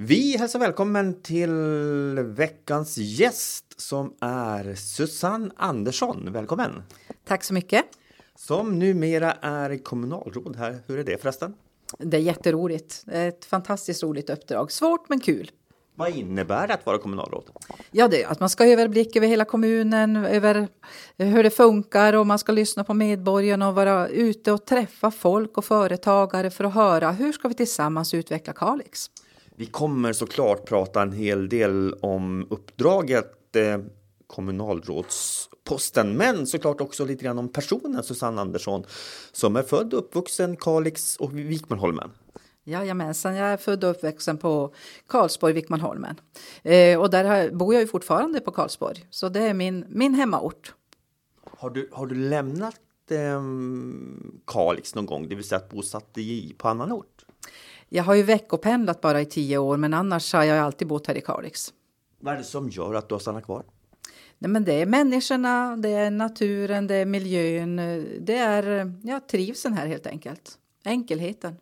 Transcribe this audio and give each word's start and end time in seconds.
Vi 0.00 0.36
hälsar 0.36 0.58
välkommen 0.58 1.22
till 1.22 1.50
veckans 2.24 2.98
gäst 2.98 3.80
som 3.80 4.14
är 4.20 4.74
Susanne 4.74 5.50
Andersson. 5.56 6.32
Välkommen! 6.32 6.82
Tack 7.24 7.44
så 7.44 7.54
mycket. 7.54 7.84
Som 8.36 8.78
numera 8.78 9.32
är 9.32 9.84
kommunalråd 9.84 10.56
här. 10.56 10.78
Hur 10.86 10.98
är 10.98 11.04
det 11.04 11.22
förresten? 11.22 11.54
Det 11.98 12.16
är 12.16 12.20
jätteroligt. 12.20 13.04
Ett 13.12 13.44
fantastiskt 13.44 14.02
roligt 14.02 14.30
uppdrag. 14.30 14.72
Svårt 14.72 15.08
men 15.08 15.20
kul. 15.20 15.50
Vad 15.94 16.16
innebär 16.16 16.68
det 16.68 16.74
att 16.74 16.86
vara 16.86 16.98
kommunalråd? 16.98 17.44
Ja, 17.90 18.08
det 18.08 18.22
är 18.22 18.28
att 18.28 18.40
man 18.40 18.48
ska 18.48 18.64
ha 18.64 18.70
överblick 18.70 19.16
över 19.16 19.26
hela 19.26 19.44
kommunen, 19.44 20.16
över 20.16 20.68
hur 21.16 21.42
det 21.42 21.50
funkar 21.50 22.12
och 22.12 22.26
man 22.26 22.38
ska 22.38 22.52
lyssna 22.52 22.84
på 22.84 22.94
medborgarna 22.94 23.68
och 23.68 23.74
vara 23.74 24.08
ute 24.08 24.52
och 24.52 24.64
träffa 24.64 25.10
folk 25.10 25.58
och 25.58 25.64
företagare 25.64 26.50
för 26.50 26.64
att 26.64 26.74
höra 26.74 27.12
hur 27.12 27.32
ska 27.32 27.48
vi 27.48 27.54
tillsammans 27.54 28.14
utveckla 28.14 28.52
Kalix. 28.52 29.10
Vi 29.58 29.66
kommer 29.66 30.12
såklart 30.12 30.64
prata 30.64 31.02
en 31.02 31.12
hel 31.12 31.48
del 31.48 31.94
om 32.00 32.46
uppdraget 32.50 33.56
eh, 33.56 33.78
kommunalrådsposten, 34.26 36.16
men 36.16 36.46
såklart 36.46 36.80
också 36.80 37.04
lite 37.04 37.24
grann 37.24 37.38
om 37.38 37.48
personen 37.48 38.02
Susanne 38.02 38.40
Andersson 38.40 38.84
som 39.32 39.56
är 39.56 39.62
född 39.62 39.94
och 39.94 39.98
uppvuxen 39.98 40.56
Kalix 40.56 41.16
och 41.16 41.38
Vikmanholmen. 41.38 42.10
Jajamensan, 42.64 43.36
jag 43.36 43.48
är 43.48 43.56
född 43.56 43.84
och 43.84 43.90
uppvuxen 43.90 44.38
på 44.38 44.74
Karlsborg, 45.06 45.52
Vikmanholmen. 45.52 46.20
Eh, 46.62 47.00
och 47.00 47.10
där 47.10 47.50
bor 47.50 47.74
jag 47.74 47.80
ju 47.80 47.86
fortfarande 47.86 48.40
på 48.40 48.50
Karlsborg, 48.50 49.06
så 49.10 49.28
det 49.28 49.40
är 49.40 49.54
min, 49.54 49.84
min 49.88 50.14
hemmaort. 50.14 50.74
Har 51.58 51.70
du, 51.70 51.88
har 51.92 52.06
du 52.06 52.14
lämnat 52.14 52.80
eh, 53.10 53.42
Kalix 54.46 54.94
någon 54.94 55.06
gång, 55.06 55.28
det 55.28 55.34
vill 55.34 55.44
säga 55.44 55.58
att 55.58 55.70
bosatt 55.70 56.18
i 56.18 56.54
på 56.58 56.68
annan 56.68 56.92
ort? 56.92 57.24
Jag 57.88 58.04
har 58.04 58.14
ju 58.14 58.22
veckopendlat 58.22 59.00
bara 59.00 59.20
i 59.20 59.26
tio 59.26 59.58
år, 59.58 59.76
men 59.76 59.94
annars 59.94 60.32
har 60.32 60.44
jag 60.44 60.58
alltid 60.58 60.88
bott 60.88 61.06
här 61.06 61.14
i 61.14 61.20
Kalix. 61.20 61.72
Vad 62.20 62.34
är 62.34 62.38
det 62.38 62.44
som 62.44 62.68
gör 62.68 62.94
att 62.94 63.08
du 63.08 63.14
har 63.14 63.20
stannat 63.20 63.44
kvar? 63.44 63.64
Nej, 64.38 64.50
men 64.50 64.64
det 64.64 64.72
är 64.72 64.86
människorna, 64.86 65.76
det 65.76 65.88
är 65.88 66.10
naturen, 66.10 66.86
det 66.86 66.94
är 66.94 67.06
miljön, 67.06 67.76
det 68.20 68.36
är 68.36 68.92
ja, 69.02 69.20
trivseln 69.30 69.74
här 69.74 69.86
helt 69.86 70.06
enkelt. 70.06 70.58
Enkelheten. 70.84 71.56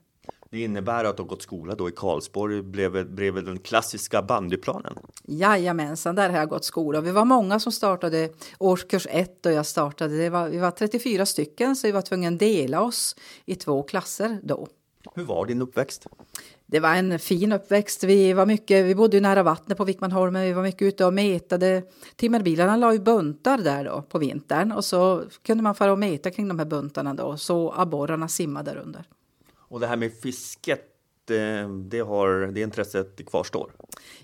Det 0.51 0.61
innebär 0.61 1.05
att 1.05 1.17
du 1.17 1.23
har 1.23 1.29
gått 1.29 1.43
skola 1.43 1.75
då 1.75 1.89
i 1.89 1.93
Karlsborg 1.93 2.63
bredvid, 2.63 3.15
bredvid 3.15 3.45
den 3.45 3.59
klassiska 3.59 4.23
bandyplanen? 4.23 4.99
Jajamensan, 5.25 6.15
där 6.15 6.31
har 6.31 6.39
jag 6.39 6.49
gått 6.49 6.65
skola. 6.65 7.01
Vi 7.01 7.11
var 7.11 7.25
många 7.25 7.61
som 7.61 7.73
startade 7.73 8.31
årskurs 8.59 9.07
ett 9.11 9.47
och 9.47 9.53
jag 9.53 9.67
startade. 9.67 10.17
Det 10.17 10.31
var, 10.31 10.49
vi 10.49 10.59
var 10.59 10.71
34 10.71 11.27
stycken 11.27 11.77
så 11.77 11.87
vi 11.87 11.93
var 11.93 12.03
tvungna 12.03 12.29
att 12.29 12.39
dela 12.39 12.81
oss 12.81 13.17
i 13.45 13.55
två 13.55 13.83
klasser 13.83 14.39
då. 14.43 14.69
Hur 15.15 15.25
var 15.25 15.47
din 15.47 15.63
uppväxt? 15.63 16.07
Det 16.67 16.81
var 16.81 16.95
en 16.95 17.19
fin 17.19 17.53
uppväxt. 17.53 18.05
Vi, 18.05 18.33
var 18.33 18.47
mycket, 18.47 18.85
vi 18.85 18.95
bodde 18.95 19.17
ju 19.17 19.21
nära 19.21 19.43
vattnet 19.43 19.79
på 19.79 19.85
Vikmanholmen. 19.85 20.43
Vi 20.43 20.53
var 20.53 20.63
mycket 20.63 20.83
ute 20.83 21.05
och 21.05 21.13
metade. 21.13 21.83
Timmerbilarna 22.17 22.77
la 22.77 22.93
ju 22.93 22.99
buntar 22.99 23.59
där 23.59 23.85
då 23.85 24.03
på 24.03 24.19
vintern 24.19 24.73
och 24.73 24.85
så 24.85 25.25
kunde 25.43 25.63
man 25.63 25.75
fara 25.75 25.93
och 25.93 25.99
meta 25.99 26.31
kring 26.31 26.49
de 26.49 26.59
här 26.59 26.67
buntarna 26.67 27.15
då 27.15 27.37
så 27.37 27.73
abborrarna 27.77 28.29
simmade 28.29 28.71
där 28.71 28.81
under. 28.81 29.05
Och 29.57 29.81
det 29.81 29.87
här 29.87 29.97
med 29.97 30.13
fisket, 30.21 30.96
det, 31.89 32.01
har, 32.01 32.53
det 32.53 32.61
intresset 32.61 33.27
kvarstår? 33.27 33.73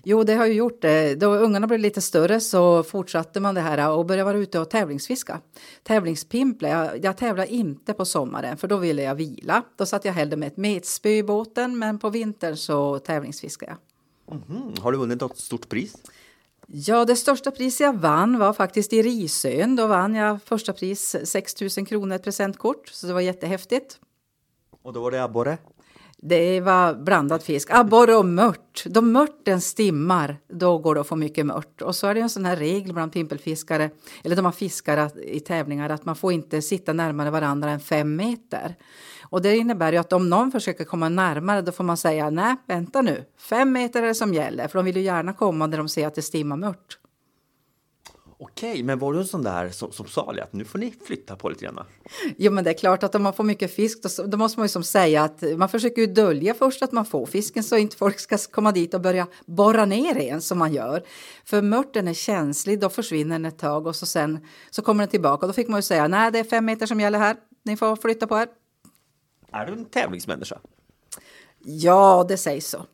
Jo, 0.03 0.23
det 0.23 0.33
har 0.33 0.45
ju 0.45 0.53
gjort 0.53 0.81
det. 0.81 1.15
Då 1.15 1.35
ungarna 1.35 1.67
blev 1.67 1.79
lite 1.79 2.01
större 2.01 2.39
så 2.39 2.83
fortsatte 2.83 3.39
man 3.39 3.55
det 3.55 3.61
här 3.61 3.89
och 3.89 4.05
började 4.05 4.23
vara 4.23 4.37
ute 4.37 4.59
och 4.59 4.69
tävlingsfiska. 4.69 5.41
Tävlingspimpla, 5.83 6.69
jag, 6.69 7.05
jag 7.05 7.17
tävlar 7.17 7.45
inte 7.45 7.93
på 7.93 8.05
sommaren 8.05 8.57
för 8.57 8.67
då 8.67 8.77
ville 8.77 9.03
jag 9.03 9.15
vila. 9.15 9.63
Då 9.75 9.85
satt 9.85 10.05
jag 10.05 10.13
hellre 10.13 10.37
med 10.37 10.47
ett 10.47 10.57
metspö 10.57 11.09
i 11.09 11.23
båten 11.23 11.79
men 11.79 11.99
på 11.99 12.09
vintern 12.09 12.57
så 12.57 12.99
tävlingsfiskade 12.99 13.71
jag. 13.71 13.79
Mm 14.35 14.43
-hmm. 14.47 14.81
Har 14.81 14.91
du 14.91 14.97
vunnit 14.97 15.21
något 15.21 15.37
stort 15.37 15.69
pris? 15.69 15.95
Ja, 16.67 17.05
det 17.05 17.15
största 17.15 17.51
pris 17.51 17.81
jag 17.81 17.93
vann 17.93 18.39
var 18.39 18.53
faktiskt 18.53 18.93
i 18.93 19.01
Risön. 19.01 19.75
Då 19.75 19.87
vann 19.87 20.15
jag 20.15 20.43
första 20.43 20.73
pris 20.73 21.15
6 21.23 21.61
000 21.77 21.87
kronor 21.87 22.15
ett 22.15 22.23
presentkort, 22.23 22.87
så 22.89 23.07
det 23.07 23.13
var 23.13 23.21
jättehäftigt. 23.21 23.99
Och 24.81 24.93
då 24.93 25.01
var 25.01 25.11
det 25.11 25.23
abborre? 25.23 25.57
Det 26.25 26.61
var 26.61 26.93
blandad 26.93 27.43
fisk. 27.43 27.69
Ah, 27.71 27.79
Abborre 27.79 28.15
och 28.15 28.25
mört. 28.25 28.83
Då 28.85 29.01
mörten 29.01 29.61
stimmar, 29.61 30.37
då 30.49 30.77
går 30.77 30.95
det 30.95 31.01
att 31.01 31.07
få 31.07 31.15
mycket 31.15 31.45
mört. 31.45 31.81
Och 31.81 31.95
så 31.95 32.07
är 32.07 32.13
det 32.13 32.21
en 32.21 32.29
sån 32.29 32.45
här 32.45 32.55
regel 32.55 32.93
bland 32.93 33.13
pimpelfiskare, 33.13 33.89
eller 34.23 34.35
de 34.35 34.45
har 34.45 34.51
fiskare 34.51 35.09
i 35.23 35.39
tävlingar, 35.39 35.89
att 35.89 36.05
man 36.05 36.15
får 36.15 36.33
inte 36.33 36.61
sitta 36.61 36.93
närmare 36.93 37.29
varandra 37.29 37.71
än 37.71 37.79
fem 37.79 38.15
meter. 38.15 38.75
Och 39.29 39.41
det 39.41 39.57
innebär 39.57 39.91
ju 39.91 39.97
att 39.97 40.13
om 40.13 40.29
någon 40.29 40.51
försöker 40.51 40.83
komma 40.83 41.09
närmare, 41.09 41.61
då 41.61 41.71
får 41.71 41.83
man 41.83 41.97
säga 41.97 42.29
nej, 42.29 42.55
vänta 42.67 43.01
nu, 43.01 43.25
fem 43.37 43.71
meter 43.71 44.03
är 44.03 44.07
det 44.07 44.15
som 44.15 44.33
gäller, 44.33 44.67
för 44.67 44.79
de 44.79 44.85
vill 44.85 44.97
ju 44.97 45.03
gärna 45.03 45.33
komma 45.33 45.67
när 45.67 45.77
de 45.77 45.89
ser 45.89 46.07
att 46.07 46.15
det 46.15 46.21
stimmar 46.21 46.57
mört. 46.57 46.97
Okej, 48.43 48.83
men 48.83 48.99
var 48.99 49.13
du 49.13 49.19
en 49.19 49.27
sån 49.27 49.43
där 49.43 49.69
som, 49.69 49.91
som 49.91 50.07
sa 50.07 50.33
att 50.41 50.53
nu 50.53 50.65
får 50.65 50.79
ni 50.79 50.93
flytta 51.05 51.35
på 51.35 51.49
lite 51.49 51.65
grann? 51.65 51.79
Jo, 52.37 52.51
men 52.51 52.63
det 52.63 52.69
är 52.69 52.73
klart 52.73 53.03
att 53.03 53.15
om 53.15 53.23
man 53.23 53.33
får 53.33 53.43
mycket 53.43 53.75
fisk 53.75 54.03
då, 54.03 54.23
då 54.23 54.37
måste 54.37 54.59
man 54.59 54.65
ju 54.65 54.69
som 54.69 54.83
säga 54.83 55.23
att 55.23 55.43
man 55.57 55.69
försöker 55.69 56.01
ju 56.01 56.07
dölja 56.07 56.53
först 56.53 56.81
att 56.81 56.91
man 56.91 57.05
får 57.05 57.25
fisken 57.25 57.63
så 57.63 57.77
inte 57.77 57.97
folk 57.97 58.19
ska 58.19 58.37
komma 58.37 58.71
dit 58.71 58.93
och 58.93 59.01
börja 59.01 59.27
borra 59.45 59.85
ner 59.85 60.17
en 60.17 60.41
som 60.41 60.57
man 60.57 60.73
gör. 60.73 61.03
För 61.45 61.61
mörten 61.61 62.07
är 62.07 62.13
känslig, 62.13 62.79
då 62.79 62.89
försvinner 62.89 63.35
den 63.35 63.45
ett 63.45 63.59
tag 63.59 63.87
och 63.87 63.95
så 63.95 64.05
sen 64.05 64.47
så 64.69 64.81
kommer 64.81 65.03
den 65.03 65.09
tillbaka. 65.09 65.47
Då 65.47 65.53
fick 65.53 65.67
man 65.67 65.77
ju 65.77 65.81
säga 65.81 66.07
nej, 66.07 66.31
det 66.31 66.39
är 66.39 66.43
fem 66.43 66.65
meter 66.65 66.85
som 66.85 66.99
gäller 66.99 67.19
här. 67.19 67.35
Ni 67.63 67.77
får 67.77 67.95
flytta 67.95 68.27
på 68.27 68.39
er. 68.39 68.47
Är 69.51 69.65
du 69.65 69.73
en 69.73 69.85
tävlingsmänniska? 69.85 70.59
Ja, 71.59 72.25
det 72.29 72.37
sägs 72.37 72.69
så 72.69 72.85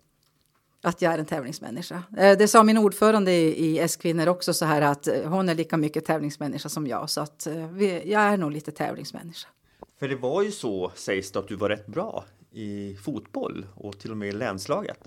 att 0.81 1.01
jag 1.01 1.13
är 1.13 1.17
en 1.17 1.25
tävlingsmänniska. 1.25 2.03
Eh, 2.17 2.37
det 2.37 2.47
sa 2.47 2.63
min 2.63 2.77
ordförande 2.77 3.31
i 3.31 3.79
S-kvinnor 3.79 4.27
också 4.27 4.53
så 4.53 4.65
här 4.65 4.81
att 4.81 5.07
eh, 5.07 5.23
hon 5.23 5.49
är 5.49 5.55
lika 5.55 5.77
mycket 5.77 6.05
tävlingsmänniska 6.05 6.69
som 6.69 6.87
jag 6.87 7.09
så 7.09 7.21
att 7.21 7.47
eh, 7.47 7.97
jag 8.09 8.21
är 8.21 8.37
nog 8.37 8.51
lite 8.51 8.71
tävlingsmänniska. 8.71 9.47
För 9.99 10.07
det 10.07 10.15
var 10.15 10.43
ju 10.43 10.51
så 10.51 10.91
sägs 10.95 11.31
det 11.31 11.39
att 11.39 11.47
du 11.47 11.55
var 11.55 11.69
rätt 11.69 11.87
bra 11.87 12.25
i 12.51 12.97
fotboll 13.03 13.65
och 13.75 13.99
till 13.99 14.11
och 14.11 14.17
med 14.17 14.29
i 14.29 14.31
länslaget. 14.31 14.97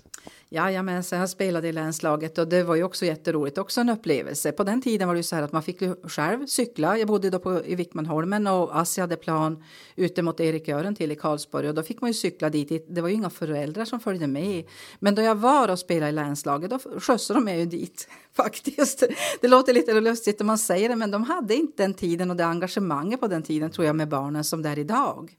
Jajamensan, 0.49 1.19
jag 1.19 1.29
spelade 1.29 1.67
i 1.67 1.71
länslaget 1.71 2.37
och 2.37 2.47
det 2.47 2.63
var 2.63 2.75
ju 2.75 2.83
också 2.83 3.05
jätteroligt, 3.05 3.57
också 3.57 3.81
en 3.81 3.89
upplevelse. 3.89 4.51
På 4.51 4.63
den 4.63 4.81
tiden 4.81 5.07
var 5.07 5.15
det 5.15 5.19
ju 5.19 5.23
så 5.23 5.35
här 5.35 5.43
att 5.43 5.51
man 5.51 5.63
fick 5.63 5.81
ju 5.81 5.95
själv 6.03 6.45
cykla. 6.45 6.97
Jag 6.97 7.07
bodde 7.07 7.29
då 7.29 7.39
på, 7.39 7.65
i 7.65 7.75
Vikmanholmen 7.75 8.47
och 8.47 8.79
Assi 8.79 9.01
hade 9.01 9.15
plan 9.15 9.63
ute 9.95 10.21
mot 10.21 10.39
Erikgören 10.39 10.95
till 10.95 11.11
i 11.11 11.15
Karlsborg 11.15 11.69
och 11.69 11.75
då 11.75 11.83
fick 11.83 12.01
man 12.01 12.09
ju 12.09 12.13
cykla 12.13 12.49
dit. 12.49 12.85
Det 12.89 13.01
var 13.01 13.09
ju 13.09 13.15
inga 13.15 13.29
föräldrar 13.29 13.85
som 13.85 13.99
följde 13.99 14.27
med. 14.27 14.65
Men 14.99 15.15
då 15.15 15.21
jag 15.21 15.35
var 15.35 15.69
och 15.69 15.79
spelade 15.79 16.09
i 16.09 16.13
länslaget 16.13 16.69
då 16.69 16.79
skjutsade 16.99 17.39
de 17.39 17.43
mig 17.43 17.59
ju 17.59 17.65
dit 17.65 18.07
faktiskt. 18.33 19.03
Det 19.41 19.47
låter 19.47 19.73
lite 19.73 20.01
lustigt 20.01 20.39
när 20.39 20.45
man 20.45 20.57
säger 20.57 20.89
det 20.89 20.95
men 20.95 21.11
de 21.11 21.23
hade 21.23 21.55
inte 21.55 21.83
den 21.83 21.93
tiden 21.93 22.29
och 22.31 22.37
det 22.37 22.45
engagemanget 22.45 23.19
på 23.19 23.27
den 23.27 23.43
tiden 23.43 23.71
tror 23.71 23.87
jag 23.87 23.95
med 23.95 24.09
barnen 24.09 24.43
som 24.43 24.61
det 24.61 24.69
är 24.69 24.79
idag. 24.79 25.37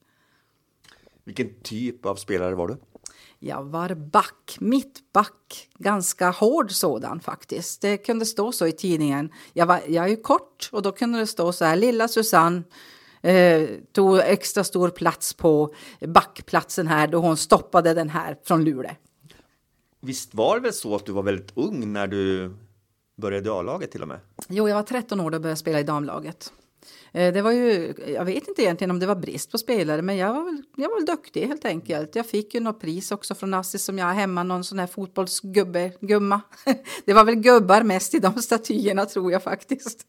Vilken 1.24 1.60
typ 1.62 2.06
av 2.06 2.16
spelare 2.16 2.54
var 2.54 2.68
du? 2.68 2.76
Jag 3.38 3.64
var 3.64 3.94
back, 3.94 4.56
mittback, 4.60 5.68
ganska 5.78 6.30
hård 6.30 6.72
sådan 6.72 7.20
faktiskt. 7.20 7.80
Det 7.80 7.96
kunde 7.96 8.26
stå 8.26 8.52
så 8.52 8.66
i 8.66 8.72
tidningen. 8.72 9.32
Jag, 9.52 9.66
var, 9.66 9.80
jag 9.88 10.04
är 10.04 10.08
ju 10.08 10.16
kort 10.16 10.68
och 10.72 10.82
då 10.82 10.92
kunde 10.92 11.18
det 11.18 11.26
stå 11.26 11.52
så 11.52 11.64
här, 11.64 11.76
lilla 11.76 12.08
Susanne 12.08 12.62
eh, 13.22 13.68
tog 13.92 14.18
extra 14.18 14.64
stor 14.64 14.90
plats 14.90 15.34
på 15.34 15.74
backplatsen 16.00 16.86
här 16.86 17.06
då 17.06 17.18
hon 17.18 17.36
stoppade 17.36 17.94
den 17.94 18.08
här 18.08 18.36
från 18.44 18.64
Luleå. 18.64 18.90
Visst 20.00 20.34
var 20.34 20.54
det 20.54 20.60
väl 20.62 20.72
så 20.72 20.94
att 20.94 21.06
du 21.06 21.12
var 21.12 21.22
väldigt 21.22 21.52
ung 21.54 21.92
när 21.92 22.06
du 22.06 22.54
började 23.16 23.48
i 23.48 23.52
A-laget 23.52 23.90
till 23.90 24.02
och 24.02 24.08
med? 24.08 24.20
Jo, 24.48 24.68
jag 24.68 24.76
var 24.76 24.82
13 24.82 25.20
år 25.20 25.24
då 25.24 25.38
började 25.38 25.48
jag 25.48 25.58
spela 25.58 25.80
i 25.80 25.82
damlaget. 25.82 26.52
Eh, 27.14 27.32
det 27.32 27.42
var 27.42 27.52
ju, 27.52 27.94
jag 28.06 28.24
vet 28.24 28.48
inte 28.48 28.62
egentligen 28.62 28.90
om 28.90 28.98
det 28.98 29.06
var 29.06 29.14
brist 29.14 29.50
på 29.50 29.58
spelare, 29.58 30.02
men 30.02 30.16
jag 30.16 30.34
var 30.34 30.44
väl, 30.44 30.62
jag 30.76 30.88
var 30.88 30.96
väl 30.96 31.06
duktig 31.06 31.46
helt 31.46 31.64
enkelt. 31.64 32.14
Jag 32.14 32.26
fick 32.26 32.54
ju 32.54 32.60
något 32.60 32.80
pris 32.80 33.12
också 33.12 33.34
från 33.34 33.54
Assis 33.54 33.84
som 33.84 33.98
jag 33.98 34.06
har 34.06 34.14
hemma, 34.14 34.42
någon 34.42 34.64
sån 34.64 34.78
här 34.78 34.86
fotbollsgubbe, 34.86 35.92
gumma. 36.00 36.40
Det 37.04 37.12
var 37.12 37.24
väl 37.24 37.34
gubbar 37.34 37.82
mest 37.82 38.14
i 38.14 38.18
de 38.18 38.42
statyerna 38.42 39.06
tror 39.06 39.32
jag 39.32 39.42
faktiskt. 39.42 40.06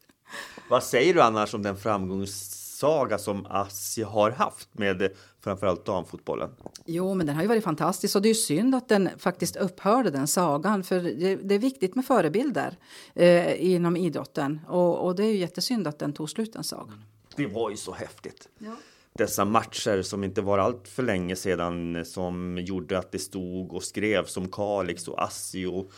Vad 0.70 0.82
säger 0.82 1.14
du 1.14 1.22
annars 1.22 1.54
om 1.54 1.62
den 1.62 1.76
framgångssaga 1.76 3.18
som 3.18 3.46
Assi 3.46 4.02
har 4.02 4.30
haft 4.30 4.68
med 4.72 5.10
framförallt 5.46 5.84
damfotbollen. 5.84 6.50
Jo, 6.84 7.14
men 7.14 7.26
den 7.26 7.36
har 7.36 7.42
ju 7.42 7.48
varit 7.48 7.64
fantastisk 7.64 8.16
och 8.16 8.22
det 8.22 8.30
är 8.30 8.34
synd 8.34 8.74
att 8.74 8.88
den 8.88 9.08
faktiskt 9.18 9.56
upphörde 9.56 10.10
den 10.10 10.26
sagan 10.26 10.84
för 10.84 11.00
det, 11.00 11.36
det 11.36 11.54
är 11.54 11.58
viktigt 11.58 11.94
med 11.94 12.04
förebilder 12.04 12.76
eh, 13.14 13.72
inom 13.74 13.96
idrotten 13.96 14.60
och, 14.68 15.06
och, 15.06 15.16
det 15.16 15.24
är 15.24 15.28
ju 15.28 15.36
jättesynd 15.36 15.86
att 15.86 15.98
den 15.98 16.12
tog 16.12 16.30
slut 16.30 16.52
den 16.52 16.64
sagan. 16.64 17.02
Det 17.36 17.46
var 17.46 17.70
ju 17.70 17.76
så 17.76 17.92
häftigt. 17.92 18.48
Ja. 18.58 18.76
Dessa 19.12 19.44
matcher 19.44 20.02
som 20.02 20.24
inte 20.24 20.42
var 20.42 20.58
allt 20.58 20.88
för 20.88 21.02
länge 21.02 21.36
sedan 21.36 22.04
som 22.04 22.58
gjorde 22.58 22.98
att 22.98 23.12
det 23.12 23.18
stod 23.18 23.72
och 23.72 23.82
skrevs 23.82 24.36
om 24.36 24.48
Kalix 24.48 25.08
och 25.08 25.22
Assi 25.22 25.66
och 25.66 25.90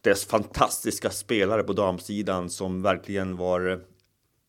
dess 0.00 0.24
fantastiska 0.24 1.10
spelare 1.10 1.62
på 1.62 1.72
damsidan 1.72 2.50
som 2.50 2.82
verkligen 2.82 3.36
var 3.36 3.80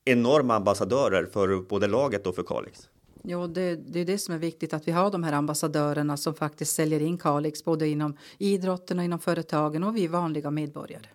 enorma 0.06 0.56
ambassadörer 0.56 1.26
för 1.26 1.62
både 1.70 1.88
laget 1.88 2.28
och 2.28 2.36
för 2.36 2.44
Kalix. 2.44 2.90
Jo, 3.30 3.48
det, 3.48 3.76
det 3.76 4.00
är 4.00 4.06
det 4.06 4.18
som 4.18 4.34
är 4.34 4.38
viktigt, 4.40 4.74
att 4.74 4.88
vi 4.88 4.92
har 4.92 5.12
de 5.12 5.24
här 5.24 5.34
ambassadörerna 5.34 6.18
som 6.18 6.34
faktiskt 6.34 6.76
säljer 6.76 7.00
in 7.00 7.18
Kalix 7.18 7.64
både 7.66 7.88
inom 7.88 8.18
idrotten 8.38 9.00
och 9.00 9.06
inom 9.06 9.20
företagen 9.20 9.84
och 9.84 9.98
vi 9.98 10.08
vanliga 10.08 10.52
medborgare. 10.52 11.06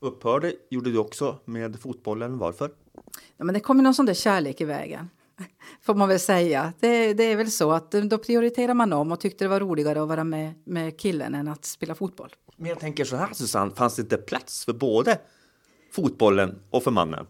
Upphörde 0.00 0.52
gjorde 0.70 0.90
du 0.92 0.98
också 0.98 1.38
med 1.44 1.80
fotbollen. 1.80 2.38
Varför? 2.38 2.70
Ja, 3.36 3.44
men 3.44 3.54
det 3.54 3.60
kom 3.60 3.78
någon 3.78 3.94
sån 3.94 4.06
där 4.06 4.14
kärlek 4.14 4.60
i 4.60 4.64
vägen, 4.64 5.10
får 5.82 5.94
man 5.94 6.08
väl 6.08 6.20
säga. 6.20 6.72
Det, 6.80 7.14
det, 7.14 7.24
är 7.24 7.36
väl 7.36 7.50
så 7.50 7.72
att 7.72 7.90
då 7.90 8.18
prioriterar 8.18 8.74
man 8.74 8.92
om 8.92 9.12
och 9.12 9.20
tyckte 9.20 9.44
det 9.44 9.48
var 9.48 9.60
roligare 9.60 10.02
att 10.02 10.08
vara 10.08 10.24
med, 10.24 10.54
med 10.64 10.98
killen 10.98 11.34
än 11.34 11.48
att 11.48 11.64
spela 11.64 11.94
fotboll. 11.94 12.34
Men 12.56 12.68
jag 12.68 12.80
tänker 12.80 13.04
så 13.04 13.16
här 13.16 13.28
Susanne, 13.32 13.74
fanns 13.74 13.96
det 13.96 14.02
inte 14.02 14.16
plats 14.16 14.64
för 14.64 14.72
både 14.72 15.18
fotbollen 15.92 16.58
och 16.70 16.82
för 16.82 16.90
mannen? 16.90 17.26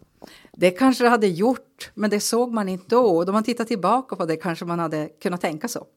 Det 0.51 0.71
kanske 0.71 1.03
det 1.03 1.09
hade 1.09 1.27
gjort, 1.27 1.91
men 1.93 2.09
det 2.09 2.19
såg 2.19 2.53
man 2.53 2.69
inte 2.69 2.85
då. 2.95 3.17
Och 3.17 3.25
då 3.25 3.31
man 3.31 3.43
tittar 3.43 3.65
tillbaka 3.65 4.15
på 4.15 4.25
det 4.25 4.35
kanske 4.35 4.65
man 4.65 4.79
hade 4.79 5.09
kunnat 5.21 5.41
tänka 5.41 5.67
så. 5.67 5.87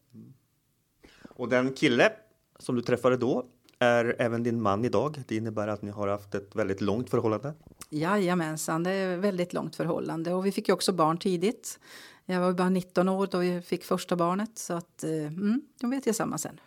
Och 1.29 1.49
den 1.49 1.73
kille 1.73 2.13
som 2.59 2.77
du 2.77 2.83
träffade 2.83 3.17
då 3.17 3.47
är 3.79 4.17
även 4.19 4.43
din 4.43 4.63
man 4.63 4.85
idag. 4.85 5.23
Det 5.29 5.37
innebär 5.37 5.69
att 5.69 5.83
ni 5.83 5.91
har 5.91 6.09
haft 6.09 6.35
ett 6.35 6.57
väldigt 6.57 6.81
långt 6.81 7.11
förhållande. 7.11 7.55
Jajamensan, 7.91 8.83
det 8.83 8.91
är 8.91 9.17
väldigt 9.17 9.53
långt 9.53 9.77
förhållande. 9.77 10.33
Och 10.33 10.47
vi 10.47 10.53
fick 10.53 10.69
ju 10.69 10.75
också 10.75 10.93
barn 10.93 11.19
tidigt. 11.19 11.79
Jag 12.27 12.41
var 12.41 12.53
bara 12.53 12.69
19 12.69 13.09
år 13.09 13.29
då 13.31 13.39
vi 13.39 13.63
fick 13.63 13.85
första 13.85 14.17
barnet. 14.17 14.59
Så 14.59 14.75
att, 14.75 15.05
eh, 15.05 15.11
mm, 15.11 15.61
de 15.81 15.91
vet 15.91 16.03
tillsammans 16.03 16.43
sen. 16.43 16.61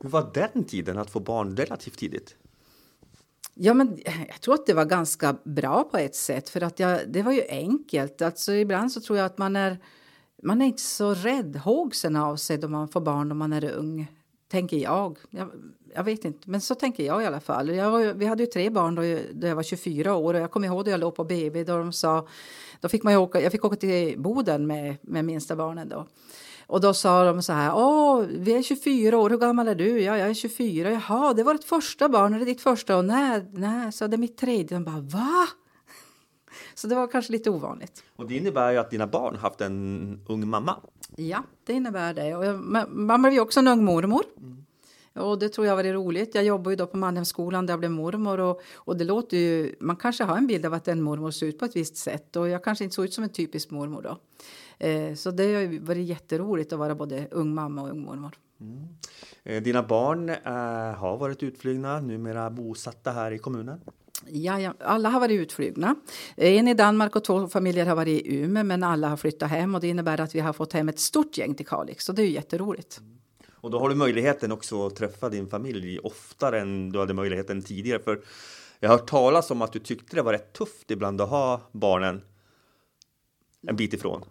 Hur 0.00 0.08
var 0.08 0.30
den 0.34 0.64
tiden 0.64 0.98
att 0.98 1.10
få 1.10 1.20
barn 1.20 1.56
relativt 1.56 1.98
tidigt? 1.98 2.36
Ja, 3.62 3.74
men 3.74 3.98
jag 4.28 4.40
tror 4.40 4.54
att 4.54 4.66
det 4.66 4.74
var 4.74 4.84
ganska 4.84 5.36
bra 5.44 5.84
på 5.84 5.96
ett 5.96 6.14
sätt, 6.14 6.48
för 6.48 6.60
att 6.60 6.78
jag, 6.78 7.00
det 7.08 7.22
var 7.22 7.32
ju 7.32 7.42
enkelt. 7.48 8.22
Alltså, 8.22 8.52
ibland 8.52 8.92
så 8.92 9.00
tror 9.00 9.18
jag 9.18 9.26
att 9.26 9.38
man 9.38 9.56
är, 9.56 9.78
man 10.42 10.62
är 10.62 10.66
inte 10.66 10.82
så 10.82 11.14
rädd 11.14 11.56
hågsen 11.56 12.16
av 12.16 12.36
sig 12.36 12.58
då 12.58 12.68
man 12.68 12.88
får 12.88 13.00
barn 13.00 13.28
när 13.28 13.34
man 13.34 13.52
är 13.52 13.72
ung, 13.72 14.06
tänker 14.50 14.76
jag. 14.76 15.18
jag. 15.30 15.50
jag. 15.94 16.04
vet 16.04 16.24
inte, 16.24 16.50
men 16.50 16.60
så 16.60 16.74
tänker 16.74 17.04
jag 17.04 17.22
i 17.22 17.26
alla 17.26 17.40
fall. 17.40 17.74
Jag 17.74 18.14
vi 18.14 18.26
hade 18.26 18.42
ju 18.42 18.46
tre 18.46 18.70
barn 18.70 18.94
då 18.94 19.04
jag, 19.04 19.20
då 19.32 19.46
jag 19.46 19.56
var 19.56 19.62
24 19.62 20.14
år 20.14 20.34
och 20.34 20.40
jag 20.40 20.50
kommer 20.50 20.66
ihåg 20.66 20.84
då 20.84 20.90
jag 20.90 21.00
låg 21.00 21.14
på 21.14 21.24
BB 21.24 21.64
då 21.64 21.78
de 21.78 21.92
sa, 21.92 22.28
då 22.80 22.88
fick 22.88 23.02
man 23.02 23.16
åka, 23.16 23.40
jag 23.40 23.52
fick 23.52 23.64
åka 23.64 23.76
till 23.76 24.20
Boden 24.20 24.66
med, 24.66 24.96
med 25.02 25.24
minsta 25.24 25.56
barnen 25.56 25.88
då. 25.88 26.06
Och 26.70 26.80
då 26.80 26.94
sa 26.94 27.24
de 27.24 27.42
så 27.42 27.52
här, 27.52 27.74
åh, 27.74 28.24
vi 28.28 28.52
är 28.52 28.62
24 28.62 29.18
år, 29.18 29.30
hur 29.30 29.38
gammal 29.38 29.68
är 29.68 29.74
du? 29.74 30.00
Ja, 30.00 30.18
jag 30.18 30.30
är 30.30 30.34
24. 30.34 30.90
Jaha, 30.90 31.34
det 31.34 31.42
var 31.42 31.54
ditt 31.54 31.64
första 31.64 32.08
barn, 32.08 32.34
är 32.34 32.38
det 32.38 32.44
ditt 32.44 32.60
första? 32.60 32.96
Och 32.96 33.04
nej, 33.04 33.46
nej, 33.52 33.92
så 33.92 34.06
det 34.06 34.16
är 34.16 34.18
mitt 34.18 34.36
tredje. 34.36 34.76
De 34.76 34.84
bara, 34.84 35.00
va? 35.00 35.46
Så 36.74 36.86
det 36.86 36.94
var 36.94 37.06
kanske 37.06 37.32
lite 37.32 37.50
ovanligt. 37.50 38.04
Och 38.16 38.26
det 38.26 38.36
innebär 38.36 38.72
ju 38.72 38.78
att 38.78 38.90
dina 38.90 39.06
barn 39.06 39.36
haft 39.36 39.60
en 39.60 40.20
ung 40.28 40.48
mamma. 40.48 40.76
Ja, 41.16 41.42
det 41.66 41.72
innebär 41.72 42.14
det. 42.14 42.36
Och 42.36 42.44
jag, 42.44 42.60
man 42.88 43.22
blev 43.22 43.34
ju 43.34 43.40
också 43.40 43.60
en 43.60 43.68
ung 43.68 43.84
mormor. 43.84 44.22
Mm. 44.36 44.64
Och 45.14 45.38
det 45.38 45.48
tror 45.48 45.66
jag 45.66 45.76
var 45.76 45.84
roligt. 45.84 46.34
Jag 46.34 46.44
jobbar 46.44 46.70
ju 46.70 46.76
då 46.76 46.86
på 46.86 46.96
Mannhemsskolan 46.96 47.66
där 47.66 47.72
jag 47.72 47.78
blev 47.78 47.90
mormor 47.90 48.40
och, 48.40 48.60
och 48.74 48.96
det 48.96 49.04
låter 49.04 49.36
ju, 49.36 49.74
man 49.80 49.96
kanske 49.96 50.24
har 50.24 50.36
en 50.36 50.46
bild 50.46 50.66
av 50.66 50.74
att 50.74 50.88
en 50.88 51.02
mormor 51.02 51.30
ser 51.30 51.46
ut 51.46 51.58
på 51.58 51.64
ett 51.64 51.76
visst 51.76 51.96
sätt 51.96 52.36
och 52.36 52.48
jag 52.48 52.64
kanske 52.64 52.84
inte 52.84 52.94
såg 52.94 53.04
ut 53.04 53.14
som 53.14 53.24
en 53.24 53.30
typisk 53.30 53.70
mormor 53.70 54.02
då. 54.02 54.18
Eh, 54.80 55.14
så 55.14 55.30
det 55.30 55.54
har 55.54 55.86
varit 55.86 56.06
jätteroligt 56.06 56.72
att 56.72 56.78
vara 56.78 56.94
både 56.94 57.28
ung 57.30 57.54
mamma 57.54 57.82
och 57.82 57.90
ung 57.90 58.02
mormor. 58.02 58.34
Mm. 58.60 58.88
Eh, 59.44 59.62
dina 59.62 59.82
barn 59.82 60.28
eh, 60.28 60.98
har 60.98 61.16
varit 61.16 61.42
utflygna, 61.42 62.00
numera 62.00 62.50
bosatta 62.50 63.10
här 63.10 63.32
i 63.32 63.38
kommunen. 63.38 63.80
Ja, 64.26 64.60
ja, 64.60 64.74
alla 64.80 65.08
har 65.08 65.20
varit 65.20 65.40
utflugna. 65.40 65.94
En 66.36 66.68
i 66.68 66.74
Danmark 66.74 67.16
och 67.16 67.24
två 67.24 67.48
familjer 67.48 67.86
har 67.86 67.96
varit 67.96 68.26
i 68.26 68.36
Umeå 68.36 68.64
men 68.64 68.82
alla 68.82 69.08
har 69.08 69.16
flyttat 69.16 69.50
hem 69.50 69.74
och 69.74 69.80
det 69.80 69.88
innebär 69.88 70.20
att 70.20 70.34
vi 70.34 70.40
har 70.40 70.52
fått 70.52 70.72
hem 70.72 70.88
ett 70.88 71.00
stort 71.00 71.38
gäng 71.38 71.54
till 71.54 71.66
Kalix 71.66 72.04
så 72.04 72.12
det 72.12 72.22
är 72.22 72.26
ju 72.26 72.32
jätteroligt. 72.32 72.98
Mm. 73.00 73.20
Och 73.60 73.70
då 73.70 73.78
har 73.78 73.88
du 73.88 73.94
möjligheten 73.94 74.52
också 74.52 74.86
att 74.86 74.96
träffa 74.96 75.28
din 75.28 75.48
familj 75.48 75.98
oftare 75.98 76.60
än 76.60 76.92
du 76.92 76.98
hade 76.98 77.14
möjligheten 77.14 77.62
tidigare. 77.62 78.02
För 78.02 78.20
jag 78.80 78.88
har 78.88 78.98
hört 78.98 79.10
talas 79.10 79.50
om 79.50 79.62
att 79.62 79.72
du 79.72 79.78
tyckte 79.78 80.16
det 80.16 80.22
var 80.22 80.32
rätt 80.32 80.52
tufft 80.52 80.90
ibland 80.90 81.20
att 81.20 81.28
ha 81.28 81.60
barnen 81.72 82.22
en 83.68 83.76
bit 83.76 83.94
ifrån. 83.94 84.24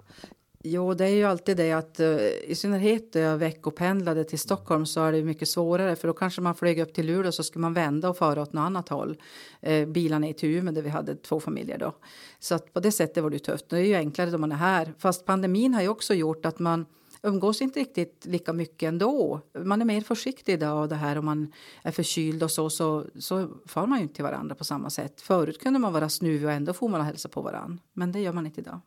Jo, 0.63 0.93
det 0.93 1.05
är 1.05 1.09
ju 1.09 1.23
alltid 1.23 1.57
det 1.57 1.71
att 1.71 1.99
uh, 1.99 2.19
i 2.47 2.55
synnerhet 2.55 3.13
när 3.13 3.21
jag 3.21 3.37
veckopendlade 3.37 4.23
till 4.23 4.39
Stockholm 4.39 4.85
så 4.85 5.03
är 5.03 5.11
det 5.11 5.23
mycket 5.23 5.49
svårare 5.49 5.95
för 5.95 6.07
då 6.07 6.13
kanske 6.13 6.41
man 6.41 6.55
flög 6.55 6.79
upp 6.79 6.93
till 6.93 7.05
Luleå 7.05 7.31
så 7.31 7.43
skulle 7.43 7.61
man 7.61 7.73
vända 7.73 8.09
och 8.09 8.17
föra 8.17 8.41
åt 8.41 8.53
något 8.53 8.61
annat 8.61 8.89
håll. 8.89 9.21
Uh, 9.67 9.85
bilarna 9.85 10.27
i 10.27 10.35
Umeå 10.41 10.73
där 10.73 10.81
vi 10.81 10.89
hade 10.89 11.15
två 11.15 11.39
familjer 11.39 11.77
då. 11.77 11.95
Så 12.39 12.55
att 12.55 12.73
på 12.73 12.79
det 12.79 12.91
sättet 12.91 13.23
var 13.23 13.29
det 13.29 13.39
tufft. 13.39 13.69
Det 13.69 13.77
är 13.77 13.83
ju 13.83 13.95
enklare 13.95 14.29
då 14.29 14.37
man 14.37 14.51
är 14.51 14.55
här. 14.55 14.93
Fast 14.97 15.25
pandemin 15.25 15.73
har 15.73 15.81
ju 15.81 15.87
också 15.87 16.13
gjort 16.13 16.45
att 16.45 16.59
man 16.59 16.85
umgås 17.21 17.61
inte 17.61 17.79
riktigt 17.79 18.25
lika 18.25 18.53
mycket 18.53 18.87
ändå. 18.87 19.41
Man 19.63 19.81
är 19.81 19.85
mer 19.85 20.01
försiktig 20.01 20.53
idag 20.53 20.81
och 20.81 20.89
det 20.89 20.95
här 20.95 21.17
om 21.17 21.25
man 21.25 21.51
är 21.83 21.91
förkyld 21.91 22.43
och 22.43 22.51
så, 22.51 22.69
så, 22.69 23.05
så 23.19 23.49
far 23.65 23.87
man 23.87 23.97
ju 23.97 24.03
inte 24.03 24.15
till 24.15 24.23
varandra 24.23 24.55
på 24.55 24.63
samma 24.63 24.89
sätt. 24.89 25.21
Förut 25.21 25.61
kunde 25.61 25.79
man 25.79 25.93
vara 25.93 26.09
snuvig 26.09 26.45
och 26.45 26.51
ändå 26.51 26.73
får 26.73 26.89
man 26.89 27.01
hälsa 27.01 27.29
på 27.29 27.41
varandra. 27.41 27.77
Men 27.93 28.11
det 28.11 28.19
gör 28.19 28.33
man 28.33 28.45
inte 28.45 28.61
idag. 28.61 28.81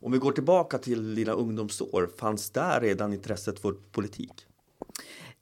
Om 0.00 0.12
vi 0.12 0.18
går 0.18 0.32
tillbaka 0.32 0.78
till 0.78 1.14
dina 1.14 1.32
ungdomsår, 1.32 2.10
fanns 2.16 2.50
där 2.50 2.80
redan 2.80 3.12
intresset 3.12 3.58
för 3.58 3.72
politik? 3.92 4.46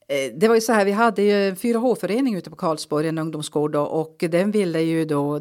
Eh, 0.08 0.32
det 0.34 0.48
var 0.48 0.54
ju 0.54 0.60
så 0.60 0.72
här, 0.72 0.84
vi 0.84 0.92
hade 0.92 1.22
ju 1.22 1.48
en 1.48 1.56
4H-förening 1.56 2.34
ute 2.34 2.50
på 2.50 2.56
Karlsborg, 2.56 3.08
en 3.08 3.18
ungdomsgård 3.18 3.72
då, 3.72 3.82
och 3.82 4.16
den 4.18 4.50
ville 4.50 4.80
ju 4.80 5.04
då, 5.04 5.40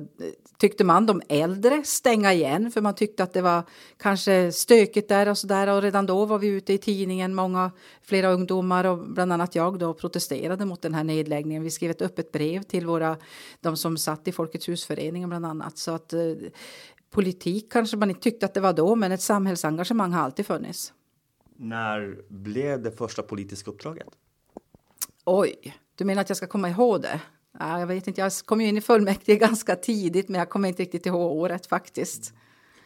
tyckte 0.58 0.84
man, 0.84 1.06
de 1.06 1.22
äldre 1.30 1.84
stänga 1.84 2.34
igen 2.34 2.72
för 2.72 2.82
man 2.82 2.96
tyckte 2.96 3.24
att 3.24 3.34
det 3.34 3.42
var 3.42 3.64
kanske 3.98 4.52
stökigt 4.52 5.10
där 5.10 5.30
och 5.30 5.38
så 5.38 5.48
där 5.48 5.68
och 5.68 5.82
redan 5.82 6.06
då 6.06 6.26
var 6.26 6.38
vi 6.38 6.48
ute 6.48 6.74
i 6.74 6.78
tidningen, 6.78 7.36
många, 7.36 7.72
flera 8.02 8.32
ungdomar 8.32 8.84
och 8.84 8.98
bland 8.98 9.34
annat 9.34 9.56
jag 9.56 9.80
då 9.80 9.94
protesterade 9.94 10.66
mot 10.66 10.82
den 10.82 10.94
här 10.94 11.04
nedläggningen. 11.04 11.64
Vi 11.64 11.72
skrev 11.72 11.92
ett 11.92 12.02
öppet 12.02 12.32
brev 12.32 12.64
till 12.64 12.86
våra, 12.86 13.18
de 13.62 13.78
som 13.78 13.98
satt 13.98 14.28
i 14.28 14.32
Folkets 14.32 14.70
husföreningen 14.70 15.30
bland 15.30 15.46
annat 15.46 15.78
så 15.78 15.92
att 15.92 16.14
eh, 16.14 16.20
politik 17.16 17.72
kanske 17.72 17.98
man 17.98 18.10
inte 18.10 18.22
tyckte 18.22 18.46
att 18.46 18.54
det 18.54 18.60
var 18.60 18.74
då, 18.74 18.96
men 18.96 19.12
ett 19.12 19.22
samhällsengagemang 19.22 20.12
har 20.12 20.22
alltid 20.22 20.46
funnits. 20.46 20.94
När 21.56 22.22
blev 22.30 22.82
det 22.82 22.92
första 22.92 23.22
politiska 23.22 23.72
uppdraget? 23.72 24.08
Oj, 25.26 25.78
du 25.96 26.06
menar 26.06 26.22
att 26.22 26.30
jag 26.30 26.38
ska 26.38 26.48
komma 26.48 26.70
ihåg 26.70 27.02
det? 27.02 27.22
Ja, 27.60 27.80
jag 27.80 27.88
vet 27.88 28.08
inte, 28.08 28.22
jag 28.22 28.32
kom 28.46 28.62
ju 28.62 28.68
in 28.68 28.78
i 28.78 28.82
fullmäktige 28.82 29.36
ganska 29.38 29.76
tidigt, 29.76 30.30
men 30.30 30.40
jag 30.40 30.50
kommer 30.50 30.70
inte 30.70 30.84
riktigt 30.84 31.06
ihåg 31.06 31.32
året 31.32 31.66
faktiskt. 31.66 32.34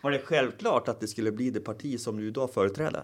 Var 0.02 0.12
det 0.12 0.20
självklart 0.20 0.88
att 0.88 1.00
det 1.00 1.08
skulle 1.08 1.32
bli 1.32 1.50
det 1.50 1.60
parti 1.60 2.00
som 2.00 2.18
du 2.18 2.28
idag 2.28 2.54
företräder? 2.54 3.04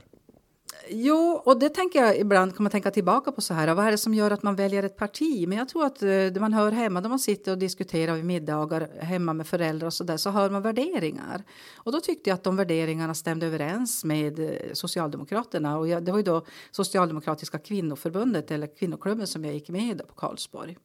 Jo, 0.89 1.42
och 1.45 1.60
det 1.60 1.69
tänker 1.69 2.00
jag 2.00 2.19
ibland 2.19 2.56
kan 2.56 2.63
man 2.63 2.72
tänka 2.72 2.92
tillbaka 2.92 3.31
på 3.31 3.42
så 3.42 3.54
här. 3.54 3.74
Vad 3.74 3.88
är 3.88 3.92
det 3.92 3.98
som 3.98 4.13
gör 4.13 4.31
att 4.31 4.44
man 4.44 4.56
väljer 4.56 4.83
ett 4.83 4.98
parti? 4.98 5.48
Men 5.48 5.57
jag 5.57 5.69
tror 5.69 5.86
att 5.86 6.01
eh, 6.01 6.07
det 6.07 6.39
man 6.39 6.54
hör 6.54 6.72
hemma 6.72 7.00
när 7.00 7.10
man 7.10 7.19
sitter 7.19 7.51
och 7.51 7.57
diskuterar 7.57 8.16
vid 8.16 8.25
middagar 8.25 8.90
hemma 8.99 9.33
med 9.33 9.47
föräldrar 9.47 9.88
och 9.88 9.94
så 9.94 10.04
där 10.04 10.18
så 10.18 10.30
hör 10.30 10.49
man 10.49 10.61
värderingar. 10.61 11.44
Och 11.76 11.92
då 11.92 11.99
tyckte 11.99 12.30
jag 12.30 12.35
att 12.35 12.44
de 12.44 12.56
värderingarna 12.56 13.14
stämde 13.14 13.45
överens 13.45 14.04
med 14.04 14.40
eh, 14.40 14.73
Socialdemokraterna 14.73 15.78
och 15.78 15.88
jag, 15.88 16.06
det 16.06 16.11
var 16.11 16.19
ju 16.19 16.23
då 16.23 16.45
Socialdemokratiska 16.71 17.59
kvinnoförbundet 17.59 18.52
eller 18.52 18.76
kvinnoklubben 18.76 19.28
som 19.28 19.45
jag 19.45 19.54
gick 19.54 19.69
med 19.69 20.07
på 20.07 20.16
Karlsborg. 20.16 20.78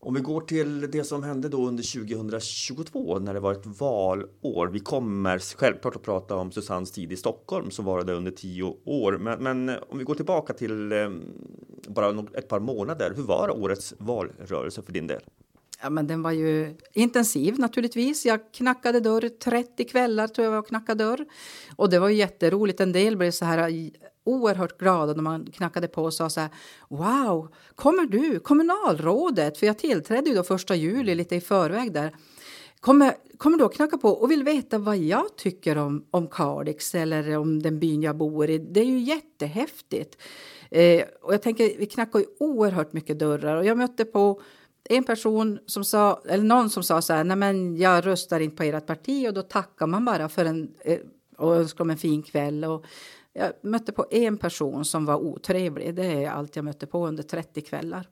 Om 0.00 0.14
vi 0.14 0.20
går 0.20 0.40
till 0.40 0.90
det 0.90 1.04
som 1.04 1.22
hände 1.22 1.48
då 1.48 1.66
under 1.66 2.06
2022 2.06 3.18
när 3.18 3.34
det 3.34 3.40
var 3.40 3.52
ett 3.52 3.66
valår. 3.66 4.70
Vi 4.72 4.80
kommer 4.80 5.38
självklart 5.38 5.96
att 5.96 6.02
prata 6.02 6.36
om 6.36 6.52
Susannes 6.52 6.92
tid 6.92 7.12
i 7.12 7.16
Stockholm 7.16 7.70
som 7.70 7.84
varade 7.84 8.12
under 8.12 8.30
tio 8.30 8.76
år. 8.84 9.18
Men, 9.18 9.42
men 9.42 9.68
eh, 9.68 9.76
om 9.88 9.98
vi 9.98 10.04
går 10.04 10.14
tillbaka 10.14 10.52
till 10.52 10.92
eh, 10.92 11.10
bara 11.88 12.26
ett 12.34 12.48
par 12.48 12.60
månader. 12.60 13.12
Hur 13.16 13.22
var 13.22 13.62
årets 13.62 13.94
valrörelse 13.98 14.82
för 14.82 14.92
din 14.92 15.06
del? 15.06 15.20
Ja, 15.82 15.90
men 15.90 16.06
den 16.06 16.22
var 16.22 16.32
ju 16.32 16.76
intensiv 16.92 17.58
naturligtvis. 17.58 18.26
Jag 18.26 18.40
knackade 18.52 19.00
dörr 19.00 19.28
30 19.28 19.84
kvällar 19.84 20.28
tror 20.28 20.44
jag 20.44 20.52
var 20.52 20.58
och 20.58 20.68
knackade 20.68 21.04
dörr. 21.04 21.24
Och 21.76 21.90
det 21.90 21.98
var 21.98 22.08
ju 22.08 22.14
jätteroligt. 22.14 22.80
En 22.80 22.92
del 22.92 23.16
blev 23.16 23.30
så 23.30 23.44
här 23.44 23.90
oerhört 24.26 24.78
glada 24.78 25.12
när 25.12 25.22
man 25.22 25.46
knackade 25.46 25.88
på 25.88 26.02
och 26.04 26.14
sa 26.14 26.30
så 26.30 26.40
här 26.40 26.50
Wow, 26.88 27.54
kommer 27.74 28.06
du, 28.06 28.38
kommunalrådet? 28.38 29.58
För 29.58 29.66
jag 29.66 29.78
tillträdde 29.78 30.30
ju 30.30 30.36
då 30.36 30.42
första 30.42 30.74
juli 30.74 31.14
lite 31.14 31.36
i 31.36 31.40
förväg 31.40 31.92
där. 31.92 32.14
Kommer, 32.80 33.14
kommer 33.38 33.58
du 33.58 33.64
att 33.64 33.74
knacka 33.74 33.98
på 33.98 34.08
och 34.08 34.30
vill 34.30 34.44
veta 34.44 34.78
vad 34.78 34.96
jag 34.96 35.36
tycker 35.36 35.78
om, 35.78 36.04
om 36.10 36.26
Kalix 36.26 36.94
eller 36.94 37.36
om 37.36 37.62
den 37.62 37.78
byn 37.78 38.02
jag 38.02 38.16
bor 38.16 38.50
i? 38.50 38.58
Det 38.58 38.80
är 38.80 38.84
ju 38.84 38.98
jättehäftigt. 38.98 40.18
Eh, 40.70 41.04
och 41.22 41.34
jag 41.34 41.42
tänker, 41.42 41.78
vi 41.78 41.86
knackar 41.86 42.18
ju 42.18 42.24
oerhört 42.40 42.92
mycket 42.92 43.18
dörrar 43.18 43.56
och 43.56 43.64
jag 43.64 43.78
mötte 43.78 44.04
på 44.04 44.40
en 44.88 45.04
person 45.04 45.58
som 45.66 45.84
sa, 45.84 46.22
eller 46.28 46.44
någon 46.44 46.70
som 46.70 46.82
sa 46.82 47.02
så 47.02 47.12
här, 47.12 47.24
nej 47.24 47.36
men 47.36 47.76
jag 47.76 48.06
röstar 48.06 48.40
inte 48.40 48.56
på 48.56 48.62
ert 48.62 48.86
parti 48.86 49.28
och 49.28 49.34
då 49.34 49.42
tackar 49.42 49.86
man 49.86 50.04
bara 50.04 50.28
för 50.28 50.44
en 50.44 50.74
eh, 50.80 50.98
och 51.36 51.56
önskar 51.56 51.78
dem 51.78 51.90
en 51.90 51.96
fin 51.96 52.22
kväll. 52.22 52.64
Och 52.64 52.84
jag 53.38 53.52
mötte 53.60 53.92
på 53.92 54.06
en 54.10 54.38
person 54.38 54.84
som 54.84 55.06
var 55.06 55.16
otrevlig. 55.16 55.94
Det 55.94 56.24
är 56.24 56.30
allt 56.30 56.56
jag 56.56 56.64
mötte 56.64 56.86
på 56.86 57.06
under 57.06 57.22
30 57.22 57.60
kvällar. 57.60 58.08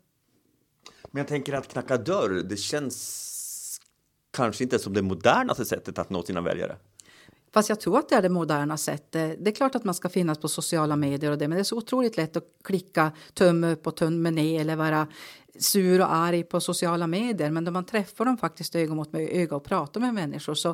Men 1.11 1.21
jag 1.21 1.29
tänker 1.29 1.53
att 1.53 1.69
knacka 1.69 1.97
dörr, 1.97 2.43
det 2.49 2.57
känns 2.57 3.81
kanske 4.31 4.65
inte 4.65 4.79
som 4.79 4.93
det 4.93 5.03
modernaste 5.03 5.65
sättet 5.65 5.99
att 5.99 6.11
nå 6.11 6.23
sina 6.23 6.41
väljare. 6.41 6.77
Fast 7.53 7.69
jag 7.69 7.81
tror 7.81 7.99
att 7.99 8.09
det 8.09 8.15
är 8.15 8.23
det 8.23 8.29
moderna 8.29 8.77
sättet. 8.77 9.45
Det 9.45 9.51
är 9.51 9.55
klart 9.55 9.75
att 9.75 9.85
man 9.85 9.95
ska 9.95 10.09
finnas 10.09 10.39
på 10.39 10.49
sociala 10.49 10.97
medier 10.97 11.31
och 11.31 11.39
det, 11.39 11.49
men 11.49 11.57
det 11.57 11.63
är 11.63 11.65
så 11.65 11.77
otroligt 11.77 12.17
lätt 12.17 12.37
att 12.37 12.45
klicka 12.65 13.13
tumme 13.35 13.73
upp 13.73 13.87
och 13.87 13.97
tumme 13.97 14.31
ner 14.31 14.61
eller 14.61 14.77
vara 14.77 15.07
sur 15.59 16.01
och 16.01 16.15
arg 16.15 16.43
på 16.43 16.61
sociala 16.61 17.07
medier. 17.07 17.51
Men 17.51 17.65
då 17.65 17.71
man 17.71 17.85
träffar 17.85 18.25
dem 18.25 18.37
faktiskt 18.37 18.77
öga 18.77 18.95
mot 18.95 19.15
öga 19.15 19.57
och 19.57 19.65
pratar 19.65 20.01
med 20.01 20.15
människor 20.15 20.55
så 20.55 20.69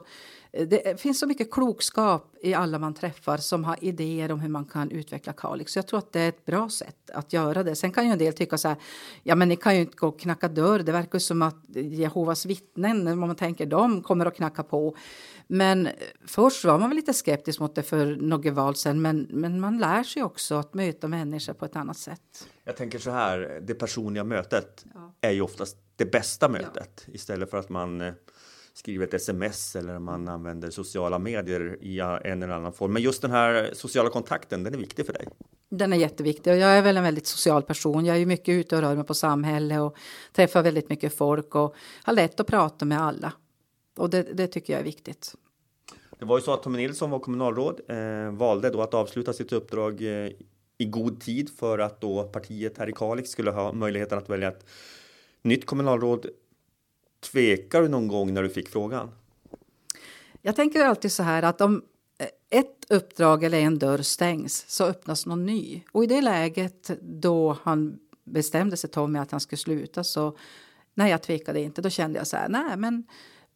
eh, 0.52 0.68
det 0.68 1.00
finns 1.00 1.18
så 1.18 1.26
mycket 1.26 1.50
klokskap 1.50 2.36
i 2.42 2.54
alla 2.54 2.78
man 2.78 2.94
träffar 2.94 3.36
som 3.36 3.64
har 3.64 3.84
idéer 3.84 4.32
om 4.32 4.40
hur 4.40 4.48
man 4.48 4.64
kan 4.64 4.90
utveckla 4.90 5.32
Kalix. 5.32 5.72
Så 5.72 5.78
jag 5.78 5.86
tror 5.86 5.98
att 5.98 6.12
det 6.12 6.20
är 6.20 6.28
ett 6.28 6.44
bra 6.44 6.70
sätt 6.70 7.10
att 7.14 7.32
göra 7.32 7.62
det. 7.62 7.76
Sen 7.76 7.92
kan 7.92 8.06
ju 8.06 8.12
en 8.12 8.18
del 8.18 8.32
tycka 8.32 8.58
så 8.58 8.68
här, 8.68 8.76
ja 9.22 9.34
men 9.34 9.48
ni 9.48 9.56
kan 9.56 9.74
ju 9.74 9.80
inte 9.80 9.96
gå 9.96 10.08
och 10.08 10.20
knacka 10.20 10.48
dörr. 10.48 10.78
Det 10.78 10.92
verkar 10.92 11.18
som 11.18 11.42
att 11.42 11.64
Jehovas 11.74 12.46
vittnen, 12.46 13.08
om 13.08 13.20
man 13.20 13.36
tänker 13.36 13.66
de 13.66 14.02
kommer 14.02 14.26
att 14.26 14.36
knacka 14.36 14.62
på. 14.62 14.96
Men 15.52 15.88
först 16.26 16.64
var 16.64 16.78
man 16.78 16.88
väl 16.88 16.96
lite 16.96 17.12
skeptisk 17.12 17.60
mot 17.60 17.74
det 17.74 17.82
för 17.82 18.06
några 18.06 18.50
val 18.50 18.74
sen, 18.74 19.02
men, 19.02 19.26
men 19.30 19.60
man 19.60 19.78
lär 19.78 20.02
sig 20.02 20.22
också 20.22 20.54
att 20.54 20.74
möta 20.74 21.08
människor 21.08 21.52
på 21.52 21.64
ett 21.64 21.76
annat 21.76 21.98
sätt. 21.98 22.48
Jag 22.64 22.76
tänker 22.76 22.98
så 22.98 23.10
här, 23.10 23.60
det 23.62 23.74
personliga 23.74 24.24
mötet 24.24 24.84
ja. 24.94 25.14
är 25.20 25.30
ju 25.30 25.40
oftast 25.40 25.76
det 25.96 26.04
bästa 26.04 26.48
mötet 26.48 27.04
ja. 27.06 27.14
istället 27.14 27.50
för 27.50 27.56
att 27.56 27.68
man 27.68 28.00
eh, 28.00 28.12
skriver 28.74 29.06
ett 29.06 29.14
sms 29.14 29.76
eller 29.76 29.98
man 29.98 30.28
använder 30.28 30.70
sociala 30.70 31.18
medier 31.18 31.78
i 31.80 32.00
en 32.00 32.42
eller 32.42 32.54
annan 32.54 32.72
form. 32.72 32.92
Men 32.92 33.02
just 33.02 33.22
den 33.22 33.30
här 33.30 33.70
sociala 33.72 34.10
kontakten, 34.10 34.62
den 34.62 34.74
är 34.74 34.78
viktig 34.78 35.06
för 35.06 35.12
dig. 35.12 35.28
Den 35.70 35.92
är 35.92 35.96
jätteviktig 35.96 36.52
och 36.52 36.58
jag 36.58 36.70
är 36.70 36.82
väl 36.82 36.96
en 36.96 37.02
väldigt 37.02 37.26
social 37.26 37.62
person. 37.62 38.04
Jag 38.04 38.16
är 38.16 38.26
mycket 38.26 38.52
ute 38.52 38.76
och 38.76 38.82
rör 38.82 38.94
mig 38.94 39.04
på 39.04 39.14
samhälle 39.14 39.78
och 39.78 39.96
träffar 40.32 40.62
väldigt 40.62 40.88
mycket 40.88 41.16
folk 41.16 41.54
och 41.54 41.74
har 42.02 42.12
lätt 42.12 42.40
att 42.40 42.46
prata 42.46 42.84
med 42.84 43.00
alla. 43.00 43.32
Och 44.00 44.10
det, 44.10 44.22
det 44.22 44.46
tycker 44.46 44.72
jag 44.72 44.80
är 44.80 44.84
viktigt. 44.84 45.34
Det 46.18 46.24
var 46.24 46.38
ju 46.38 46.42
så 46.42 46.54
att 46.54 46.62
Tommy 46.62 46.78
Nilsson 46.78 47.10
var 47.10 47.18
kommunalråd, 47.18 47.80
eh, 47.88 48.30
valde 48.32 48.70
då 48.70 48.82
att 48.82 48.94
avsluta 48.94 49.32
sitt 49.32 49.52
uppdrag 49.52 50.02
eh, 50.02 50.30
i 50.78 50.84
god 50.84 51.20
tid 51.20 51.50
för 51.58 51.78
att 51.78 52.00
då 52.00 52.22
partiet 52.22 52.78
här 52.78 52.88
i 52.88 52.92
Kalix 52.92 53.30
skulle 53.30 53.50
ha 53.50 53.72
möjligheten 53.72 54.18
att 54.18 54.28
välja 54.28 54.48
ett 54.48 54.66
nytt 55.42 55.66
kommunalråd. 55.66 56.26
Tvekar 57.32 57.82
du 57.82 57.88
någon 57.88 58.08
gång 58.08 58.34
när 58.34 58.42
du 58.42 58.48
fick 58.48 58.68
frågan? 58.68 59.10
Jag 60.42 60.56
tänker 60.56 60.84
alltid 60.84 61.12
så 61.12 61.22
här 61.22 61.42
att 61.42 61.60
om 61.60 61.82
ett 62.50 62.86
uppdrag 62.88 63.44
eller 63.44 63.58
en 63.60 63.78
dörr 63.78 64.02
stängs 64.02 64.64
så 64.68 64.84
öppnas 64.84 65.26
någon 65.26 65.46
ny. 65.46 65.82
Och 65.92 66.04
i 66.04 66.06
det 66.06 66.20
läget 66.20 66.90
då 67.00 67.56
han 67.62 67.98
bestämde 68.24 68.76
sig 68.76 68.90
Tommy 68.90 69.18
att 69.18 69.30
han 69.30 69.40
skulle 69.40 69.58
sluta 69.58 70.04
så 70.04 70.36
nej, 70.94 71.10
jag 71.10 71.22
tvekade 71.22 71.60
inte. 71.60 71.82
Då 71.82 71.90
kände 71.90 72.18
jag 72.18 72.26
så 72.26 72.36
här, 72.36 72.48
nej, 72.48 72.76
men 72.76 73.04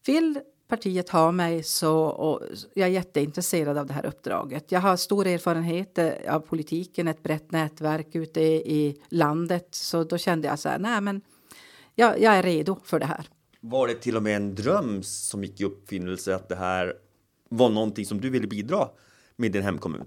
vill 0.06 0.40
partiet 0.68 1.08
ha 1.08 1.32
mig 1.32 1.62
så 1.62 2.04
och 2.04 2.40
jag 2.74 2.88
är 2.88 2.92
jätteintresserad 2.92 3.78
av 3.78 3.86
det 3.86 3.92
här 3.92 4.06
uppdraget. 4.06 4.72
Jag 4.72 4.80
har 4.80 4.96
stor 4.96 5.26
erfarenhet 5.26 5.98
av 6.28 6.40
politiken, 6.40 7.08
ett 7.08 7.22
brett 7.22 7.52
nätverk 7.52 8.14
ute 8.14 8.40
i 8.40 9.02
landet. 9.08 9.68
Så 9.70 10.04
då 10.04 10.18
kände 10.18 10.48
jag 10.48 10.58
så 10.58 10.68
här, 10.68 10.78
nej 10.78 11.00
men 11.00 11.20
jag, 11.94 12.20
jag 12.20 12.34
är 12.34 12.42
redo 12.42 12.78
för 12.84 12.98
det 13.00 13.06
här. 13.06 13.28
Var 13.60 13.88
det 13.88 13.94
till 13.94 14.16
och 14.16 14.22
med 14.22 14.36
en 14.36 14.54
dröm 14.54 15.02
som 15.02 15.44
gick 15.44 15.60
i 15.60 15.64
uppfinnelse 15.64 16.34
att 16.34 16.48
det 16.48 16.56
här 16.56 16.94
var 17.48 17.68
någonting 17.68 18.06
som 18.06 18.20
du 18.20 18.30
ville 18.30 18.46
bidra 18.46 18.88
med 19.36 19.52
din 19.52 19.62
hemkommun? 19.62 20.06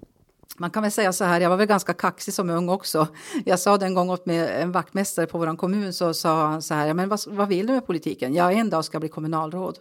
Man 0.57 0.69
kan 0.69 0.83
väl 0.83 0.91
säga 0.91 1.13
så 1.13 1.23
här, 1.23 1.41
jag 1.41 1.49
var 1.49 1.57
väl 1.57 1.67
ganska 1.67 1.93
kaxig 1.93 2.33
som 2.33 2.49
ung 2.49 2.69
också. 2.69 3.07
Jag 3.45 3.59
sa 3.59 3.77
den 3.77 3.93
gång 3.93 4.09
åt 4.09 4.25
med 4.25 4.61
en 4.61 4.71
vaktmästare 4.71 5.25
på 5.25 5.37
vår 5.37 5.57
kommun 5.57 5.93
så 5.93 6.13
sa 6.13 6.47
han 6.47 6.61
så 6.61 6.73
här, 6.73 6.93
men 6.93 7.09
vad, 7.09 7.19
vad 7.27 7.47
vill 7.47 7.67
du 7.67 7.73
med 7.73 7.85
politiken? 7.85 8.33
Jag 8.33 8.53
en 8.53 8.69
dag 8.69 8.85
ska 8.85 8.99
bli 8.99 9.09
kommunalråd. 9.09 9.79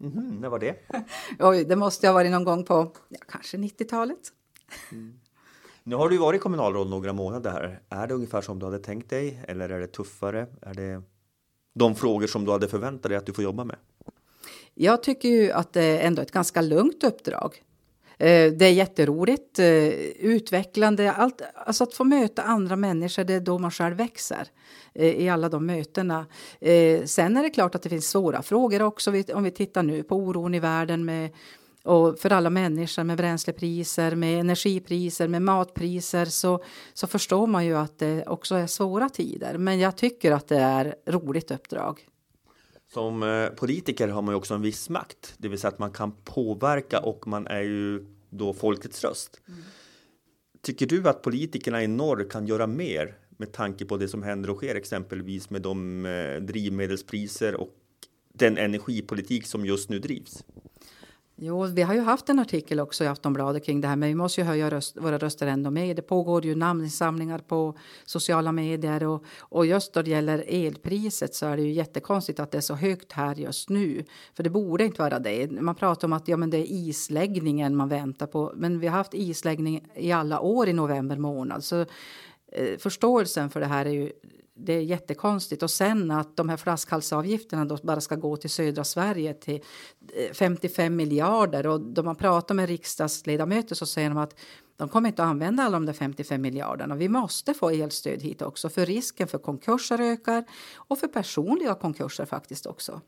Mm. 0.00 0.36
När 0.40 0.48
var 0.48 0.58
det? 0.58 0.76
Oj, 1.38 1.64
det 1.64 1.76
måste 1.76 2.06
ha 2.06 2.14
varit 2.14 2.30
någon 2.30 2.44
gång 2.44 2.64
på 2.64 2.92
ja, 3.08 3.18
kanske 3.28 3.56
90-talet. 3.56 4.32
Mm. 4.92 5.20
Nu 5.82 5.96
har 5.96 6.08
du 6.08 6.18
varit 6.18 6.40
kommunalråd 6.40 6.90
några 6.90 7.12
månader 7.12 7.50
här. 7.50 7.80
Är 7.88 8.06
det 8.06 8.14
ungefär 8.14 8.40
som 8.40 8.58
du 8.58 8.66
hade 8.66 8.78
tänkt 8.78 9.10
dig 9.10 9.44
eller 9.48 9.68
är 9.68 9.80
det 9.80 9.86
tuffare? 9.86 10.46
Är 10.62 10.74
det 10.74 11.02
de 11.74 11.94
frågor 11.94 12.26
som 12.26 12.44
du 12.44 12.52
hade 12.52 12.68
förväntat 12.68 13.08
dig 13.08 13.16
att 13.16 13.26
du 13.26 13.32
får 13.32 13.44
jobba 13.44 13.64
med? 13.64 13.76
Jag 14.74 15.02
tycker 15.02 15.28
ju 15.28 15.50
att 15.50 15.72
det 15.72 15.82
är 15.82 16.06
ändå 16.06 16.22
ett 16.22 16.32
ganska 16.32 16.60
lugnt 16.60 17.04
uppdrag. 17.04 17.62
Eh, 18.18 18.52
det 18.52 18.64
är 18.64 18.72
jätteroligt, 18.72 19.58
eh, 19.58 19.88
utvecklande. 20.18 21.12
Allt, 21.12 21.42
alltså 21.54 21.84
att 21.84 21.94
få 21.94 22.04
möta 22.04 22.42
andra 22.42 22.76
människor, 22.76 23.24
det 23.24 23.34
är 23.34 23.40
då 23.40 23.58
man 23.58 23.70
själv 23.70 23.96
växer 23.96 24.48
eh, 24.94 25.06
i 25.06 25.28
alla 25.28 25.48
de 25.48 25.66
mötena. 25.66 26.26
Sen 27.04 27.36
är 27.36 27.42
det 27.42 27.50
klart 27.50 27.74
att 27.74 27.82
det 27.82 27.88
finns 27.88 28.10
svåra 28.10 28.42
frågor 28.42 28.82
också. 28.82 29.12
Om 29.34 29.42
vi 29.42 29.50
tittar 29.50 29.82
nu 29.82 30.02
på 30.02 30.16
oron 30.16 30.54
i 30.54 30.60
världen 30.60 31.04
med 31.04 31.30
och 31.84 32.18
för 32.18 32.32
alla 32.32 32.50
människor 32.50 33.04
med 33.04 33.16
bränslepriser, 33.16 34.14
med 34.14 34.40
energipriser, 34.40 35.28
med 35.28 35.42
matpriser 35.42 36.24
så, 36.24 36.62
så 36.94 37.06
förstår 37.06 37.46
man 37.46 37.66
ju 37.66 37.76
att 37.76 37.98
det 37.98 38.26
också 38.26 38.54
är 38.54 38.66
svåra 38.66 39.08
tider. 39.08 39.58
Men 39.58 39.78
jag 39.78 39.96
tycker 39.96 40.32
att 40.32 40.48
det 40.48 40.58
är 40.58 40.94
roligt 41.06 41.50
uppdrag. 41.50 42.06
Som 42.92 43.22
eh, 43.22 43.48
politiker 43.48 44.08
har 44.08 44.22
man 44.22 44.32
ju 44.32 44.36
också 44.36 44.54
en 44.54 44.62
viss 44.62 44.88
makt, 44.88 45.34
det 45.38 45.48
vill 45.48 45.58
säga 45.58 45.68
att 45.68 45.78
man 45.78 45.90
kan 45.90 46.12
påverka 46.24 47.00
och 47.00 47.26
man 47.26 47.46
är 47.46 47.62
ju 47.62 48.06
då 48.30 48.52
folkets 48.52 49.04
röst. 49.04 49.40
Mm. 49.48 49.60
Tycker 50.62 50.86
du 50.86 51.08
att 51.08 51.22
politikerna 51.22 51.82
i 51.82 51.86
norr 51.86 52.30
kan 52.30 52.46
göra 52.46 52.66
mer 52.66 53.14
med 53.28 53.52
tanke 53.52 53.84
på 53.84 53.96
det 53.96 54.08
som 54.08 54.22
händer 54.22 54.50
och 54.50 54.56
sker 54.56 54.74
exempelvis 54.74 55.50
med 55.50 55.62
de 55.62 56.06
eh, 56.06 56.40
drivmedelspriser 56.40 57.54
och 57.54 57.74
den 58.32 58.58
energipolitik 58.58 59.46
som 59.46 59.66
just 59.66 59.88
nu 59.88 59.98
drivs? 59.98 60.44
Jo, 61.40 61.66
vi 61.66 61.82
har 61.82 61.94
ju 61.94 62.00
haft 62.00 62.28
en 62.28 62.38
artikel 62.38 62.80
också 62.80 63.04
i 63.04 63.06
Aftonbladet 63.06 63.64
kring 63.64 63.80
det 63.80 63.88
här, 63.88 63.96
men 63.96 64.08
vi 64.08 64.14
måste 64.14 64.40
ju 64.40 64.46
höja 64.46 64.70
röst, 64.70 64.96
våra 64.96 65.18
röster 65.18 65.46
ändå 65.46 65.70
mer. 65.70 65.94
Det 65.94 66.02
pågår 66.02 66.44
ju 66.44 66.54
namninsamlingar 66.54 67.38
på 67.38 67.78
sociala 68.04 68.52
medier 68.52 69.04
och, 69.04 69.24
och 69.40 69.66
just 69.66 69.92
då 69.92 70.02
det 70.02 70.10
gäller 70.10 70.44
elpriset 70.48 71.34
så 71.34 71.46
är 71.46 71.56
det 71.56 71.62
ju 71.62 71.72
jättekonstigt 71.72 72.40
att 72.40 72.50
det 72.50 72.58
är 72.58 72.62
så 72.62 72.74
högt 72.74 73.12
här 73.12 73.34
just 73.34 73.68
nu. 73.68 74.04
För 74.34 74.42
det 74.42 74.50
borde 74.50 74.84
inte 74.84 75.02
vara 75.02 75.18
det. 75.18 75.50
Man 75.60 75.74
pratar 75.74 76.08
om 76.08 76.12
att 76.12 76.28
ja, 76.28 76.36
men 76.36 76.50
det 76.50 76.58
är 76.58 76.72
isläggningen 76.72 77.76
man 77.76 77.88
väntar 77.88 78.26
på, 78.26 78.52
men 78.56 78.80
vi 78.80 78.86
har 78.86 78.96
haft 78.96 79.14
isläggning 79.14 79.86
i 79.94 80.12
alla 80.12 80.40
år 80.40 80.68
i 80.68 80.72
november 80.72 81.16
månad. 81.16 81.64
Så 81.64 81.80
eh, 82.52 82.78
förståelsen 82.78 83.50
för 83.50 83.60
det 83.60 83.66
här 83.66 83.86
är 83.86 83.90
ju 83.90 84.12
det 84.58 84.72
är 84.72 84.80
jättekonstigt. 84.80 85.62
Och 85.62 85.70
sen 85.70 86.10
att 86.10 86.36
de 86.36 86.48
här 86.48 86.56
flaskhalsavgifterna 86.56 87.64
då 87.64 87.78
bara 87.82 88.00
ska 88.00 88.16
gå 88.16 88.36
till 88.36 88.50
södra 88.50 88.84
Sverige 88.84 89.34
till 89.34 89.60
eh, 90.14 90.32
55 90.32 90.96
miljarder. 90.96 91.66
Och 91.66 91.80
då 91.80 92.02
man 92.02 92.16
pratar 92.16 92.54
med 92.54 92.68
riksdagsledamöter 92.68 93.74
så 93.74 93.86
säger 93.86 94.08
de 94.08 94.18
att 94.18 94.38
de 94.76 94.88
kommer 94.88 95.08
inte 95.08 95.22
att 95.22 95.28
använda 95.28 95.62
alla 95.62 95.76
de 95.76 95.86
där 95.86 95.92
55 95.92 96.42
miljarderna. 96.42 96.94
Vi 96.94 97.08
måste 97.08 97.54
få 97.54 97.70
elstöd 97.70 98.22
hit 98.22 98.42
också 98.42 98.68
för 98.68 98.86
risken 98.86 99.28
för 99.28 99.38
konkurser 99.38 100.00
ökar 100.00 100.44
och 100.76 100.98
för 100.98 101.08
personliga 101.08 101.74
konkurser 101.74 102.24
faktiskt 102.24 102.66
också. 102.66 103.00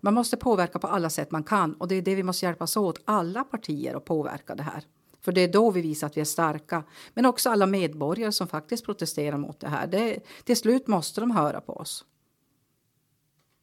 Man 0.00 0.14
måste 0.14 0.36
påverka 0.36 0.78
på 0.78 0.86
alla 0.86 1.10
sätt 1.10 1.30
man 1.30 1.44
kan 1.44 1.74
och 1.74 1.88
det 1.88 1.94
är 1.94 2.02
det 2.02 2.14
vi 2.14 2.22
måste 2.22 2.46
hjälpas 2.46 2.76
åt, 2.76 3.00
alla 3.04 3.44
partier, 3.44 3.94
att 3.94 4.04
påverka 4.04 4.54
det 4.54 4.62
här. 4.62 4.84
För 5.28 5.32
det 5.32 5.40
är 5.40 5.48
då 5.48 5.70
vi 5.70 5.80
visar 5.80 6.06
att 6.06 6.16
vi 6.16 6.20
är 6.20 6.24
starka. 6.24 6.84
Men 7.14 7.26
också 7.26 7.50
alla 7.50 7.66
medborgare 7.66 8.32
som 8.32 8.48
faktiskt 8.48 8.84
protesterar 8.84 9.36
mot 9.36 9.60
det 9.60 9.68
här. 9.68 9.86
Det, 9.86 10.20
till 10.44 10.56
slut 10.56 10.86
måste 10.86 11.20
de 11.20 11.30
höra 11.30 11.60
på 11.60 11.72
oss. 11.72 12.04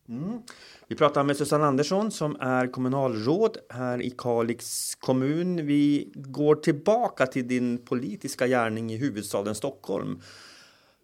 Mm. 0.10 0.42
Vi 0.88 0.96
pratar 0.96 1.24
med 1.24 1.38
Susanne 1.38 1.66
Andersson 1.66 2.12
som 2.12 2.36
är 2.40 2.68
kommunalråd 2.68 3.58
här 3.70 4.02
i 4.02 4.10
Kalix 4.10 4.96
kommun. 4.96 5.66
Vi 5.66 6.12
går 6.16 6.56
tillbaka 6.56 7.26
till 7.26 7.48
din 7.48 7.78
politiska 7.86 8.48
gärning 8.48 8.92
i 8.94 8.98
huvudstaden 8.98 9.56
Stockholm. 9.56 10.22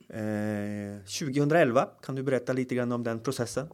Eh, 0.10 1.03
2011, 1.20 1.88
kan 2.01 2.15
du 2.15 2.24
berätta 2.24 2.53
lite 2.53 2.75
grann 2.75 2.91
om 2.91 3.03
den 3.03 3.20
processen? 3.20 3.68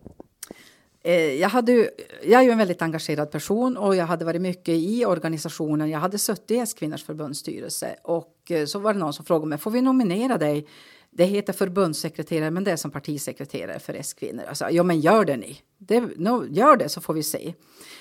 Eh, 1.04 1.34
jag, 1.34 1.50
hade, 1.50 1.90
jag 2.24 2.42
är 2.42 2.46
ju 2.46 2.52
en 2.52 2.58
väldigt 2.58 2.82
engagerad 2.82 3.32
person 3.32 3.78
och 3.78 3.96
jag 3.96 4.06
hade 4.06 4.26
varit 4.26 4.42
mycket 4.42 4.76
i 4.76 5.06
organisationen. 5.06 5.90
Jag 5.90 6.00
hade 6.00 6.18
suttit 6.18 6.52
i 6.52 6.58
S-kvinnors 6.58 7.04
förbundsstyrelse 7.04 7.96
och 8.04 8.52
eh, 8.52 8.66
så 8.66 8.80
var 8.80 8.94
det 8.94 9.00
någon 9.00 9.14
som 9.14 9.26
frågade 9.26 9.50
mig, 9.50 9.58
får 9.58 9.72
vi 9.72 9.82
nominera 9.82 10.38
dig? 10.38 10.68
Det 11.18 11.26
heter 11.26 11.54
förbundssekreterare, 11.54 12.52
men 12.52 12.64
det 12.64 12.72
är 12.72 12.76
som 12.76 12.92
partisekreterare 12.92 13.80
för 13.80 13.94
S-kvinnor. 13.94 14.44
Alltså, 14.44 14.70
ja, 14.70 14.84
men 14.84 15.00
gör 15.00 15.26
det 15.26 15.38
ni. 15.38 15.62
Det, 15.78 16.00
no, 16.00 16.46
gör 16.50 16.78
det 16.78 16.90
så 16.90 17.02
får 17.02 17.14
vi 17.14 17.24
se. 17.24 17.54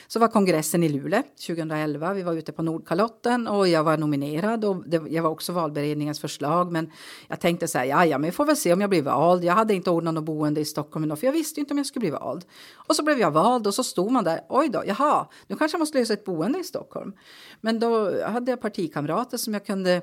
Så 0.07 0.19
var 0.19 0.29
kongressen 0.29 0.83
i 0.83 0.89
Luleå 0.89 1.23
2011. 1.47 2.13
Vi 2.13 2.23
var 2.23 2.33
ute 2.33 2.53
på 2.53 2.63
Nordkalotten 2.63 3.47
och 3.47 3.69
jag 3.69 3.85
var 3.85 3.97
nominerad 3.97 4.65
och 4.65 4.89
det, 4.89 5.03
jag 5.11 5.23
var 5.23 5.31
också 5.31 5.53
valberedningens 5.53 6.21
förslag. 6.21 6.73
Men 6.73 6.91
jag 7.29 7.41
tänkte 7.41 7.69
så 7.69 7.79
här, 7.79 7.85
ja, 7.85 8.07
ja, 8.07 8.19
men 8.19 8.31
vi 8.31 8.33
får 8.33 8.45
väl 8.45 8.57
se 8.57 8.73
om 8.73 8.81
jag 8.81 8.91
blir 8.91 9.03
vald. 9.03 9.45
Jag 9.45 9.55
hade 9.55 9.75
inte 9.75 9.91
ordnat 9.91 10.15
något 10.15 10.25
boende 10.25 10.61
i 10.61 10.65
Stockholm 10.65 11.17
för 11.17 11.27
jag 11.27 11.33
visste 11.33 11.61
inte 11.61 11.75
om 11.75 11.79
jag 11.79 11.87
skulle 11.87 12.01
bli 12.01 12.11
vald. 12.11 12.45
Och 12.75 12.97
så 12.97 13.03
blev 13.03 13.19
jag 13.19 13.31
vald 13.31 13.67
och 13.67 13.75
så 13.75 13.85
stod 13.85 14.13
man 14.13 14.25
där. 14.25 14.41
Oj 14.49 14.69
då, 14.69 14.83
jaha, 14.87 15.27
nu 15.47 15.57
kanske 15.57 15.75
jag 15.75 15.81
måste 15.81 15.99
lösa 15.99 16.13
ett 16.13 16.25
boende 16.25 16.59
i 16.59 16.65
Stockholm. 16.65 17.13
Men 17.61 17.81
då 17.81 18.23
hade 18.27 18.53
jag 18.53 18.61
partikamrater 18.61 19.37
som 19.37 19.53
jag 19.53 19.67
kunde 19.67 20.03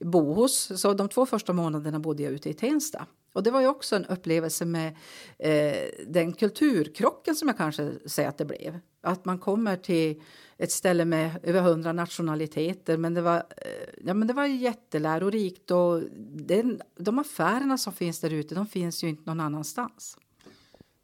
bo 0.00 0.32
hos. 0.32 0.80
Så 0.80 0.92
de 0.92 1.08
två 1.08 1.26
första 1.26 1.52
månaderna 1.52 1.98
bodde 1.98 2.22
jag 2.22 2.32
ute 2.32 2.50
i 2.50 2.54
Tensta. 2.54 3.06
Och 3.32 3.42
det 3.42 3.50
var 3.50 3.60
ju 3.60 3.66
också 3.66 3.96
en 3.96 4.04
upplevelse 4.04 4.64
med 4.64 4.96
eh, 5.38 6.06
den 6.06 6.32
kulturkrocken 6.32 7.34
som 7.34 7.48
jag 7.48 7.56
kanske 7.56 7.92
säger 8.06 8.28
att 8.28 8.38
det 8.38 8.44
blev. 8.44 8.78
Att 9.00 9.24
man 9.24 9.38
kommer 9.38 9.76
till 9.76 10.22
ett 10.58 10.72
ställe 10.72 11.04
med 11.04 11.38
över 11.42 11.60
hundra 11.60 11.92
nationaliteter. 11.92 12.96
Men 12.96 13.14
det 13.14 13.22
var, 13.22 13.36
eh, 13.36 14.04
ja, 14.04 14.14
men 14.14 14.28
det 14.28 14.34
var 14.34 14.46
jättelärorikt 14.46 15.70
och 15.70 16.02
den, 16.32 16.80
de 16.96 17.18
affärerna 17.18 17.78
som 17.78 17.92
finns 17.92 18.20
där 18.20 18.32
ute, 18.32 18.54
de 18.54 18.66
finns 18.66 19.04
ju 19.04 19.08
inte 19.08 19.22
någon 19.26 19.40
annanstans. 19.40 20.18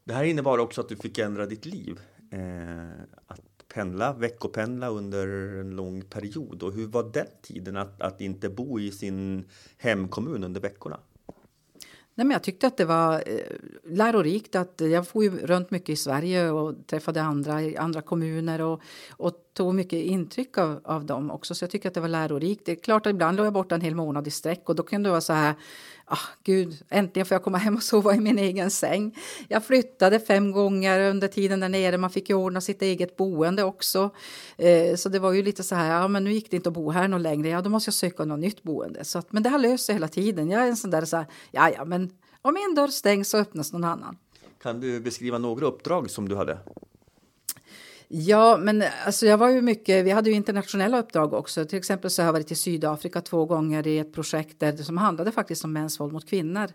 Det 0.04 0.14
här 0.14 0.24
innebar 0.24 0.58
också 0.58 0.80
att 0.80 0.88
du 0.88 0.96
fick 0.96 1.18
ändra 1.18 1.46
ditt 1.46 1.66
liv. 1.66 2.00
Eh, 2.32 3.02
att 3.26 3.49
pendla, 3.74 4.12
veckopendla 4.12 4.88
under 4.88 5.26
en 5.60 5.70
lång 5.70 6.02
period. 6.02 6.62
Och 6.62 6.72
hur 6.72 6.86
var 6.86 7.02
den 7.12 7.26
tiden 7.42 7.76
att, 7.76 8.00
att 8.00 8.20
inte 8.20 8.48
bo 8.48 8.80
i 8.80 8.90
sin 8.90 9.44
hemkommun 9.76 10.44
under 10.44 10.60
veckorna? 10.60 11.00
Nej, 12.14 12.26
men 12.26 12.30
jag 12.30 12.42
tyckte 12.42 12.66
att 12.66 12.76
det 12.76 12.84
var 12.84 13.14
eh, 13.26 13.40
lärorikt. 13.84 14.56
Att 14.56 14.80
jag 14.80 15.08
for 15.08 15.24
ju 15.24 15.30
runt 15.30 15.70
mycket 15.70 15.88
i 15.88 15.96
Sverige 15.96 16.50
och 16.50 16.86
träffade 16.86 17.22
andra 17.22 17.62
i 17.62 17.76
andra 17.76 18.02
kommuner 18.02 18.60
och, 18.60 18.82
och 19.10 19.32
tog 19.54 19.74
mycket 19.74 20.04
intryck 20.04 20.58
av, 20.58 20.80
av 20.84 21.04
dem 21.04 21.30
också. 21.30 21.54
Så 21.54 21.64
jag 21.64 21.70
tycker 21.70 21.88
att 21.88 21.94
det 21.94 22.00
var 22.00 22.08
lärorikt. 22.08 22.66
Det 22.66 22.72
är 22.72 22.76
klart 22.76 23.06
att 23.06 23.10
ibland 23.10 23.36
låg 23.36 23.46
jag 23.46 23.52
borta 23.52 23.74
en 23.74 23.80
hel 23.80 23.94
månad 23.94 24.26
i 24.26 24.30
sträck 24.30 24.68
och 24.68 24.74
då 24.74 24.82
kunde 24.82 25.08
det 25.08 25.10
vara 25.10 25.20
så 25.20 25.32
här 25.32 25.54
ah, 26.10 26.28
gud, 26.44 26.82
äntligen 26.88 27.26
får 27.26 27.34
jag 27.34 27.42
komma 27.42 27.58
hem 27.58 27.76
och 27.76 27.82
sova 27.82 28.14
i 28.14 28.20
min 28.20 28.38
egen 28.38 28.70
säng. 28.70 29.18
Jag 29.48 29.64
flyttade 29.64 30.20
fem 30.20 30.52
gånger 30.52 31.10
under 31.10 31.28
tiden 31.28 31.60
där 31.60 31.68
nere. 31.68 31.98
Man 31.98 32.10
fick 32.10 32.28
ju 32.28 32.34
ordna 32.34 32.60
sitt 32.60 32.82
eget 32.82 33.16
boende 33.16 33.62
också. 33.62 34.10
Eh, 34.56 34.96
så 34.96 35.08
det 35.08 35.18
var 35.18 35.32
ju 35.32 35.42
lite 35.42 35.62
så 35.62 35.74
här, 35.74 36.00
ja 36.00 36.08
men 36.08 36.24
nu 36.24 36.32
gick 36.32 36.50
det 36.50 36.56
inte 36.56 36.68
att 36.68 36.74
bo 36.74 36.90
här 36.90 37.08
någon 37.08 37.22
längre. 37.22 37.48
Ja, 37.48 37.62
då 37.62 37.70
måste 37.70 37.88
jag 37.88 37.94
söka 37.94 38.24
något 38.24 38.38
nytt 38.38 38.62
boende. 38.62 39.04
Så 39.04 39.18
att, 39.18 39.32
men 39.32 39.42
det 39.42 39.48
har 39.48 39.58
löst 39.58 39.86
sig 39.86 39.94
hela 39.94 40.08
tiden. 40.08 40.50
Jag 40.50 40.62
är 40.62 40.68
en 40.68 40.76
sån 40.76 40.90
där 40.90 41.04
så 41.04 41.16
här, 41.16 41.26
ja 41.50 41.70
ja, 41.70 41.84
men 41.84 42.10
om 42.42 42.56
en 42.56 42.74
dörr 42.74 42.88
stängs 42.88 43.30
så 43.30 43.38
öppnas 43.38 43.72
någon 43.72 43.84
annan. 43.84 44.16
Kan 44.62 44.80
du 44.80 45.00
beskriva 45.00 45.38
några 45.38 45.66
uppdrag 45.66 46.10
som 46.10 46.28
du 46.28 46.36
hade? 46.36 46.58
Ja, 48.12 48.56
men 48.56 48.84
alltså 49.06 49.26
jag 49.26 49.38
var 49.38 49.48
ju 49.48 49.62
mycket, 49.62 50.04
vi 50.04 50.10
hade 50.10 50.30
ju 50.30 50.36
internationella 50.36 50.98
uppdrag 50.98 51.32
också. 51.32 51.64
Till 51.64 51.78
exempel 51.78 52.10
så 52.10 52.22
har 52.22 52.26
jag 52.26 52.32
varit 52.32 52.50
i 52.50 52.54
Sydafrika 52.54 53.20
två 53.20 53.44
gånger 53.44 53.86
i 53.86 53.98
ett 53.98 54.12
projekt 54.12 54.60
där, 54.60 54.76
som 54.76 54.98
handlade 54.98 55.32
faktiskt 55.32 55.64
om 55.64 55.72
mäns 55.72 56.00
våld 56.00 56.12
mot 56.12 56.28
kvinnor. 56.28 56.68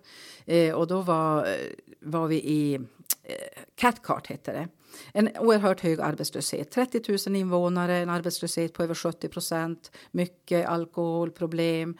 Eh, 0.45 0.73
och 0.73 0.87
då 0.87 1.01
var, 1.01 1.37
eh, 1.45 1.51
var 1.99 2.27
vi 2.27 2.35
i 2.35 2.79
Eh, 3.27 3.63
catcart 3.75 4.27
hette 4.27 4.51
det. 4.51 4.67
En 5.13 5.29
oerhört 5.39 5.82
hög 5.82 6.00
arbetslöshet. 6.00 6.72
30 6.72 7.27
000 7.27 7.36
invånare, 7.36 7.98
en 7.98 8.10
arbetslöshet 8.10 8.74
på 8.74 8.84
över 8.84 8.96
70 8.96 9.27
procent. 9.27 9.91
Mycket 10.12 10.67
alkoholproblem. 10.67 11.98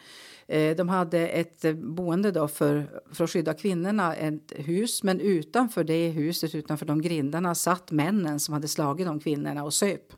Eh, 0.48 0.76
de 0.76 0.90
hade 0.90 1.28
ett 1.28 1.66
eh, 1.66 1.74
boende 1.74 2.32
då 2.32 2.48
för, 2.48 3.02
för 3.12 3.24
att 3.24 3.30
skydda 3.30 3.54
kvinnorna, 3.54 4.16
ett 4.16 4.54
hus. 4.56 5.04
Men 5.04 5.20
utanför 5.20 5.84
det 5.84 6.10
huset, 6.10 6.56
utanför 6.56 6.86
de 6.86 7.02
grindarna, 7.02 7.56
satt 7.56 7.92
männen 7.92 8.40
som 8.40 8.54
hade 8.54 8.68
slagit 8.68 9.08
de 9.08 9.20
kvinnorna 9.20 9.64
och 9.64 9.74
söp. 9.74 10.14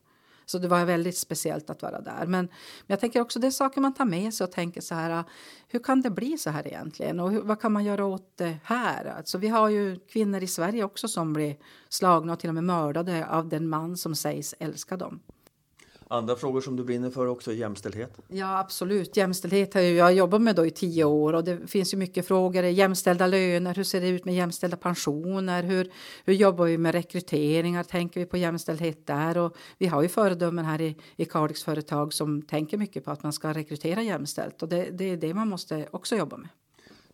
Så 0.50 0.58
det 0.58 0.68
var 0.68 0.86
väldigt 0.86 1.18
speciellt 1.18 1.70
att 1.70 1.82
vara 1.82 2.02
där. 2.02 2.20
Men, 2.20 2.30
men 2.30 2.50
jag 2.88 3.00
tänker 3.00 3.22
också 3.22 3.40
det 3.40 3.48
är 3.48 3.52
saker 3.52 3.82
man 3.82 3.94
tar 3.94 4.06
med 4.06 4.34
sig 4.34 4.46
och 4.46 4.52
tänker 4.52 4.82
så 4.82 4.96
här. 4.96 5.24
Hur 5.68 5.80
kan 5.80 6.02
det 6.02 6.10
bli 6.10 6.38
så 6.38 6.50
här 6.50 6.68
egentligen? 6.68 7.20
Och 7.20 7.32
hur, 7.32 7.42
vad 7.42 7.62
kan 7.62 7.72
man 7.72 7.86
göra 7.86 8.06
åt 8.06 8.38
det 8.38 8.58
här? 8.64 9.06
Alltså, 9.06 9.38
vi 9.38 9.48
har 9.48 9.70
ju 9.70 10.00
kvinnor 10.00 10.44
i 10.44 10.48
Sverige 10.48 10.84
också 10.84 11.08
som 11.08 11.34
blir 11.34 11.56
slagna 11.90 12.34
och 12.34 12.40
till 12.40 12.50
och 12.50 12.56
med 12.56 12.64
mördade 12.64 13.28
av 13.28 13.50
den 13.50 13.70
man 13.70 13.98
som 13.98 14.16
sägs 14.16 14.56
älska 14.60 14.98
dem. 14.98 15.20
Andra 16.10 16.36
frågor 16.36 16.62
som 16.62 16.76
du 16.76 16.84
brinner 16.84 17.10
för 17.10 17.28
också 17.28 17.52
är 17.52 17.56
jämställdhet? 17.56 18.18
Ja, 18.28 18.60
absolut. 18.60 19.18
Jämställdhet 19.18 19.74
har 19.74 19.82
jag 19.82 20.14
jobbat 20.14 20.42
med 20.42 20.56
då 20.56 20.66
i 20.66 20.72
tio 20.72 21.04
år 21.04 21.34
och 21.34 21.44
det 21.44 21.68
finns 21.68 21.94
ju 21.94 21.98
mycket 21.98 22.28
frågor. 22.28 22.64
Jämställda 22.64 23.28
löner, 23.28 23.76
hur 23.76 23.84
ser 23.84 24.02
det 24.02 24.08
ut 24.08 24.26
med 24.26 24.36
jämställda 24.36 24.78
pensioner? 24.78 25.64
Hur, 25.64 25.92
hur 26.26 26.34
jobbar 26.34 26.66
vi 26.66 26.78
med 26.78 26.92
rekryteringar? 26.96 27.84
Tänker 27.84 28.20
vi 28.20 28.26
på 28.26 28.38
jämställdhet 28.38 29.08
där? 29.08 29.38
Och 29.38 29.58
vi 29.78 29.88
har 29.88 30.02
ju 30.02 30.08
föredömen 30.08 30.66
här 30.66 30.82
i, 30.82 30.98
i 31.16 31.26
Kalix 31.26 31.64
företag 31.64 32.14
som 32.14 32.42
tänker 32.42 32.78
mycket 32.78 33.06
på 33.06 33.12
att 33.12 33.24
man 33.24 33.34
ska 33.34 33.54
rekrytera 33.54 34.04
jämställt 34.04 34.64
och 34.64 34.70
det, 34.70 34.90
det 34.92 35.06
är 35.06 35.18
det 35.18 35.34
man 35.34 35.48
måste 35.48 35.88
också 35.92 36.16
jobba 36.16 36.38
med. 36.38 36.50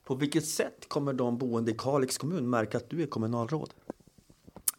På 0.03 0.15
vilket 0.15 0.45
sätt 0.45 0.89
kommer 0.89 1.13
de 1.13 1.37
boende 1.37 1.71
i 1.71 1.75
Kalix 1.77 2.17
kommun 2.17 2.49
märka 2.49 2.77
att 2.77 2.89
du 2.89 3.03
är 3.03 3.07
kommunalråd? 3.07 3.73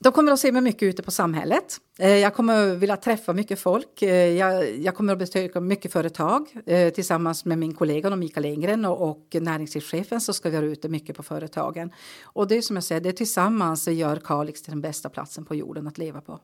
De 0.05 0.13
kommer 0.13 0.33
att 0.33 0.41
se 0.41 0.53
mig 0.53 0.63
mycket 0.63 0.83
ute 0.83 1.03
på 1.03 1.11
samhället. 1.11 1.81
Eh, 1.99 2.17
jag 2.17 2.35
kommer 2.35 2.75
vilja 2.75 2.97
träffa 2.97 3.33
mycket 3.33 3.59
folk. 3.61 4.03
Eh, 4.03 4.15
jag, 4.15 4.79
jag 4.79 4.95
kommer 4.95 5.13
att 5.13 5.19
besöka 5.19 5.61
mycket 5.61 5.93
företag. 5.93 6.47
Eh, 6.67 6.93
tillsammans 6.93 7.45
med 7.45 7.59
min 7.59 7.75
kollega 7.75 8.17
Mikael 8.17 8.47
Engren 8.47 8.85
och, 8.85 9.11
och 9.11 9.37
näringslivschefen 9.41 10.21
så 10.21 10.33
ska 10.33 10.51
vi 10.51 10.57
vara 10.57 10.67
ute 10.67 10.89
mycket 10.89 11.17
på 11.17 11.23
företagen. 11.23 11.91
Och 12.23 12.49
det 12.49 12.57
är 12.57 12.63
som 12.63 12.77
jag 12.77 12.85
säger, 12.85 13.01
det 13.01 13.13
tillsammans 13.13 13.89
gör 13.89 14.17
Kalix 14.17 14.63
till 14.63 14.71
den 14.71 14.81
bästa 14.81 15.09
platsen 15.09 15.45
på 15.45 15.55
jorden 15.55 15.87
att 15.87 15.99
leva 15.99 16.21
på. 16.21 16.41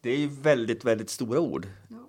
Det 0.00 0.10
är 0.10 0.42
väldigt, 0.42 0.84
väldigt 0.84 1.10
stora 1.10 1.40
ord. 1.40 1.66
Ja. 1.88 1.99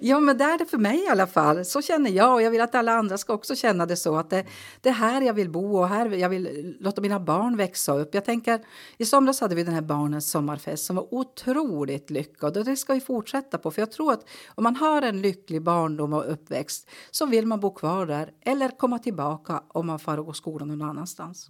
Ja, 0.00 0.20
men 0.20 0.38
det 0.38 0.44
är 0.44 0.58
det 0.58 0.66
för 0.66 0.78
mig 0.78 1.04
i 1.04 1.08
alla 1.08 1.26
fall. 1.26 1.64
Så 1.64 1.82
känner 1.82 2.10
jag 2.10 2.34
och 2.34 2.42
jag 2.42 2.50
vill 2.50 2.60
att 2.60 2.74
alla 2.74 2.92
andra 2.92 3.18
ska 3.18 3.32
också 3.32 3.54
känna 3.54 3.86
det 3.86 3.96
så 3.96 4.16
att 4.16 4.30
det, 4.30 4.44
det 4.80 4.88
är 4.88 4.92
här 4.92 5.22
jag 5.22 5.34
vill 5.34 5.50
bo 5.50 5.78
och 5.78 5.88
här 5.88 6.10
jag 6.10 6.28
vill 6.28 6.76
låta 6.80 7.00
mina 7.00 7.20
barn 7.20 7.56
växa 7.56 7.98
upp. 7.98 8.14
Jag 8.14 8.24
tänker, 8.24 8.60
i 8.96 9.04
somras 9.04 9.40
hade 9.40 9.54
vi 9.54 9.64
den 9.64 9.74
här 9.74 9.82
barnens 9.82 10.30
sommarfest 10.30 10.84
som 10.84 10.96
var 10.96 11.14
otroligt 11.14 12.10
lyckad 12.10 12.56
och 12.56 12.64
det 12.64 12.76
ska 12.76 12.94
vi 12.94 13.00
fortsätta 13.00 13.58
på 13.58 13.70
för 13.70 13.82
jag 13.82 13.92
tror 13.92 14.12
att 14.12 14.28
om 14.54 14.64
man 14.64 14.76
har 14.76 15.02
en 15.02 15.22
lycklig 15.22 15.62
barndom 15.62 16.12
och 16.12 16.32
uppväxt 16.32 16.90
så 17.10 17.26
vill 17.26 17.46
man 17.46 17.60
bo 17.60 17.74
kvar 17.74 18.06
där 18.06 18.30
eller 18.40 18.78
komma 18.78 18.98
tillbaka 18.98 19.62
om 19.68 19.86
man 19.86 19.98
får 19.98 20.16
gå 20.16 20.32
skolan 20.32 20.68
någon 20.68 20.82
annanstans. 20.82 21.48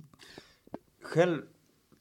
Själv 1.03 1.43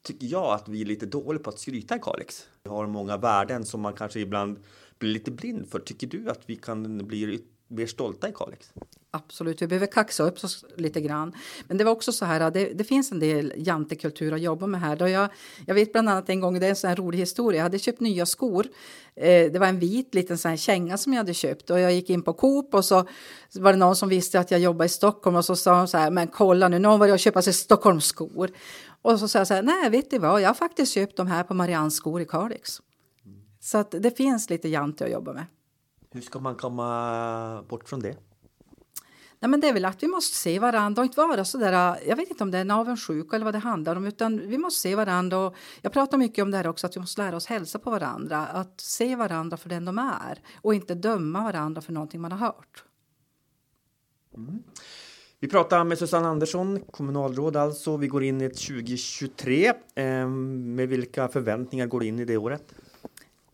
tycker 0.03 0.27
jag 0.27 0.53
att 0.53 0.67
vi 0.67 0.81
är 0.81 0.85
lite 0.85 1.05
dåliga 1.05 1.43
på 1.43 1.49
att 1.49 1.59
skryta 1.59 1.95
i 1.95 1.99
Kalix. 1.99 2.47
Vi 2.63 2.69
har 2.69 2.87
många 2.87 3.17
värden 3.17 3.65
som 3.65 3.81
man 3.81 3.93
kanske 3.93 4.19
ibland 4.19 4.59
blir 4.99 5.09
lite 5.09 5.31
blind 5.31 5.69
för. 5.69 5.79
Tycker 5.79 6.07
du 6.07 6.29
att 6.29 6.41
vi 6.45 6.55
kan 6.55 7.07
bli 7.07 7.39
mer 7.67 7.85
stolta 7.85 8.29
i 8.29 8.31
Kalix? 8.35 8.71
Absolut, 9.11 9.61
vi 9.61 9.67
behöver 9.67 9.87
kaxa 9.87 10.23
upp 10.23 10.43
oss 10.43 10.65
lite 10.75 11.01
grann. 11.01 11.33
Men 11.67 11.77
det 11.77 11.83
var 11.83 11.91
också 11.91 12.11
så 12.11 12.25
här, 12.25 12.51
det, 12.51 12.73
det 12.73 12.83
finns 12.83 13.11
en 13.11 13.19
del 13.19 13.53
jantekultur 13.55 14.33
att 14.33 14.41
jobba 14.41 14.67
med 14.67 14.81
här. 14.81 14.95
Då 14.95 15.07
jag, 15.07 15.29
jag 15.65 15.75
vet 15.75 15.91
bland 15.91 16.09
annat 16.09 16.29
en 16.29 16.39
gång, 16.39 16.59
det 16.59 16.65
är 16.65 16.69
en 16.69 16.75
sån 16.75 16.87
här 16.87 16.95
rolig 16.95 17.19
historia, 17.19 17.57
jag 17.57 17.63
hade 17.63 17.79
köpt 17.79 17.99
nya 17.99 18.25
skor. 18.25 18.67
Eh, 19.15 19.51
det 19.51 19.59
var 19.59 19.67
en 19.67 19.79
vit 19.79 20.15
liten 20.15 20.37
sån 20.37 20.49
här 20.49 20.57
känga 20.57 20.97
som 20.97 21.13
jag 21.13 21.19
hade 21.19 21.33
köpt 21.33 21.69
och 21.69 21.79
jag 21.79 21.93
gick 21.93 22.09
in 22.09 22.21
på 22.21 22.33
Coop 22.33 22.73
och 22.73 22.85
så 22.85 23.07
var 23.53 23.73
det 23.73 23.79
någon 23.79 23.95
som 23.95 24.09
visste 24.09 24.39
att 24.39 24.51
jag 24.51 24.59
jobbar 24.59 24.85
i 24.85 24.89
Stockholm 24.89 25.35
och 25.35 25.45
så 25.45 25.55
sa 25.55 25.77
de 25.77 25.87
så 25.87 25.97
här, 25.97 26.11
men 26.11 26.27
kolla 26.27 26.67
nu, 26.67 26.79
någon 26.79 26.99
var 26.99 27.07
jag 27.07 27.19
köpa 27.19 27.41
sig 27.41 27.53
Stockholmsskor. 27.53 28.51
Och 29.01 29.19
så 29.19 29.27
sa 29.27 29.39
jag 29.39 29.47
så 29.47 29.53
här, 29.53 29.61
nej 29.61 29.89
vet 29.89 30.09
du 30.09 30.19
vad, 30.19 30.41
jag 30.41 30.49
har 30.49 30.53
faktiskt 30.53 30.93
köpt 30.93 31.17
de 31.17 31.27
här 31.27 31.43
på 31.43 31.53
Mariannes 31.53 31.95
skor 31.95 32.21
i 32.21 32.25
Kalix. 32.25 32.81
Så 33.67 33.77
att 33.77 33.91
det 33.91 34.17
finns 34.17 34.49
lite 34.49 34.69
jante 34.69 35.05
att 35.05 35.11
jobba 35.11 35.33
med. 35.33 35.45
Hur 36.11 36.21
ska 36.21 36.39
man 36.39 36.55
komma 36.55 37.63
bort 37.67 37.89
från 37.89 37.99
det? 37.99 38.17
Nej, 39.39 39.49
men 39.49 39.59
det 39.59 39.69
är 39.69 39.73
väl 39.73 39.85
att 39.85 40.03
vi 40.03 40.07
måste 40.07 40.37
se 40.37 40.59
varandra 40.59 41.01
och 41.01 41.05
inte 41.05 41.17
vara 41.17 41.45
så 41.45 41.57
där, 41.57 41.99
jag 42.07 42.15
vet 42.15 42.29
inte 42.29 42.43
om 42.43 42.51
det 42.51 42.57
är 42.57 42.61
en 42.61 42.71
avundsjuka 42.71 43.35
eller 43.35 43.45
vad 43.45 43.53
det 43.53 43.59
handlar 43.59 43.95
om, 43.95 44.05
utan 44.05 44.49
vi 44.49 44.57
måste 44.57 44.79
se 44.79 44.95
varandra 44.95 45.37
och 45.37 45.55
jag 45.81 45.93
pratar 45.93 46.17
mycket 46.17 46.43
om 46.43 46.51
det 46.51 46.57
här 46.57 46.67
också, 46.67 46.87
att 46.87 46.95
vi 46.95 46.99
måste 46.99 47.21
lära 47.21 47.35
oss 47.35 47.45
hälsa 47.45 47.79
på 47.79 47.91
varandra, 47.91 48.47
att 48.47 48.81
se 48.81 49.15
varandra 49.15 49.57
för 49.57 49.69
den 49.69 49.85
de 49.85 49.97
är 49.97 50.41
och 50.61 50.73
inte 50.73 50.95
döma 50.95 51.43
varandra 51.43 51.81
för 51.81 51.93
någonting 51.93 52.21
man 52.21 52.31
har 52.31 52.39
hört. 52.39 52.83
Mm. 54.35 54.63
Vi 55.39 55.47
pratar 55.47 55.83
med 55.83 55.97
Susanne 55.97 56.27
Andersson, 56.27 56.79
kommunalråd 56.79 57.55
alltså. 57.55 57.97
Vi 57.97 58.07
går 58.07 58.23
in 58.23 58.41
i 58.41 58.45
ett 58.45 58.57
2023. 58.57 59.73
Eh, 59.95 60.27
med 60.27 60.89
vilka 60.89 61.27
förväntningar 61.27 61.87
går 61.87 61.99
du 61.99 62.05
in 62.05 62.19
i 62.19 62.25
det 62.25 62.37
året? 62.37 62.73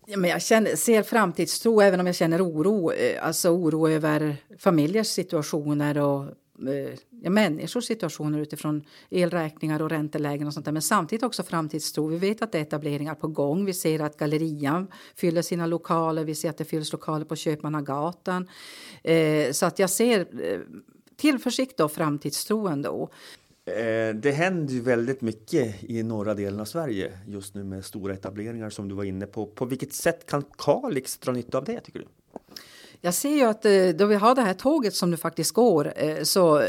Ja, 0.06 0.18
men 0.18 0.30
jag 0.30 0.42
känner, 0.42 0.76
ser 0.76 1.04
framtidstro 1.04 1.82
även 1.82 2.00
om 2.00 2.06
jag 2.06 2.16
känner 2.16 2.48
oro. 2.48 2.92
Eh, 2.92 3.26
alltså 3.26 3.50
oro 3.50 3.90
över 3.90 4.38
familjers 4.58 5.08
situationer 5.08 5.98
och 5.98 6.24
eh, 6.68 6.98
ja, 7.22 7.30
människors 7.30 7.86
situationer 7.86 8.40
utifrån 8.40 8.84
elräkningar 9.10 9.82
och 9.82 9.90
räntelägen 9.90 10.48
och 10.48 10.54
sånt 10.54 10.66
där. 10.66 10.72
Men 10.72 10.82
samtidigt 10.82 11.24
också 11.24 11.44
framtidstro. 11.44 12.08
Vi 12.08 12.18
vet 12.18 12.42
att 12.42 12.52
det 12.52 12.58
är 12.58 12.62
etableringar 12.62 13.16
på 13.16 13.28
gång. 13.28 13.66
Vi 13.66 13.74
ser 13.74 14.00
att 14.00 14.18
Gallerian 14.18 14.88
fyller 15.16 15.42
sina 15.42 15.66
lokaler. 15.66 16.24
Vi 16.24 16.36
ser 16.36 16.50
att 16.50 16.58
det 16.58 16.66
fylls 16.66 16.92
lokaler 16.92 17.26
på 17.26 17.36
Köpmannagatan. 17.36 18.50
Eh, 19.04 19.52
så 19.52 19.66
att 19.66 19.80
jag 19.80 19.90
ser 19.90 20.20
eh, 20.20 20.60
tillförsikt 21.16 21.80
och 21.80 21.92
framtidstro 21.92 22.68
ändå. 22.68 23.10
Eh, 23.66 24.16
det 24.16 24.32
händer 24.32 24.74
ju 24.74 24.82
väldigt 24.82 25.22
mycket 25.22 25.84
i 25.84 26.04
norra 26.04 26.34
delen 26.34 26.60
av 26.60 26.66
Sverige 26.66 27.12
just 27.28 27.56
nu 27.56 27.64
med 27.64 27.86
stora 27.86 28.14
etableringar 28.14 28.70
som 28.70 28.90
du 28.90 28.96
var 28.96 29.04
inne 29.04 29.26
på. 29.26 29.46
På 29.46 29.66
vilket 29.66 29.94
sätt 29.94 30.26
kan 30.26 30.44
Kalix 30.58 31.18
dra 31.18 31.32
nytta 31.32 31.58
av 31.58 31.64
det 31.64 31.80
tycker 31.80 32.00
du? 32.00 32.06
Jag 33.02 33.14
ser 33.14 33.36
ju 33.36 33.44
att 33.44 33.66
eh, 33.66 33.88
då 33.96 34.06
vi 34.06 34.16
har 34.16 34.36
det 34.36 34.42
här 34.42 34.54
tåget 34.54 34.94
som 34.94 35.12
nu 35.12 35.18
faktiskt 35.18 35.52
går 35.52 35.94
eh, 35.96 36.24
så 36.24 36.64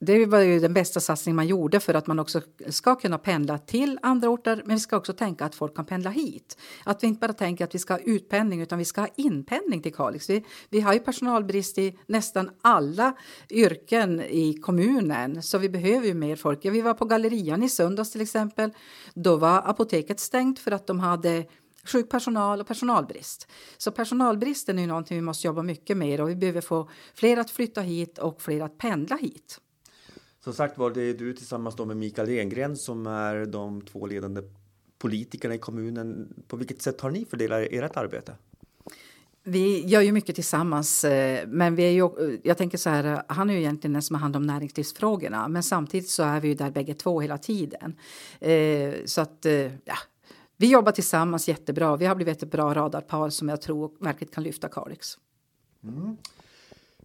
det 0.00 0.26
var 0.26 0.40
ju 0.40 0.60
den 0.60 0.74
bästa 0.74 1.00
satsning 1.00 1.34
man 1.34 1.46
gjorde 1.46 1.80
för 1.80 1.94
att 1.94 2.06
man 2.06 2.18
också 2.18 2.40
ska 2.68 2.94
kunna 2.94 3.18
pendla 3.18 3.58
till 3.58 3.98
andra 4.02 4.28
orter. 4.28 4.62
Men 4.66 4.76
vi 4.76 4.80
ska 4.80 4.96
också 4.96 5.12
tänka 5.12 5.44
att 5.44 5.54
folk 5.54 5.76
kan 5.76 5.86
pendla 5.86 6.10
hit. 6.10 6.58
Att 6.84 7.02
vi 7.02 7.06
inte 7.06 7.20
bara 7.20 7.32
tänker 7.32 7.64
att 7.64 7.74
vi 7.74 7.78
ska 7.78 7.94
ha 7.94 8.00
utpendling 8.00 8.60
utan 8.60 8.78
vi 8.78 8.84
ska 8.84 9.00
ha 9.00 9.08
inpendling 9.16 9.82
till 9.82 9.94
Kalix. 9.94 10.30
Vi, 10.30 10.44
vi 10.70 10.80
har 10.80 10.92
ju 10.92 11.00
personalbrist 11.00 11.78
i 11.78 11.98
nästan 12.06 12.50
alla 12.62 13.14
yrken 13.50 14.20
i 14.20 14.54
kommunen 14.62 15.42
så 15.42 15.58
vi 15.58 15.68
behöver 15.68 16.06
ju 16.06 16.14
mer 16.14 16.36
folk. 16.36 16.64
Ja, 16.64 16.70
vi 16.70 16.80
var 16.80 16.94
på 16.94 17.04
Gallerian 17.04 17.62
i 17.62 17.68
söndags 17.68 18.12
till 18.12 18.20
exempel. 18.20 18.70
Då 19.14 19.36
var 19.36 19.62
apoteket 19.70 20.20
stängt 20.20 20.58
för 20.58 20.70
att 20.70 20.86
de 20.86 21.00
hade 21.00 21.44
sjuk 21.84 22.10
personal 22.10 22.60
och 22.60 22.66
personalbrist. 22.66 23.48
Så 23.78 23.90
personalbristen 23.92 24.78
är 24.78 24.82
ju 24.82 24.88
någonting 24.88 25.16
vi 25.16 25.22
måste 25.22 25.46
jobba 25.46 25.62
mycket 25.62 25.96
med 25.96 26.20
och 26.20 26.28
vi 26.28 26.36
behöver 26.36 26.60
få 26.60 26.90
fler 27.14 27.36
att 27.36 27.50
flytta 27.50 27.80
hit 27.80 28.18
och 28.18 28.42
fler 28.42 28.60
att 28.60 28.78
pendla 28.78 29.16
hit. 29.16 29.60
Som 30.44 30.52
sagt 30.52 30.78
var, 30.78 30.90
det 30.90 31.02
är 31.02 31.14
du 31.14 31.32
tillsammans 31.32 31.78
med 31.78 31.96
Mikael 31.96 32.28
Engren 32.28 32.76
som 32.76 33.06
är 33.06 33.46
de 33.46 33.82
två 33.82 34.06
ledande 34.06 34.42
politikerna 34.98 35.54
i 35.54 35.58
kommunen. 35.58 36.34
På 36.48 36.56
vilket 36.56 36.82
sätt 36.82 37.00
har 37.00 37.10
ni 37.10 37.24
fördelat 37.24 37.66
ert 37.70 37.96
arbete? 37.96 38.34
Vi 39.42 39.86
gör 39.86 40.00
ju 40.00 40.12
mycket 40.12 40.34
tillsammans, 40.34 41.04
eh, 41.04 41.48
men 41.48 41.74
vi 41.74 41.82
är 41.82 41.90
ju, 41.90 42.38
jag 42.42 42.58
tänker 42.58 42.78
så 42.78 42.90
här, 42.90 43.22
han 43.28 43.50
är 43.50 43.54
ju 43.54 43.60
egentligen 43.60 43.92
den 43.92 44.02
som 44.02 44.14
har 44.14 44.20
hand 44.20 44.36
om 44.36 44.42
näringslivsfrågorna, 44.42 45.48
men 45.48 45.62
samtidigt 45.62 46.10
så 46.10 46.22
är 46.22 46.40
vi 46.40 46.48
ju 46.48 46.54
där 46.54 46.70
bägge 46.70 46.94
två 46.94 47.20
hela 47.20 47.38
tiden. 47.38 47.96
Eh, 48.40 48.94
så 49.04 49.20
att, 49.20 49.46
eh, 49.46 49.72
ja, 49.84 49.96
vi 50.56 50.70
jobbar 50.70 50.92
tillsammans 50.92 51.48
jättebra. 51.48 51.96
Vi 51.96 52.06
har 52.06 52.14
blivit 52.14 52.42
ett 52.42 52.50
bra 52.50 52.74
radarpar 52.74 53.30
som 53.30 53.48
jag 53.48 53.62
tror 53.62 53.90
verkligen 54.00 54.32
kan 54.32 54.44
lyfta 54.44 54.68
Kalix. 54.68 55.18
Mm. 55.84 56.16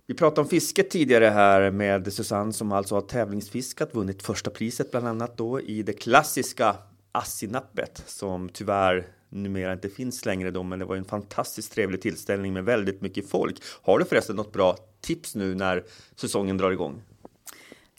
Vi 0.08 0.14
pratade 0.14 0.42
om 0.42 0.48
fisket 0.48 0.90
tidigare 0.90 1.26
här 1.26 1.72
med 1.72 2.14
Susanne 2.14 2.54
som 2.54 2.72
alltså 2.72 2.96
har 2.96 3.02
tävlingsfiskat, 3.02 3.96
vunnit 3.96 4.24
första 4.24 4.50
priset 4.50 4.92
bland 4.92 5.08
annat 5.08 5.38
då 5.38 5.62
i 5.62 5.84
det 5.84 5.94
klassiska 5.94 6.76
Assinappet 7.12 8.04
som 8.06 8.50
tyvärr 8.50 9.08
numera 9.30 9.74
inte 9.74 9.90
finns 9.90 10.26
längre 10.26 10.52
då, 10.52 10.64
men 10.64 10.80
det 10.80 10.86
var 10.86 10.96
en 10.96 11.06
fantastiskt 11.06 11.74
trevlig 11.74 12.02
tillställning 12.02 12.54
med 12.54 12.66
väldigt 12.66 13.02
mycket 13.02 13.30
folk. 13.30 13.62
Har 13.82 14.00
du 14.00 14.06
förresten 14.06 14.36
något 14.36 14.54
bra 14.54 14.78
tips 15.02 15.36
nu 15.36 15.56
när 15.56 15.84
säsongen 16.16 16.58
drar 16.58 16.72
igång? 16.72 17.02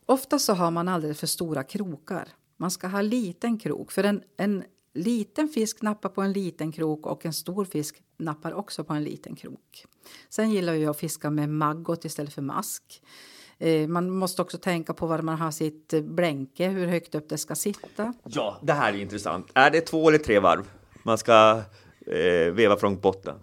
Ofta 0.06 0.38
så 0.38 0.52
har 0.52 0.70
man 0.70 0.88
alldeles 0.88 1.20
för 1.20 1.26
stora 1.26 1.62
krokar. 1.62 2.28
Man 2.56 2.70
ska 2.70 2.86
ha 2.86 3.00
liten 3.00 3.58
krok, 3.58 3.92
för 3.92 4.04
en, 4.04 4.22
en 4.36 4.64
liten 4.94 5.48
fisk 5.48 5.82
nappar 5.82 6.08
på 6.08 6.22
en 6.22 6.32
liten 6.32 6.72
krok 6.72 7.06
och 7.06 7.26
en 7.26 7.32
stor 7.32 7.64
fisk 7.64 8.02
nappar 8.16 8.52
också 8.52 8.84
på 8.84 8.92
en 8.92 9.04
liten 9.04 9.36
krok. 9.36 9.84
Sen 10.28 10.50
gillar 10.50 10.74
jag 10.74 10.90
att 10.90 10.98
fiska 10.98 11.30
med 11.30 11.48
maggot 11.48 12.04
istället 12.04 12.34
för 12.34 12.42
mask. 12.42 13.02
Eh, 13.58 13.88
man 13.88 14.10
måste 14.10 14.42
också 14.42 14.58
tänka 14.58 14.94
på 14.94 15.06
var 15.06 15.22
man 15.22 15.38
har 15.38 15.50
sitt 15.50 15.94
blänke, 16.02 16.68
hur 16.68 16.86
högt 16.86 17.14
upp 17.14 17.28
det 17.28 17.38
ska 17.38 17.54
sitta. 17.54 18.14
Ja, 18.24 18.58
det 18.62 18.72
här 18.72 18.92
är 18.92 18.96
intressant. 18.96 19.46
Är 19.54 19.70
det 19.70 19.80
två 19.80 20.08
eller 20.08 20.18
tre 20.18 20.38
varv 20.38 20.70
man 21.02 21.18
ska 21.18 21.62
eh, 22.06 22.52
veva 22.52 22.76
från 22.76 23.00
botten? 23.00 23.36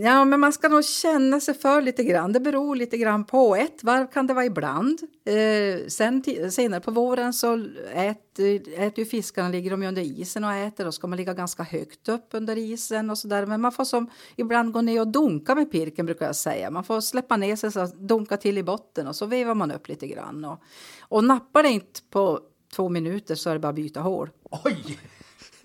Ja, 0.00 0.24
men 0.24 0.40
man 0.40 0.52
ska 0.52 0.68
nog 0.68 0.84
känna 0.84 1.40
sig 1.40 1.54
för 1.54 1.82
lite 1.82 2.04
grann. 2.04 2.32
Det 2.32 2.40
beror 2.40 2.76
lite 2.76 2.98
grann 2.98 3.24
på. 3.24 3.56
Ett 3.56 3.84
varv 3.84 4.06
kan 4.06 4.26
det 4.26 4.34
vara 4.34 4.44
ibland. 4.44 5.00
Eh, 5.24 5.86
sen 5.88 6.24
senare 6.50 6.80
på 6.80 6.90
våren 6.90 7.32
så 7.32 7.64
äter, 7.94 8.80
äter 8.80 8.98
ju 8.98 9.04
fiskarna, 9.04 9.48
ligger 9.48 9.70
de 9.70 9.82
under 9.82 10.02
isen 10.02 10.44
och 10.44 10.52
äter. 10.52 10.84
Då 10.84 10.92
ska 10.92 11.06
man 11.06 11.16
ligga 11.16 11.34
ganska 11.34 11.62
högt 11.62 12.08
upp 12.08 12.28
under 12.30 12.58
isen 12.58 13.10
och 13.10 13.18
så 13.18 13.28
där. 13.28 13.46
Men 13.46 13.60
man 13.60 13.72
får 13.72 13.84
som 13.84 14.10
ibland 14.36 14.72
gå 14.72 14.80
ner 14.80 15.00
och 15.00 15.08
dunka 15.08 15.54
med 15.54 15.70
pirken 15.70 16.06
brukar 16.06 16.26
jag 16.26 16.36
säga. 16.36 16.70
Man 16.70 16.84
får 16.84 17.00
släppa 17.00 17.36
ner 17.36 17.56
sig 17.56 17.72
så 17.72 17.86
dunka 17.86 18.36
till 18.36 18.58
i 18.58 18.62
botten 18.62 19.06
och 19.06 19.16
så 19.16 19.26
vevar 19.26 19.54
man 19.54 19.70
upp 19.70 19.88
lite 19.88 20.06
grann. 20.06 20.44
Och, 20.44 20.62
och 21.00 21.24
nappar 21.24 21.62
det 21.62 21.68
inte 21.68 22.00
på 22.10 22.40
två 22.74 22.88
minuter 22.88 23.34
så 23.34 23.50
är 23.50 23.54
det 23.54 23.60
bara 23.60 23.68
att 23.68 23.74
byta 23.74 24.00
hål. 24.00 24.30
Oj! 24.64 24.98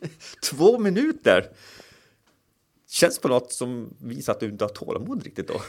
Två 0.43 0.79
minuter? 0.79 1.49
Känns 2.93 3.19
på 3.19 3.27
något 3.27 3.51
som 3.51 3.93
visar 3.99 4.33
att 4.33 4.39
du 4.39 4.45
inte 4.45 4.63
har 4.63 4.69
tålamod 4.69 5.23
riktigt 5.23 5.47
då. 5.47 5.61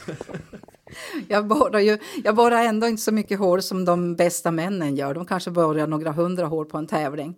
jag, 1.27 1.47
borrar 1.47 1.79
ju, 1.79 1.97
jag 2.23 2.35
borrar 2.35 2.63
ändå 2.63 2.87
inte 2.87 3.01
så 3.01 3.11
mycket 3.11 3.39
hår 3.39 3.59
som 3.59 3.85
de 3.85 4.15
bästa 4.15 4.51
männen 4.51 4.95
gör. 4.95 5.13
De 5.13 5.25
kanske 5.25 5.51
borrar 5.51 5.87
några 5.87 6.11
hundra 6.11 6.45
hår 6.45 6.65
på 6.65 6.77
en 6.77 6.87
tävling. 6.87 7.35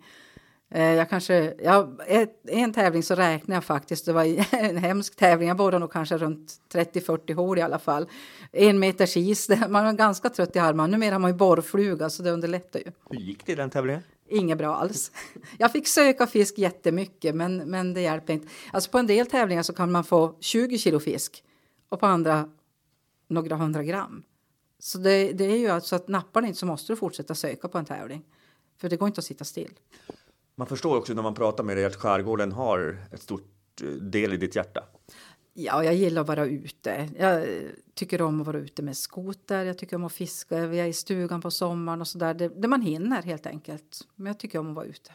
Eh, 0.71 0.93
jag 0.93 1.09
kanske, 1.09 1.53
ja, 1.63 1.89
en 2.47 2.73
tävling 2.73 3.03
så 3.03 3.15
räknar 3.15 3.55
jag 3.55 3.63
faktiskt, 3.63 4.05
det 4.05 4.13
var 4.13 4.23
en 4.51 4.77
hemsk 4.87 5.15
tävling, 5.15 5.47
jag 5.47 5.57
borrade 5.57 5.79
nog 5.79 5.91
kanske 5.91 6.17
runt 6.17 6.53
30-40 6.73 7.33
hål 7.33 7.57
i 7.57 7.61
alla 7.61 7.79
fall. 7.79 8.09
En 8.51 8.79
meters 8.79 9.17
is, 9.17 9.49
man 9.69 9.85
var 9.85 9.93
ganska 9.93 10.29
trött 10.29 10.55
i 10.55 10.59
armarna. 10.59 10.87
Numera 10.87 11.15
har 11.15 11.19
man 11.19 11.31
ju 11.31 11.37
borrfluga 11.37 12.09
så 12.09 12.23
det 12.23 12.31
underlättar 12.31 12.79
ju. 12.79 12.91
Hur 13.09 13.19
gick 13.19 13.45
det 13.45 13.51
i 13.51 13.55
den 13.55 13.69
tävlingen? 13.69 14.01
Inget 14.29 14.57
bra 14.57 14.75
alls. 14.75 15.11
Jag 15.57 15.71
fick 15.71 15.87
söka 15.87 16.27
fisk 16.27 16.57
jättemycket, 16.57 17.35
men, 17.35 17.57
men 17.57 17.93
det 17.93 18.01
hjälper 18.01 18.33
inte. 18.33 18.47
Alltså 18.73 18.91
på 18.91 18.97
en 18.97 19.07
del 19.07 19.27
tävlingar 19.27 19.63
så 19.63 19.73
kan 19.73 19.91
man 19.91 20.03
få 20.03 20.35
20 20.39 20.77
kilo 20.77 20.99
fisk 20.99 21.43
och 21.89 21.99
på 21.99 22.05
andra 22.05 22.49
några 23.27 23.55
hundra 23.55 23.83
gram. 23.83 24.23
Så 24.79 24.97
det, 24.97 25.31
det 25.31 25.45
är 25.45 25.57
ju 25.57 25.67
alltså 25.67 25.95
att 25.95 26.07
nappar 26.07 26.45
inte 26.45 26.59
så 26.59 26.65
måste 26.65 26.93
du 26.93 26.97
fortsätta 26.97 27.35
söka 27.35 27.67
på 27.67 27.77
en 27.77 27.85
tävling. 27.85 28.25
För 28.77 28.89
det 28.89 28.97
går 28.97 29.07
inte 29.07 29.19
att 29.19 29.25
sitta 29.25 29.45
still. 29.45 29.71
Man 30.55 30.67
förstår 30.67 30.97
också 30.97 31.13
när 31.13 31.21
man 31.23 31.33
pratar 31.33 31.63
med 31.63 31.77
dig 31.77 31.85
att 31.85 31.95
skärgården 31.95 32.51
har 32.51 32.97
ett 33.11 33.21
stort 33.21 33.81
eh, 33.81 33.87
del 33.87 34.33
i 34.33 34.37
ditt 34.37 34.55
hjärta. 34.55 34.83
Ja, 35.59 35.83
jag 35.83 35.95
gillar 35.95 36.21
att 36.21 36.27
vara 36.27 36.45
ute. 36.45 37.09
Jag 37.17 37.47
tycker 37.93 38.21
om 38.21 38.41
att 38.41 38.47
vara 38.47 38.57
ute 38.57 38.81
med 38.83 38.97
skoter, 38.97 39.65
jag 39.65 39.77
tycker 39.77 39.95
om 39.95 40.03
att 40.03 40.13
fiska, 40.13 40.67
vi 40.67 40.79
är 40.79 40.85
i 40.85 40.93
stugan 40.93 41.41
på 41.41 41.51
sommaren 41.51 42.01
och 42.01 42.07
sådär. 42.07 42.33
Det, 42.33 42.47
det 42.47 42.67
man 42.67 42.81
hinner 42.81 43.21
helt 43.21 43.45
enkelt. 43.45 44.07
Men 44.15 44.27
jag 44.27 44.39
tycker 44.39 44.59
om 44.59 44.69
att 44.69 44.75
vara 44.75 44.85
ute. 44.85 45.11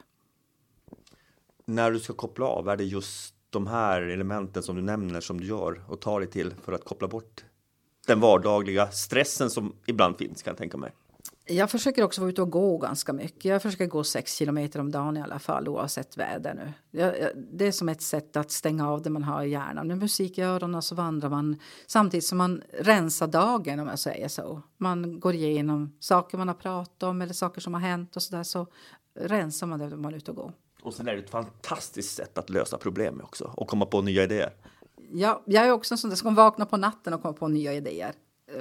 När 1.64 1.90
du 1.90 2.00
ska 2.00 2.12
koppla 2.12 2.46
av, 2.46 2.68
är 2.68 2.76
det 2.76 2.84
just 2.84 3.34
de 3.50 3.66
här 3.66 4.02
elementen 4.02 4.62
som 4.62 4.76
du 4.76 4.82
nämner 4.82 5.20
som 5.20 5.40
du 5.40 5.46
gör 5.46 5.82
och 5.88 6.00
tar 6.00 6.20
dig 6.20 6.30
till 6.30 6.54
för 6.62 6.72
att 6.72 6.84
koppla 6.84 7.08
bort 7.08 7.44
den 8.06 8.20
vardagliga 8.20 8.90
stressen 8.90 9.50
som 9.50 9.72
ibland 9.86 10.18
finns 10.18 10.42
kan 10.42 10.50
jag 10.50 10.58
tänka 10.58 10.76
mig? 10.76 10.92
Jag 11.44 11.70
försöker 11.70 12.02
också 12.02 12.20
vara 12.20 12.30
ute 12.30 12.42
och 12.42 12.50
gå 12.50 12.78
ganska 12.78 13.12
mycket. 13.12 13.44
Jag 13.44 13.62
försöker 13.62 13.86
gå 13.86 14.04
sex 14.04 14.34
kilometer 14.34 14.80
om 14.80 14.90
dagen 14.90 15.16
i 15.16 15.20
alla 15.20 15.38
fall 15.38 15.68
oavsett 15.68 16.16
väder 16.16 16.54
nu. 16.54 16.72
det 17.52 17.66
är 17.66 17.72
som 17.72 17.88
ett 17.88 18.02
sätt 18.02 18.36
att 18.36 18.50
stänga 18.50 18.90
av 18.90 19.02
det 19.02 19.10
man 19.10 19.22
har 19.22 19.42
i 19.42 19.50
hjärnan. 19.50 19.86
Med 19.86 19.98
musik 19.98 20.38
i 20.38 20.42
öronen 20.42 20.82
så 20.82 20.94
vandrar 20.94 21.28
man 21.28 21.56
samtidigt 21.86 22.24
som 22.24 22.38
man 22.38 22.62
rensar 22.72 23.26
dagen 23.26 23.80
om 23.80 23.88
jag 23.88 23.98
säger 23.98 24.28
så. 24.28 24.62
Man 24.76 25.20
går 25.20 25.34
igenom 25.34 25.96
saker 26.00 26.38
man 26.38 26.48
har 26.48 26.54
pratat 26.54 27.02
om 27.02 27.22
eller 27.22 27.34
saker 27.34 27.60
som 27.60 27.74
har 27.74 27.80
hänt 27.80 28.16
och 28.16 28.22
så 28.22 28.36
där 28.36 28.42
så 28.42 28.66
rensar 29.14 29.66
man 29.66 29.78
det 29.78 29.88
när 29.88 29.96
man 29.96 30.12
är 30.12 30.16
ute 30.16 30.30
och 30.30 30.36
går. 30.36 30.52
Och 30.82 30.94
sen 30.94 31.08
är 31.08 31.12
det 31.12 31.18
ett 31.18 31.30
fantastiskt 31.30 32.16
sätt 32.16 32.38
att 32.38 32.50
lösa 32.50 32.78
problem 32.78 33.20
också 33.24 33.52
och 33.56 33.68
komma 33.68 33.86
på 33.86 34.02
nya 34.02 34.22
idéer. 34.22 34.52
Ja, 35.12 35.42
jag 35.46 35.66
är 35.66 35.70
också 35.70 35.94
en 35.94 35.98
sån 35.98 36.10
där 36.10 36.16
som 36.16 36.34
vakna 36.34 36.66
på 36.66 36.76
natten 36.76 37.14
och 37.14 37.22
komma 37.22 37.34
på 37.34 37.48
nya 37.48 37.72
idéer. 37.72 38.12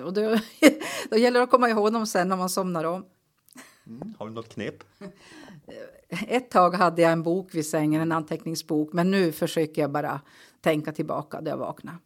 Och 0.06 0.14
då, 0.14 0.38
då 1.10 1.18
gäller 1.18 1.40
det 1.40 1.44
att 1.44 1.52
komma 1.52 1.70
ihåg 1.70 1.94
dem 1.94 2.08
sen 2.08 2.30
när 2.30 2.38
man 2.38 2.50
somnar 2.50 2.84
om. 2.84 3.06
Mm, 3.88 4.14
har 4.20 4.28
du 4.28 4.34
något 4.34 4.50
knep? 4.50 4.84
Ett 6.28 6.50
tag 6.50 6.76
hade 6.76 7.02
jag 7.02 7.12
en 7.12 7.24
bok 7.24 7.56
vid 7.56 7.66
sängen, 7.66 8.02
en 8.02 8.12
anteckningsbok, 8.12 8.94
men 8.94 9.12
nu 9.12 9.32
försöker 9.32 9.82
jag 9.82 9.92
bara 9.92 10.22
tänka 10.62 10.92
tillbaka 10.92 11.42
där 11.42 11.52
jag 11.52 11.58
vaknar. 11.58 11.98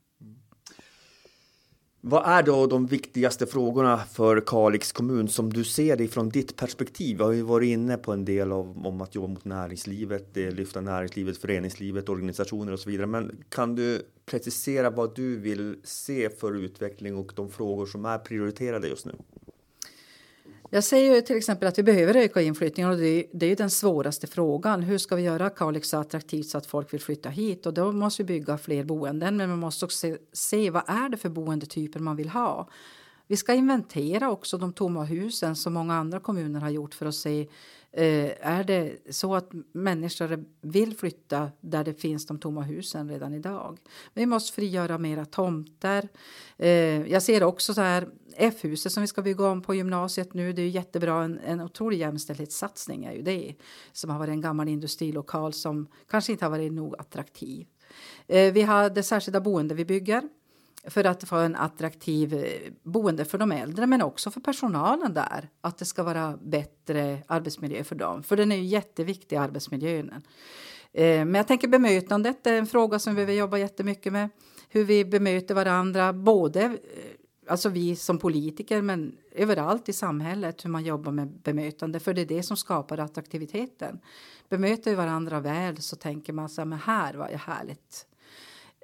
Vad 2.07 2.25
är 2.25 2.43
då 2.43 2.67
de 2.67 2.85
viktigaste 2.85 3.45
frågorna 3.45 3.97
för 3.97 4.43
Kalix 4.45 4.91
kommun 4.91 5.27
som 5.27 5.53
du 5.53 5.63
ser 5.63 5.95
det 5.95 6.07
från 6.07 6.29
ditt 6.29 6.55
perspektiv? 6.55 7.17
Vi 7.17 7.23
har 7.23 7.31
ju 7.31 7.41
varit 7.41 7.67
inne 7.67 7.97
på 7.97 8.13
en 8.13 8.25
del 8.25 8.51
av, 8.51 8.87
om 8.87 9.01
att 9.01 9.15
jobba 9.15 9.27
mot 9.27 9.45
näringslivet, 9.45 10.33
det 10.33 10.51
lyfta 10.51 10.81
näringslivet, 10.81 11.37
föreningslivet, 11.37 12.09
organisationer 12.09 12.73
och 12.73 12.79
så 12.79 12.89
vidare. 12.89 13.07
Men 13.07 13.43
kan 13.49 13.75
du 13.75 14.01
precisera 14.25 14.89
vad 14.89 15.15
du 15.15 15.39
vill 15.39 15.75
se 15.83 16.29
för 16.29 16.53
utveckling 16.53 17.15
och 17.15 17.31
de 17.35 17.49
frågor 17.49 17.85
som 17.85 18.05
är 18.05 18.17
prioriterade 18.17 18.87
just 18.87 19.05
nu? 19.05 19.15
Jag 20.69 20.83
säger 20.83 21.21
till 21.21 21.37
exempel 21.37 21.67
att 21.67 21.79
vi 21.79 21.83
behöver 21.83 22.15
öka 22.15 22.41
inflyttningen 22.41 22.91
och 22.91 22.97
det, 22.97 23.25
det 23.33 23.45
är 23.45 23.55
den 23.55 23.69
svåraste 23.69 24.27
frågan. 24.27 24.81
Hur 24.81 24.97
ska 24.97 25.15
vi 25.15 25.21
göra 25.21 25.49
Kalix 25.49 25.89
så 25.89 25.97
attraktivt 25.97 26.45
så 26.45 26.57
att 26.57 26.65
folk 26.65 26.93
vill 26.93 27.01
flytta 27.01 27.29
hit? 27.29 27.65
Och 27.65 27.73
då 27.73 27.91
måste 27.91 28.23
vi 28.23 28.27
bygga 28.27 28.57
fler 28.57 28.83
boenden, 28.83 29.37
men 29.37 29.49
man 29.49 29.59
måste 29.59 29.85
också 29.85 29.97
se, 29.97 30.17
se 30.33 30.69
vad 30.69 30.83
är 30.87 31.09
det 31.09 31.17
för 31.17 31.29
boendetyper 31.29 31.99
man 31.99 32.15
vill 32.15 32.29
ha. 32.29 32.69
Vi 33.27 33.37
ska 33.37 33.53
inventera 33.53 34.31
också 34.31 34.57
de 34.57 34.73
tomma 34.73 35.03
husen 35.03 35.55
som 35.55 35.73
många 35.73 35.93
andra 35.93 36.19
kommuner 36.19 36.59
har 36.59 36.69
gjort 36.69 36.93
för 36.93 37.05
att 37.05 37.15
se 37.15 37.47
Eh, 37.97 38.31
är 38.39 38.63
det 38.63 38.97
så 39.09 39.35
att 39.35 39.49
människor 39.71 40.45
vill 40.61 40.97
flytta 40.97 41.51
där 41.61 41.83
det 41.83 41.93
finns 41.93 42.25
de 42.25 42.39
tomma 42.39 42.61
husen 42.61 43.09
redan 43.09 43.33
idag. 43.33 43.77
Vi 44.13 44.25
måste 44.25 44.55
frigöra 44.55 44.97
mera 44.97 45.25
tomter. 45.25 46.09
Eh, 46.57 47.11
jag 47.11 47.23
ser 47.23 47.43
också 47.43 47.73
så 47.73 47.81
här 47.81 48.07
F-huset 48.37 48.91
som 48.91 49.01
vi 49.01 49.07
ska 49.07 49.21
bygga 49.21 49.47
om 49.47 49.61
på 49.61 49.75
gymnasiet 49.75 50.33
nu. 50.33 50.53
Det 50.53 50.61
är 50.61 50.69
jättebra. 50.69 51.23
En, 51.23 51.39
en 51.39 51.61
otrolig 51.61 51.97
jämställdhetssatsning 51.97 53.05
är 53.05 53.13
ju 53.13 53.21
det 53.21 53.55
som 53.91 54.09
har 54.09 54.19
varit 54.19 54.31
en 54.31 54.41
gammal 54.41 54.67
industrilokal 54.67 55.53
som 55.53 55.87
kanske 56.09 56.31
inte 56.31 56.45
har 56.45 56.49
varit 56.49 56.73
nog 56.73 56.95
attraktiv. 56.97 57.67
Eh, 58.27 58.53
vi 58.53 58.61
har 58.61 58.89
det 58.89 59.03
särskilda 59.03 59.41
boende 59.41 59.75
vi 59.75 59.85
bygger 59.85 60.21
för 60.87 61.03
att 61.03 61.23
få 61.23 61.35
en 61.35 61.55
attraktiv 61.55 62.33
eh, 62.33 62.71
boende 62.83 63.25
för 63.25 63.37
de 63.37 63.51
äldre 63.51 63.87
men 63.87 64.01
också 64.01 64.31
för 64.31 64.39
personalen 64.39 65.13
där. 65.13 65.49
Att 65.61 65.77
det 65.77 65.85
ska 65.85 66.03
vara 66.03 66.37
bättre 66.41 67.23
arbetsmiljö 67.27 67.83
för 67.83 67.95
dem. 67.95 68.23
För 68.23 68.37
den 68.37 68.51
är 68.51 68.55
ju 68.55 68.63
jätteviktig, 68.63 69.35
arbetsmiljön. 69.35 70.09
Eh, 70.93 71.25
men 71.25 71.35
jag 71.35 71.47
tänker 71.47 71.67
bemötandet 71.67 72.47
är 72.47 72.53
en 72.53 72.67
fråga 72.67 72.99
som 72.99 73.13
vi 73.13 73.15
behöver 73.15 73.33
jobba 73.33 73.57
jättemycket 73.57 74.13
med. 74.13 74.29
Hur 74.69 74.83
vi 74.83 75.05
bemöter 75.05 75.55
varandra, 75.55 76.13
både 76.13 76.61
eh, 76.63 76.71
alltså 77.47 77.69
vi 77.69 77.95
som 77.95 78.17
politiker 78.17 78.81
men 78.81 79.17
överallt 79.31 79.89
i 79.89 79.93
samhället 79.93 80.65
hur 80.65 80.69
man 80.69 80.85
jobbar 80.85 81.11
med 81.11 81.27
bemötande 81.27 81.99
för 81.99 82.13
det 82.13 82.21
är 82.21 82.25
det 82.25 82.43
som 82.43 82.57
skapar 82.57 82.97
attraktiviteten. 82.97 83.99
Bemöter 84.49 84.91
vi 84.91 84.97
varandra 84.97 85.39
väl 85.39 85.81
så 85.81 85.95
tänker 85.95 86.33
man 86.33 86.49
så 86.49 86.61
här, 86.61 86.65
men 86.65 86.79
här 86.79 87.13
var 87.13 87.29
ju 87.29 87.35
härligt 87.35 88.05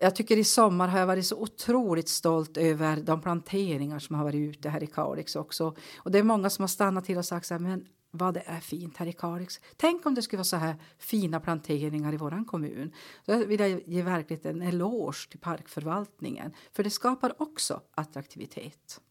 jag 0.01 0.15
tycker 0.15 0.37
i 0.37 0.43
sommar 0.43 0.87
har 0.87 0.99
jag 0.99 1.07
varit 1.07 1.25
så 1.25 1.35
otroligt 1.35 2.09
stolt 2.09 2.57
över 2.57 2.97
de 2.97 3.21
planteringar 3.21 3.99
som 3.99 4.15
har 4.15 4.23
varit 4.23 4.55
ute 4.55 4.69
här 4.69 4.83
i 4.83 4.87
Kalix 4.87 5.35
också. 5.35 5.75
Och 5.97 6.11
det 6.11 6.19
är 6.19 6.23
många 6.23 6.49
som 6.49 6.63
har 6.63 6.67
stannat 6.67 7.05
till 7.05 7.17
och 7.17 7.25
sagt 7.25 7.45
så 7.45 7.53
här, 7.53 7.59
men 7.59 7.85
vad 8.11 8.33
det 8.33 8.43
är 8.45 8.59
fint 8.59 8.97
här 8.97 9.05
i 9.05 9.13
Kalix. 9.13 9.59
Tänk 9.77 10.05
om 10.05 10.15
det 10.15 10.21
skulle 10.21 10.37
vara 10.37 10.43
så 10.43 10.55
här 10.55 10.75
fina 10.97 11.39
planteringar 11.39 12.13
i 12.13 12.17
vår 12.17 12.45
kommun. 12.45 12.91
Då 13.25 13.45
vill 13.45 13.59
jag 13.59 13.81
ge 13.85 14.01
verkligen 14.01 14.61
en 14.61 14.67
eloge 14.67 15.29
till 15.29 15.39
parkförvaltningen, 15.39 16.51
för 16.73 16.83
det 16.83 16.89
skapar 16.89 17.41
också 17.41 17.81
attraktivitet. 17.95 19.01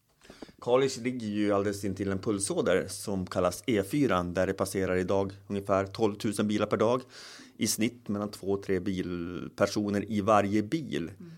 Kalix 0.61 0.97
ligger 0.97 1.27
ju 1.27 1.53
alldeles 1.53 1.85
intill 1.85 2.11
en 2.11 2.19
pulsåder 2.19 2.87
som 2.87 3.25
kallas 3.25 3.63
E4 3.63 4.33
där 4.33 4.47
det 4.47 4.53
passerar 4.53 4.95
idag 4.95 5.31
ungefär 5.47 5.85
12 5.85 6.15
000 6.37 6.47
bilar 6.47 6.65
per 6.65 6.77
dag 6.77 7.01
i 7.61 7.67
snitt 7.67 8.07
mellan 8.07 8.31
två 8.31 8.47
och 8.47 8.63
tre 8.63 8.79
bilpersoner 8.79 10.11
i 10.11 10.21
varje 10.21 10.63
bil. 10.63 11.11
Mm. 11.19 11.31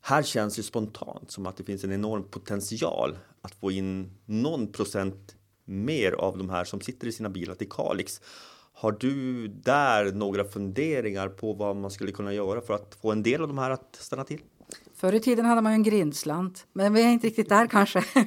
Här 0.00 0.22
känns 0.22 0.56
det 0.56 0.62
spontant 0.62 1.30
som 1.30 1.46
att 1.46 1.56
det 1.56 1.64
finns 1.64 1.84
en 1.84 1.92
enorm 1.92 2.24
potential 2.24 3.16
att 3.40 3.54
få 3.54 3.70
in 3.70 4.10
någon 4.26 4.72
procent 4.72 5.36
mer 5.64 6.12
av 6.12 6.38
de 6.38 6.50
här 6.50 6.64
som 6.64 6.80
sitter 6.80 7.06
i 7.06 7.12
sina 7.12 7.28
bilar 7.28 7.54
till 7.54 7.68
Kalix. 7.68 8.20
Har 8.72 8.92
du 8.92 9.48
där 9.48 10.12
några 10.12 10.44
funderingar 10.44 11.28
på 11.28 11.52
vad 11.52 11.76
man 11.76 11.90
skulle 11.90 12.12
kunna 12.12 12.34
göra 12.34 12.60
för 12.60 12.74
att 12.74 12.98
få 13.02 13.12
en 13.12 13.22
del 13.22 13.42
av 13.42 13.48
de 13.48 13.58
här 13.58 13.70
att 13.70 13.96
stanna 14.00 14.24
till? 14.24 14.40
Förr 14.94 15.14
i 15.14 15.20
tiden 15.20 15.44
hade 15.44 15.60
man 15.60 15.72
ju 15.72 15.74
en 15.74 15.82
grindslant, 15.82 16.66
men 16.72 16.94
vi 16.94 17.02
är 17.02 17.08
inte 17.08 17.26
riktigt 17.26 17.48
där 17.48 17.66
kanske. 17.66 18.04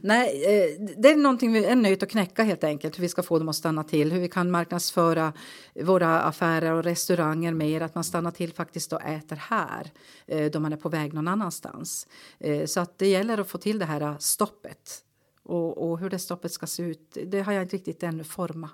Nej, 0.00 0.44
eh, 0.44 0.80
det 0.96 1.10
är 1.10 1.16
någonting 1.16 1.52
vi 1.52 1.64
är 1.64 1.76
nöjt 1.76 2.02
att 2.02 2.10
knäcka 2.10 2.42
helt 2.42 2.64
enkelt, 2.64 2.98
hur 2.98 3.02
vi 3.02 3.08
ska 3.08 3.22
få 3.22 3.38
dem 3.38 3.48
att 3.48 3.56
stanna 3.56 3.84
till, 3.84 4.12
hur 4.12 4.20
vi 4.20 4.28
kan 4.28 4.50
marknadsföra 4.50 5.32
våra 5.74 6.20
affärer 6.20 6.72
och 6.72 6.84
restauranger 6.84 7.54
mer, 7.54 7.80
att 7.80 7.94
man 7.94 8.04
stannar 8.04 8.30
till 8.30 8.52
faktiskt 8.52 8.92
och 8.92 9.02
äter 9.02 9.36
här 9.36 9.90
eh, 10.26 10.50
då 10.50 10.60
man 10.60 10.72
är 10.72 10.76
på 10.76 10.88
väg 10.88 11.14
någon 11.14 11.28
annanstans. 11.28 12.06
Eh, 12.38 12.66
så 12.66 12.80
att 12.80 12.98
det 12.98 13.06
gäller 13.06 13.38
att 13.38 13.48
få 13.48 13.58
till 13.58 13.78
det 13.78 13.84
här 13.84 14.16
stoppet 14.18 15.04
och, 15.42 15.90
och 15.90 15.98
hur 15.98 16.10
det 16.10 16.18
stoppet 16.18 16.52
ska 16.52 16.66
se 16.66 16.82
ut, 16.82 17.16
det 17.26 17.40
har 17.40 17.52
jag 17.52 17.62
inte 17.62 17.76
riktigt 17.76 18.02
ännu 18.02 18.24
format. 18.24 18.70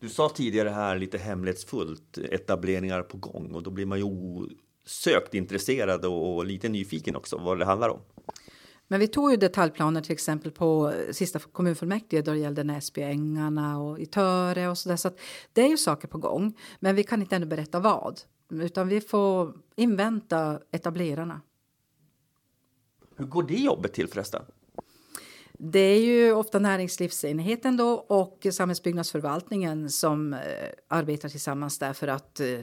Du 0.00 0.08
sa 0.08 0.28
tidigare 0.28 0.68
här 0.68 0.98
lite 0.98 1.18
hemlighetsfullt 1.18 2.18
etableringar 2.18 3.02
på 3.02 3.16
gång 3.16 3.54
och 3.54 3.62
då 3.62 3.70
blir 3.70 3.86
man 3.86 3.98
ju 3.98 4.04
sökt 4.88 5.34
intresserad 5.34 6.04
och 6.04 6.46
lite 6.46 6.68
nyfiken 6.68 7.16
också 7.16 7.38
vad 7.38 7.58
det 7.58 7.64
handlar 7.64 7.88
om. 7.88 8.00
Men 8.88 9.00
vi 9.00 9.08
tog 9.08 9.30
ju 9.30 9.36
detaljplaner 9.36 10.00
till 10.00 10.12
exempel 10.12 10.50
på 10.52 10.92
sista 11.10 11.38
kommunfullmäktige 11.38 12.22
då 12.22 12.32
det 12.32 12.38
gällde 12.38 12.64
Näsbyängarna 12.64 13.78
och 13.78 13.98
i 13.98 14.06
Töre 14.06 14.68
och 14.68 14.78
så 14.78 14.88
där. 14.88 14.96
Så 14.96 15.10
det 15.52 15.62
är 15.62 15.68
ju 15.68 15.76
saker 15.76 16.08
på 16.08 16.18
gång, 16.18 16.58
men 16.80 16.94
vi 16.94 17.04
kan 17.04 17.20
inte 17.20 17.36
ännu 17.36 17.46
berätta 17.46 17.80
vad. 17.80 18.20
Utan 18.50 18.88
vi 18.88 19.00
får 19.00 19.52
invänta 19.76 20.60
etablerarna. 20.70 21.40
Hur 23.16 23.26
går 23.26 23.42
det 23.42 23.54
jobbet 23.54 23.92
till 23.92 24.08
förresten? 24.08 24.42
Det 25.52 25.78
är 25.78 26.00
ju 26.00 26.32
ofta 26.32 26.58
näringslivsenheten 26.58 27.76
då 27.76 27.90
och 27.92 28.46
samhällsbyggnadsförvaltningen 28.52 29.90
som 29.90 30.32
eh, 30.32 30.38
arbetar 30.88 31.28
tillsammans 31.28 31.78
där 31.78 31.92
för 31.92 32.08
att 32.08 32.40
eh, 32.40 32.60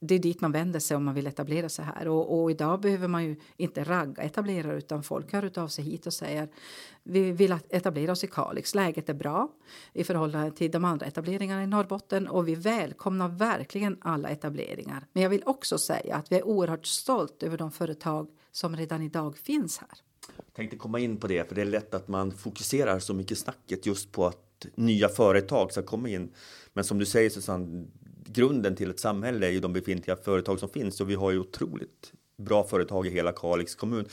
det 0.00 0.14
är 0.14 0.18
dit 0.18 0.40
man 0.40 0.52
vänder 0.52 0.80
sig 0.80 0.96
om 0.96 1.04
man 1.04 1.14
vill 1.14 1.26
etablera 1.26 1.68
sig 1.68 1.84
här. 1.84 2.08
Och, 2.08 2.42
och, 2.42 2.50
idag 2.50 2.80
behöver 2.80 3.08
man 3.08 3.24
ju 3.24 3.36
inte 3.56 3.84
ragga 3.84 4.22
etablerare 4.22 4.78
utan 4.78 5.02
folk 5.02 5.32
hör 5.32 5.58
av 5.58 5.68
sig 5.68 5.84
hit 5.84 6.06
och 6.06 6.12
säger 6.12 6.48
vi 7.02 7.32
vill 7.32 7.56
etablera 7.68 8.12
oss 8.12 8.24
i 8.24 8.26
Kalix. 8.26 8.74
Läget 8.74 9.08
är 9.08 9.14
bra 9.14 9.48
i 9.92 10.04
förhållande 10.04 10.50
till 10.50 10.70
de 10.70 10.84
andra 10.84 11.06
etableringarna 11.06 11.62
i 11.62 11.66
Norrbotten 11.66 12.28
och 12.28 12.48
vi 12.48 12.54
välkomnar 12.54 13.28
verkligen 13.28 13.98
alla 14.00 14.28
etableringar. 14.28 15.06
Men 15.12 15.22
jag 15.22 15.30
vill 15.30 15.42
också 15.46 15.78
säga 15.78 16.16
att 16.16 16.32
vi 16.32 16.36
är 16.36 16.46
oerhört 16.46 16.86
stolt 16.86 17.42
över 17.42 17.58
de 17.58 17.72
företag 17.72 18.28
som 18.52 18.76
redan 18.76 19.02
idag 19.02 19.38
finns 19.38 19.78
här. 19.78 19.98
Jag 20.36 20.54
tänkte 20.54 20.76
komma 20.76 20.98
in 20.98 21.16
på 21.16 21.26
det, 21.26 21.48
för 21.48 21.54
det 21.54 21.60
är 21.60 21.66
lätt 21.66 21.94
att 21.94 22.08
man 22.08 22.32
fokuserar 22.32 22.98
så 22.98 23.14
mycket 23.14 23.38
snacket 23.38 23.86
just 23.86 24.12
på 24.12 24.26
att 24.26 24.66
nya 24.74 25.08
företag 25.08 25.72
ska 25.72 25.82
komma 25.82 26.08
in. 26.08 26.32
Men 26.72 26.84
som 26.84 26.98
du 26.98 27.06
säger 27.06 27.30
Susanne, 27.30 27.86
grunden 28.32 28.76
till 28.76 28.90
ett 28.90 29.00
samhälle 29.00 29.46
är 29.46 29.50
ju 29.50 29.60
de 29.60 29.72
befintliga 29.72 30.16
företag 30.16 30.58
som 30.58 30.68
finns 30.68 31.00
och 31.00 31.10
vi 31.10 31.14
har 31.14 31.30
ju 31.30 31.38
otroligt 31.38 32.12
bra 32.36 32.64
företag 32.64 33.06
i 33.06 33.10
hela 33.10 33.32
Kalix 33.32 33.74
kommun. 33.74 34.06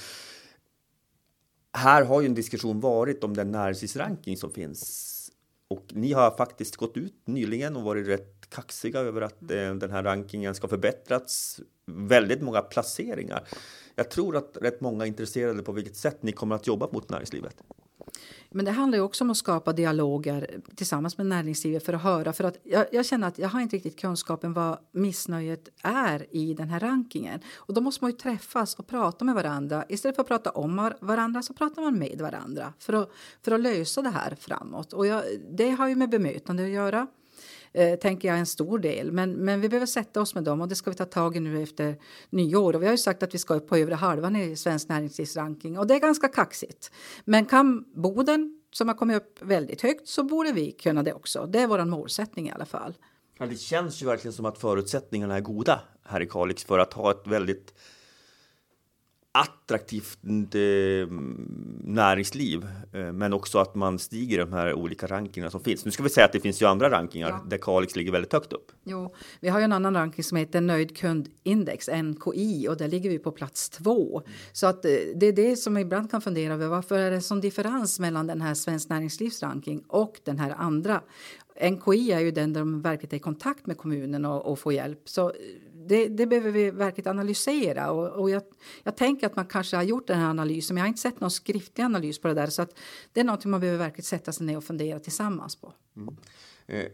Här 1.74 2.06
har 2.06 2.22
ju 2.22 2.28
en 2.28 2.34
diskussion 2.34 2.80
varit 2.80 3.24
om 3.24 3.34
den 3.34 3.52
näringslivsranking 3.52 4.38
som 4.38 4.52
finns 4.52 5.16
och 5.70 5.86
ni 5.90 6.14
har 6.14 6.38
faktiskt 6.38 6.76
gått 6.76 6.98
ut 6.98 7.28
nyligen 7.28 7.76
och 7.76 7.84
varit 7.84 8.08
rätt 8.08 8.50
kaxiga 8.50 9.00
över 9.00 9.22
att 9.22 9.42
eh, 9.42 9.76
den 9.76 9.92
här 9.92 10.04
rankingen 10.04 10.56
ska 10.56 10.68
förbättrats. 10.68 11.60
Väldigt 11.86 12.42
många 12.42 12.62
placeringar. 12.62 13.48
Jag 13.96 14.12
tror 14.12 14.38
att 14.38 14.58
rätt 14.62 14.82
många 14.82 15.04
är 15.04 15.08
intresserade 15.08 15.64
på 15.64 15.72
vilket 15.72 15.96
sätt 15.96 16.24
ni 16.24 16.32
kommer 16.32 16.56
att 16.56 16.68
jobba 16.68 16.90
mot 16.92 17.10
näringslivet. 17.10 17.56
Men 18.50 18.66
det 18.66 18.72
handlar 18.72 19.00
också 19.00 19.24
om 19.24 19.30
att 19.30 19.38
skapa 19.38 19.74
dialoger 19.74 20.62
tillsammans 20.76 21.18
med 21.18 21.28
näringslivet 21.28 21.86
för 21.86 21.94
att 21.94 22.02
höra. 22.02 22.34
För 22.34 22.44
att 22.44 22.58
jag, 22.64 22.86
jag, 22.92 23.06
känner 23.06 23.28
att 23.28 23.38
jag 23.38 23.50
har 23.50 23.62
inte 23.62 23.76
riktigt 23.76 24.00
kunskapen 24.00 24.54
vad 24.54 24.78
missnöjet 24.92 25.70
är 25.84 26.36
i 26.36 26.54
den 26.54 26.70
här 26.70 26.80
rankingen. 26.80 27.40
Och 27.56 27.74
då 27.74 27.82
måste 27.82 28.04
man 28.04 28.12
ju 28.12 28.18
träffas 28.18 28.76
och 28.76 28.88
prata 28.88 29.26
med 29.26 29.36
varandra. 29.36 29.86
Istället 29.90 30.16
för 30.16 30.22
att 30.22 30.28
prata 30.28 30.50
om 30.50 30.92
varandra 31.02 31.42
så 31.42 31.54
pratar 31.54 31.82
man 31.82 32.00
med 32.00 32.22
varandra 32.22 32.74
för 32.80 32.94
att, 32.94 33.12
för 33.42 33.52
att 33.52 33.60
lösa 33.60 34.02
det 34.02 34.10
här 34.10 34.36
framåt. 34.40 34.94
Och 34.94 35.08
jag, 35.08 35.24
det 35.52 35.70
har 35.70 35.88
ju 35.88 35.96
med 35.96 36.10
bemötande 36.10 36.64
att 36.64 36.70
göra 36.70 37.08
eh, 37.80 37.96
tänker 37.96 38.28
jag, 38.28 38.40
en 38.40 38.46
stor 38.46 38.80
del. 38.80 39.12
Men, 39.12 39.32
men 39.32 39.62
vi 39.62 39.70
behöver 39.70 39.86
sätta 39.86 40.22
oss 40.22 40.36
med 40.36 40.44
dem 40.44 40.62
och 40.62 40.68
det 40.68 40.76
ska 40.76 40.90
vi 40.90 40.96
ta 40.96 41.06
tag 41.06 41.36
i 41.36 41.40
nu 41.40 41.64
efter 41.64 41.98
nyår. 42.30 42.76
Och 42.76 42.82
vi 42.82 42.86
har 42.86 42.94
ju 42.94 42.98
sagt 42.98 43.24
att 43.24 43.34
vi 43.34 43.38
ska 43.38 43.54
upp 43.54 43.68
på 43.68 43.78
övre 43.78 43.96
halvan 43.96 44.36
i 44.36 44.56
svensk 44.56 44.90
näringslivsranking 44.90 45.80
och 45.80 45.88
det 45.88 45.96
är 45.96 46.00
ganska 46.00 46.28
kaxigt. 46.28 46.92
Men 47.26 47.46
kan 47.46 47.86
Boden, 47.96 48.62
som 48.72 48.88
har 48.88 48.96
kommit 48.96 49.18
upp 49.18 49.42
väldigt 49.42 49.82
högt, 49.82 50.08
så 50.08 50.24
borde 50.24 50.52
vi 50.52 50.72
kunna 50.72 51.04
det 51.04 51.14
också. 51.14 51.46
Det 51.46 51.60
är 51.60 51.68
vår 51.68 51.86
målsättning 51.86 52.48
i 52.48 52.52
alla 52.52 52.66
fall. 52.66 52.94
Ja, 53.38 53.46
det 53.46 53.56
känns 53.56 54.02
ju 54.02 54.06
verkligen 54.06 54.34
som 54.34 54.46
att 54.46 54.58
förutsättningarna 54.58 55.36
är 55.36 55.42
goda 55.42 55.82
här 56.04 56.22
i 56.22 56.26
Kalix 56.26 56.64
för 56.64 56.80
att 56.80 56.94
ha 56.94 57.12
ett 57.12 57.28
väldigt 57.28 57.74
attraktivt 59.32 60.20
eh, 60.56 61.14
näringsliv, 61.84 62.68
eh, 62.94 63.12
men 63.12 63.34
också 63.34 63.60
att 63.60 63.76
man 63.76 64.00
stiger 64.00 64.38
i 64.38 64.40
de 64.40 64.54
här 64.54 64.74
olika 64.74 65.08
rankingarna 65.08 65.52
som 65.52 65.62
finns. 65.62 65.86
Nu 65.86 65.92
ska 65.92 66.04
vi 66.04 66.10
säga 66.10 66.26
att 66.26 66.32
det 66.32 66.40
finns 66.40 66.62
ju 66.62 66.66
andra 66.66 66.90
rankingar 66.90 67.30
ja. 67.30 67.46
där 67.48 67.58
Kalix 67.58 67.96
ligger 67.96 68.12
väldigt 68.12 68.34
högt 68.34 68.54
upp. 68.54 68.72
Jo, 68.84 69.16
vi 69.40 69.50
har 69.50 69.60
ju 69.60 69.64
en 69.64 69.74
annan 69.74 69.94
ranking 69.94 70.24
som 70.24 70.38
heter 70.38 70.62
Nöjd 70.62 70.98
kundindex, 70.98 71.90
NKI, 72.04 72.68
och 72.68 72.78
där 72.78 72.88
ligger 72.88 73.10
vi 73.10 73.20
på 73.20 73.32
plats 73.32 73.70
två. 73.70 74.20
Mm. 74.20 74.32
Så 74.52 74.68
att 74.68 74.86
eh, 74.86 74.92
det 75.16 75.26
är 75.26 75.34
det 75.34 75.56
som 75.56 75.78
ibland 75.78 76.12
kan 76.12 76.22
fundera 76.22 76.54
över. 76.54 76.68
Varför 76.68 77.00
är 77.00 77.12
det 77.12 77.22
sån 77.22 77.42
differens 77.42 78.00
mellan 78.00 78.28
den 78.28 78.42
här 78.42 78.54
Svensk 78.54 78.90
Näringslivs 78.90 79.44
ranking 79.44 79.84
och 79.88 80.20
den 80.24 80.40
här 80.40 80.56
andra? 80.58 81.02
NKI 81.62 82.12
är 82.12 82.20
ju 82.20 82.32
den 82.32 82.54
där 82.54 82.62
de 82.62 82.82
verkligen 82.82 83.14
är 83.14 83.18
i 83.18 83.20
kontakt 83.20 83.68
med 83.68 83.78
kommunen 83.78 84.26
och, 84.26 84.46
och 84.46 84.60
får 84.60 84.74
hjälp. 84.74 85.10
Så 85.10 85.34
det, 85.90 86.08
det, 86.08 86.28
behöver 86.28 86.52
vi 86.52 86.72
verkligen 86.72 87.10
analysera. 87.10 87.92
Och, 87.92 88.22
och 88.22 88.30
jag, 88.30 88.42
jag, 88.84 88.98
tänker 88.98 89.28
att 89.28 89.36
man 89.36 89.46
kanske 89.46 89.76
har 89.76 89.84
gjort 89.84 90.08
den 90.08 90.20
här 90.20 90.30
analysen, 90.30 90.74
men 90.74 90.82
jag 90.82 90.86
har 90.86 90.88
inte 90.88 91.02
sett 91.02 91.20
någon 91.20 91.32
skriftlig 91.32 91.84
analys 91.84 92.22
på 92.22 92.28
det 92.28 92.34
där. 92.34 92.48
Så 92.48 92.62
att 92.62 92.80
det 93.14 93.20
är 93.20 93.24
något 93.24 93.46
man 93.46 93.60
behöver 93.60 93.80
verkligen 93.80 94.04
sätta 94.04 94.32
sig 94.32 94.46
ner 94.46 94.58
och 94.58 94.64
fundera 94.64 95.00
tillsammans 95.00 95.56
på. 95.56 95.74
Mm. 95.98 96.16
Eh, 96.68 96.86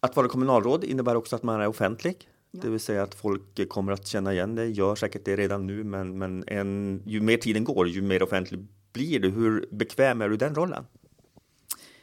att 0.00 0.16
vara 0.16 0.28
kommunalråd 0.28 0.84
innebär 0.84 1.16
också 1.16 1.36
att 1.36 1.42
man 1.42 1.60
är 1.60 1.66
offentlig. 1.66 2.28
Ja. 2.50 2.60
Det 2.62 2.70
vill 2.70 2.80
säga 2.80 3.02
att 3.02 3.14
folk 3.14 3.68
kommer 3.68 3.92
att 3.92 4.06
känna 4.06 4.32
igen 4.32 4.54
det, 4.54 4.66
gör 4.66 4.94
säkert 4.94 5.24
det 5.24 5.36
redan 5.36 5.66
nu, 5.66 5.84
men, 5.84 6.18
men 6.18 6.44
en, 6.46 7.02
ju 7.06 7.20
mer 7.20 7.36
tiden 7.36 7.64
går, 7.64 7.88
ju 7.88 8.02
mer 8.02 8.22
offentlig 8.22 8.66
blir 8.92 9.20
du. 9.20 9.30
Hur 9.30 9.68
bekväm 9.70 10.22
är 10.22 10.28
du 10.28 10.34
i 10.34 10.38
den 10.38 10.54
rollen? 10.54 10.84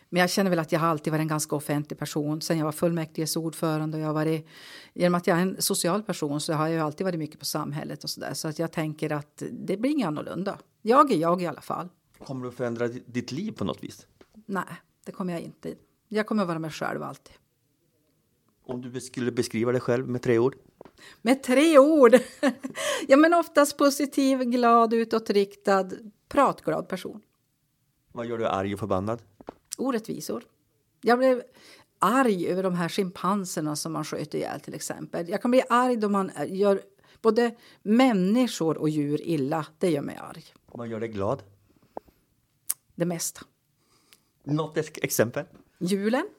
Men 0.10 0.20
jag 0.20 0.30
känner 0.30 0.50
väl 0.50 0.60
att 0.60 0.72
jag 0.72 0.82
alltid 0.82 1.14
varit 1.14 1.22
en 1.22 1.28
ganska 1.28 1.56
offentlig 1.56 2.00
person. 2.00 2.42
Sen 2.42 2.58
jag 2.58 2.66
var 2.66 2.72
fullmäktiges 2.72 3.36
ordförande 3.36 3.98
och 3.98 4.04
jag 4.04 4.08
har 4.08 4.14
varit, 4.14 4.48
genom 4.94 5.16
att 5.16 5.28
jag 5.28 5.38
är 5.38 5.42
en 5.42 5.62
social 5.62 6.04
person 6.04 6.42
så 6.42 6.54
har 6.54 6.68
jag 6.68 6.86
alltid 6.86 7.06
varit 7.06 7.20
mycket 7.20 7.40
på 7.40 7.46
samhället 7.46 8.04
och 8.04 8.10
så 8.10 8.20
där. 8.20 8.34
Så 8.34 8.48
att 8.48 8.60
jag 8.60 8.72
tänker 8.72 9.12
att 9.12 9.44
det 9.52 9.78
blir 9.78 9.92
inget 9.92 10.08
annorlunda. 10.08 10.58
Jag 10.82 11.12
är 11.12 11.18
jag 11.18 11.42
i 11.42 11.48
alla 11.48 11.62
fall. 11.62 11.90
Kommer 12.26 12.46
du 12.46 12.52
förändra 12.52 12.88
ditt 12.88 13.32
liv 13.32 13.52
på 13.52 13.64
något 13.64 13.84
vis? 13.84 14.08
Nej, 14.46 14.64
det 15.06 15.12
kommer 15.12 15.34
jag 15.34 15.42
inte. 15.42 15.76
Jag 16.08 16.28
kommer 16.28 16.46
vara 16.46 16.60
mig 16.60 16.72
själv 16.72 17.04
alltid. 17.04 17.36
Om 18.66 18.82
du 18.82 19.02
skulle 19.02 19.32
beskriva 19.32 19.72
dig 19.72 19.82
själv 19.82 20.08
med 20.08 20.22
tre 20.22 20.40
ord? 20.40 20.56
Med 21.22 21.44
tre 21.44 21.80
ord! 21.80 22.16
ja, 23.08 23.18
men 23.18 23.34
oftast 23.34 23.78
positiv, 23.78 24.40
glad, 24.40 24.94
utåtriktad, 24.94 25.90
pratglad 26.28 26.90
person. 26.90 27.22
Vad 28.12 28.26
gör 28.26 28.38
du 28.38 28.48
arg 28.48 28.74
och 28.74 28.80
förbannad? 28.80 29.22
Orättvisor. 29.80 30.44
Jag 31.02 31.20
blev 31.20 31.44
arg 32.00 32.48
över 32.48 32.64
de 32.64 32.74
här 32.74 32.90
schimpanserna 32.90 33.76
som 33.76 33.94
man 33.94 34.04
sköt 34.04 34.34
ihjäl 34.34 34.60
till 34.60 34.74
exempel. 34.74 35.30
Jag 35.30 35.42
kan 35.42 35.52
bli 35.52 35.64
arg 35.70 35.98
då 35.98 36.10
man 36.10 36.32
gör 36.48 36.82
både 37.22 37.56
människor 37.82 38.78
och 38.78 38.90
djur 38.90 39.22
illa. 39.22 39.66
Det 39.78 39.90
gör 39.90 40.02
mig 40.02 40.18
arg. 40.22 40.44
Vad 40.66 40.88
gör 40.88 41.00
dig 41.00 41.10
glad? 41.10 41.44
Det 42.96 43.06
mesta. 43.06 43.42
Något 44.44 44.78
exempel? 44.78 45.46
Julen. 45.80 46.30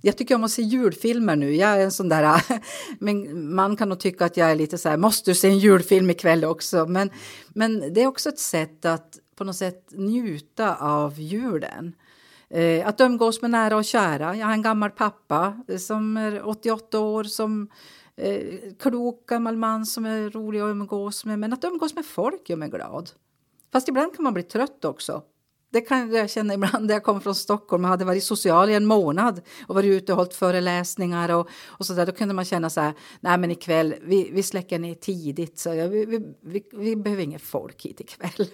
Jag 0.00 0.16
tycker 0.16 0.34
om 0.34 0.44
att 0.44 0.50
se 0.50 0.62
julfilmer 0.62 1.36
nu. 1.36 1.54
Jag 1.54 1.70
är 1.70 1.84
en 1.84 1.92
sån 1.92 2.08
där... 2.08 2.42
Men 2.98 3.54
man 3.54 3.76
kan 3.76 3.88
nog 3.88 4.00
tycka 4.00 4.24
att 4.24 4.36
jag 4.36 4.50
är 4.50 4.54
lite 4.54 4.78
så 4.78 4.88
här, 4.88 4.96
måste 4.96 5.30
du 5.30 5.34
se 5.34 5.48
en 5.48 5.58
julfilm 5.58 6.10
ikväll 6.10 6.44
också? 6.44 6.86
Men, 6.86 7.10
men 7.48 7.94
det 7.94 8.02
är 8.02 8.06
också 8.06 8.28
ett 8.28 8.38
sätt 8.38 8.84
att 8.84 9.18
på 9.36 9.44
något 9.44 9.56
sätt 9.56 9.88
njuta 9.90 10.76
av 10.76 11.20
julen. 11.20 11.94
Eh, 12.52 12.88
att 12.88 13.00
umgås 13.00 13.42
med 13.42 13.50
nära 13.50 13.76
och 13.76 13.84
kära. 13.84 14.36
Jag 14.36 14.46
har 14.46 14.52
en 14.52 14.62
gammal 14.62 14.90
pappa 14.90 15.62
som 15.78 16.16
är 16.16 16.48
88 16.48 17.00
år 17.00 17.24
som 17.24 17.68
eh, 18.16 18.42
klok 18.78 19.26
gammal 19.28 19.56
man 19.56 19.86
som 19.86 20.06
är 20.06 20.30
rolig 20.30 20.60
att 20.60 20.70
umgås 20.70 21.24
med. 21.24 21.38
Men 21.38 21.52
att 21.52 21.64
umgås 21.64 21.94
med 21.94 22.06
folk 22.06 22.50
gör 22.50 22.56
mig 22.56 22.68
glad. 22.68 23.10
Fast 23.72 23.88
ibland 23.88 24.16
kan 24.16 24.22
man 24.22 24.34
bli 24.34 24.42
trött 24.42 24.84
också. 24.84 25.22
Det 25.72 25.80
kan 25.80 26.12
jag 26.12 26.30
känna 26.30 26.54
ibland 26.54 26.86
när 26.86 26.94
jag 26.94 27.02
kom 27.02 27.20
från 27.20 27.34
Stockholm 27.34 27.84
och 27.84 27.90
hade 27.90 28.04
varit 28.04 28.24
social 28.24 28.70
i 28.70 28.74
en 28.74 28.86
månad 28.86 29.40
och 29.66 29.74
varit 29.74 30.02
ute 30.02 30.12
och 30.12 30.16
hållit 30.16 30.34
föreläsningar 30.34 31.34
och, 31.34 31.48
och 31.66 31.86
så 31.86 31.92
där. 31.92 32.06
Då 32.06 32.12
kunde 32.12 32.34
man 32.34 32.44
känna 32.44 32.70
så 32.70 32.80
här, 32.80 32.94
nej 33.20 33.38
men 33.38 33.50
ikväll, 33.50 33.94
vi, 34.02 34.30
vi 34.32 34.42
släcker 34.42 34.78
ner 34.78 34.94
tidigt 34.94 35.58
så 35.58 35.74
jag, 35.74 35.88
vi, 35.88 36.04
vi, 36.04 36.34
vi, 36.42 36.64
vi 36.72 36.96
behöver 36.96 37.22
inget 37.22 37.42
folk 37.42 37.84
hit 37.84 38.00
ikväll. 38.00 38.48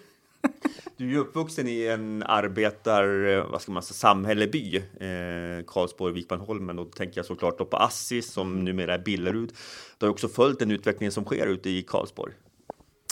Du 0.96 1.05
är 1.05 1.09
ju 1.09 1.18
uppvuxen 1.18 1.68
i 1.68 1.87
en 1.87 2.22
arbetar, 2.22 3.27
eh, 3.27 3.51
vad 3.51 3.62
ska 3.62 3.72
man 3.72 3.83
säga, 3.83 3.94
samhälleby, 3.94 4.77
eh, 4.77 5.64
Karlsborg, 5.66 6.14
Vikmanholmen. 6.14 6.79
Och 6.79 6.85
då 6.85 6.90
tänker 6.90 7.18
jag 7.18 7.27
såklart 7.27 7.59
då 7.59 7.64
på 7.64 7.77
Assi 7.77 8.22
som 8.22 8.64
numera 8.64 8.94
är 8.94 8.98
Billerud. 8.98 9.53
Du 9.98 10.07
har 10.07 10.11
också 10.11 10.29
följt 10.29 10.59
den 10.59 10.70
utveckling 10.70 11.11
som 11.11 11.24
sker 11.24 11.46
ute 11.46 11.70
i 11.70 11.83
Karlsborg. 11.83 12.33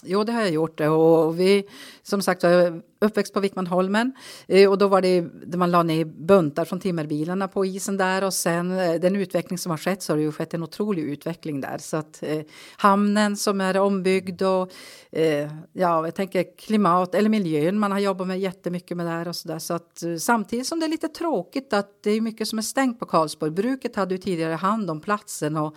Jo, 0.03 0.25
det 0.25 0.33
har 0.33 0.41
jag 0.41 0.51
gjort. 0.51 0.81
Och 0.81 1.41
vi, 1.41 1.65
som 2.03 2.23
sagt, 2.23 2.43
jag 2.43 2.53
är 2.53 2.83
uppväxt 3.01 3.35
på 3.35 3.41
Vikmanholmen. 3.41 4.13
Eh, 4.47 4.71
och 4.71 4.79
då 4.79 4.89
var 4.89 5.03
det 5.03 5.21
där 5.21 5.59
man 5.59 5.71
la 5.71 5.83
ner 5.83 6.05
buntar 6.05 6.65
från 6.65 6.81
timmerbilarna 6.81 7.49
på 7.49 7.67
isen 7.67 7.97
där. 7.97 8.25
Och 8.25 8.35
sen 8.35 8.79
eh, 8.79 8.95
den 8.95 9.17
utveckling 9.17 9.59
som 9.59 9.71
har 9.71 9.79
skett 9.79 10.03
så 10.03 10.13
har 10.13 10.17
det 10.17 10.23
ju 10.23 10.33
skett 10.33 10.55
en 10.55 10.63
otrolig 10.63 11.03
utveckling 11.03 11.61
där. 11.61 11.79
Så 11.79 11.97
att 11.97 12.23
eh, 12.23 12.41
hamnen 12.77 13.37
som 13.37 13.61
är 13.61 13.77
ombyggd 13.77 14.43
och 14.43 14.73
eh, 15.13 15.51
ja, 15.73 16.05
jag 16.05 16.15
tänker 16.15 16.57
klimat 16.59 17.15
eller 17.15 17.29
miljön. 17.29 17.79
Man 17.79 17.93
har 17.93 17.99
jobbat 17.99 18.27
med 18.27 18.41
jättemycket 18.41 18.97
med 18.97 19.07
där 19.07 19.29
och 19.29 19.37
så 19.37 19.49
där. 19.49 19.59
Så 19.59 19.75
att 19.75 20.03
eh, 20.03 20.17
samtidigt 20.17 20.67
som 20.67 20.81
det 20.81 20.87
är 20.87 20.91
lite 20.91 21.09
tråkigt 21.09 21.73
att 21.73 22.03
det 22.03 22.11
är 22.11 22.21
mycket 22.21 22.49
som 22.49 22.59
är 22.59 22.63
stängt 22.63 22.99
på 22.99 23.07
Karlsborg. 23.07 23.51
Bruket 23.51 23.97
hade 23.97 24.15
ju 24.15 24.19
tidigare 24.19 24.55
hand 24.55 24.91
om 24.91 25.01
platsen 25.01 25.57
och 25.57 25.77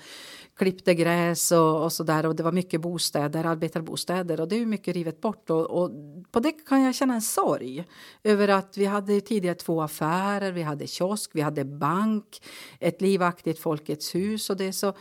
klippte 0.59 0.93
gräs 0.93 1.51
och, 1.51 1.83
och 1.83 1.93
så 1.93 2.03
där 2.03 2.25
och 2.25 2.35
det 2.35 2.43
var 2.43 2.51
mycket 2.51 2.81
bostäder, 2.81 3.45
arbetarbostäder 3.45 4.41
och 4.41 4.47
det 4.47 4.55
är 4.55 4.59
ju 4.59 4.65
mycket 4.65 4.95
rivet 4.95 5.21
bort 5.21 5.49
och, 5.49 5.65
och, 5.65 5.91
på 6.31 6.39
det 6.39 6.51
kan 6.51 6.81
jag 6.81 6.95
känna 6.95 7.13
en 7.13 7.21
sorg 7.21 7.85
över 8.23 8.47
att 8.47 8.77
vi 8.77 8.85
hade 8.85 9.21
tidigare 9.21 9.55
två 9.55 9.81
affärer, 9.81 10.51
vi 10.51 10.61
hade 10.61 10.87
kiosk, 10.87 11.31
vi 11.33 11.41
hade 11.41 11.65
bank, 11.65 12.41
ett 12.79 13.01
livaktigt 13.01 13.59
Folkets 13.59 14.15
hus 14.15 14.49
och 14.49 14.57
det 14.57 14.73
så 14.73 14.93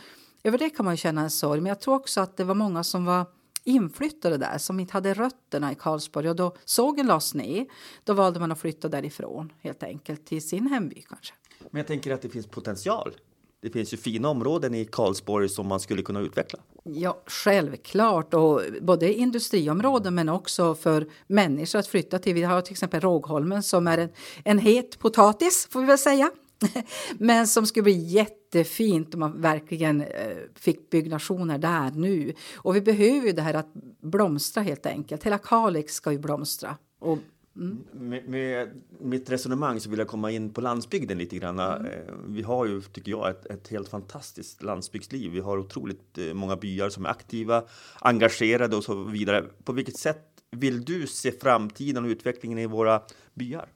över 0.43 0.57
det 0.57 0.69
kan 0.69 0.85
man 0.85 0.97
känna 0.97 1.21
en 1.21 1.29
sorg. 1.29 1.61
Men 1.61 1.69
jag 1.69 1.79
tror 1.79 1.95
också 1.95 2.21
att 2.21 2.37
det 2.37 2.43
var 2.43 2.55
många 2.55 2.83
som 2.83 3.05
var 3.05 3.25
inflyttade 3.63 4.37
där 4.37 4.57
som 4.57 4.79
inte 4.79 4.93
hade 4.93 5.13
rötterna 5.13 5.71
i 5.71 5.75
Karlsborg 5.75 6.29
och 6.29 6.35
då 6.35 6.55
sågen 6.65 7.07
lades 7.07 7.33
ner. 7.33 7.65
Då 8.03 8.13
valde 8.13 8.39
man 8.39 8.51
att 8.51 8.59
flytta 8.59 8.87
därifrån 8.87 9.53
helt 9.61 9.83
enkelt 9.83 10.25
till 10.25 10.47
sin 10.47 10.67
hemby 10.67 11.01
kanske. 11.09 11.33
Men 11.71 11.79
jag 11.79 11.87
tänker 11.87 12.13
att 12.13 12.21
det 12.21 12.29
finns 12.29 12.47
potential 12.47 13.13
det 13.61 13.69
finns 13.69 13.93
ju 13.93 13.97
fina 13.97 14.29
områden 14.29 14.75
i 14.75 14.85
Karlsborg 14.85 15.49
som 15.49 15.67
man 15.67 15.79
skulle 15.79 16.01
kunna 16.01 16.19
utveckla. 16.19 16.59
Ja, 16.83 17.21
självklart. 17.25 18.33
Och 18.33 18.61
både 18.81 19.13
industriområden 19.13 20.15
men 20.15 20.29
också 20.29 20.75
för 20.75 21.07
människor 21.27 21.79
att 21.79 21.87
flytta 21.87 22.19
till. 22.19 22.33
Vi 22.33 22.43
har 22.43 22.61
till 22.61 22.73
exempel 22.73 23.01
Rågholmen 23.01 23.63
som 23.63 23.87
är 23.87 23.97
en, 23.97 24.09
en 24.43 24.59
het 24.59 24.99
potatis, 24.99 25.67
får 25.71 25.79
vi 25.79 25.85
väl 25.85 25.97
säga. 25.97 26.31
men 27.17 27.47
som 27.47 27.65
skulle 27.65 27.83
bli 27.83 27.97
jättefint 27.97 29.13
om 29.13 29.19
man 29.19 29.41
verkligen 29.41 30.01
eh, 30.01 30.37
fick 30.55 30.89
byggnationer 30.89 31.57
där 31.57 31.91
nu. 31.91 32.33
Och 32.55 32.75
vi 32.75 32.81
behöver 32.81 33.27
ju 33.27 33.31
det 33.31 33.41
här 33.41 33.53
att 33.53 33.73
blomstra 34.01 34.63
helt 34.63 34.85
enkelt. 34.85 35.23
Hela 35.23 35.37
Kalix 35.37 35.93
ska 35.93 36.11
ju 36.11 36.19
blomstra. 36.19 36.77
Och 36.99 37.17
Mm. 37.59 37.83
Med, 37.91 38.29
med, 38.29 38.69
mitt 38.99 39.29
resonemang 39.29 39.79
så 39.79 39.89
vill 39.89 39.99
jag 39.99 40.07
komma 40.07 40.31
in 40.31 40.53
på 40.53 40.61
landsbygden 40.61 41.17
lite 41.17 41.35
grann. 41.35 41.59
Mm. 41.59 41.85
Eh, 41.85 42.13
vi 42.27 42.41
har 42.41 42.65
ju, 42.65 42.81
tycker 42.81 43.11
jag, 43.11 43.29
ett, 43.29 43.45
ett, 43.45 43.67
helt 43.67 43.89
fantastiskt 43.89 44.63
landsbygdsliv. 44.63 45.31
Vi 45.31 45.39
har 45.39 45.57
otroligt 45.57 46.17
eh, 46.17 46.33
många 46.33 46.55
byar 46.55 46.89
som 46.89 47.05
är 47.05 47.09
aktiva, 47.09 47.63
engagerade 47.99 48.75
och 48.75 48.83
så 48.83 49.03
vidare. 49.03 49.45
På 49.63 49.71
vilket 49.71 49.97
sätt 49.97 50.25
vill 50.51 50.85
du 50.85 51.07
se 51.07 51.31
framtiden 51.31 52.05
och 52.05 52.09
utvecklingen 52.09 52.59
i 52.59 52.65
våra 52.65 53.01
byar? 53.33 53.69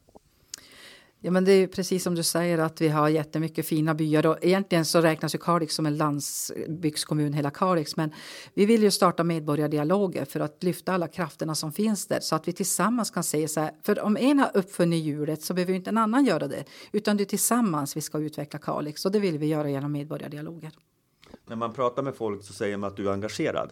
Ja, 1.26 1.32
men 1.32 1.46
det 1.46 1.52
är 1.52 1.68
precis 1.68 2.04
som 2.04 2.16
du 2.16 2.24
säger 2.24 2.58
att 2.58 2.82
vi 2.82 2.88
har 2.88 3.10
jättemycket 3.10 3.66
fina 3.66 3.94
byar 3.94 4.26
och 4.26 4.38
egentligen 4.42 4.86
så 4.86 5.02
räknas 5.02 5.36
ju 5.36 5.40
Kalix 5.40 5.76
som 5.76 5.86
en 5.86 5.98
landsbygdskommun 5.98 7.34
hela 7.34 7.52
Kalix. 7.52 7.96
Men 7.96 8.12
vi 8.54 8.66
vill 8.66 8.84
ju 8.84 8.92
starta 8.92 9.24
medborgardialoger 9.24 10.26
för 10.26 10.40
att 10.40 10.64
lyfta 10.64 10.94
alla 10.94 11.08
krafterna 11.08 11.56
som 11.56 11.72
finns 11.72 12.08
där 12.08 12.20
så 12.20 12.36
att 12.36 12.48
vi 12.48 12.54
tillsammans 12.54 13.12
kan 13.12 13.24
se 13.24 13.48
så 13.48 13.60
här. 13.60 13.72
För 13.84 14.00
om 14.00 14.18
en 14.18 14.40
har 14.40 14.52
uppfunnit 14.54 15.04
hjulet 15.04 15.42
så 15.42 15.54
behöver 15.54 15.74
inte 15.74 15.90
en 15.90 15.98
annan 15.98 16.26
göra 16.26 16.48
det 16.48 16.64
utan 16.92 17.18
det 17.18 17.24
är 17.24 17.26
tillsammans 17.26 17.98
vi 17.98 18.02
ska 18.02 18.20
utveckla 18.20 18.60
Kalix 18.60 19.06
och 19.06 19.12
det 19.12 19.20
vill 19.20 19.38
vi 19.38 19.46
göra 19.46 19.70
genom 19.70 19.92
medborgardialoger. 19.92 20.72
När 21.46 21.56
man 21.56 21.74
pratar 21.74 22.04
med 22.04 22.16
folk 22.16 22.44
så 22.44 22.54
säger 22.54 22.78
man 22.78 22.88
att 22.88 22.98
du 22.98 23.08
är 23.08 23.14
engagerad. 23.14 23.70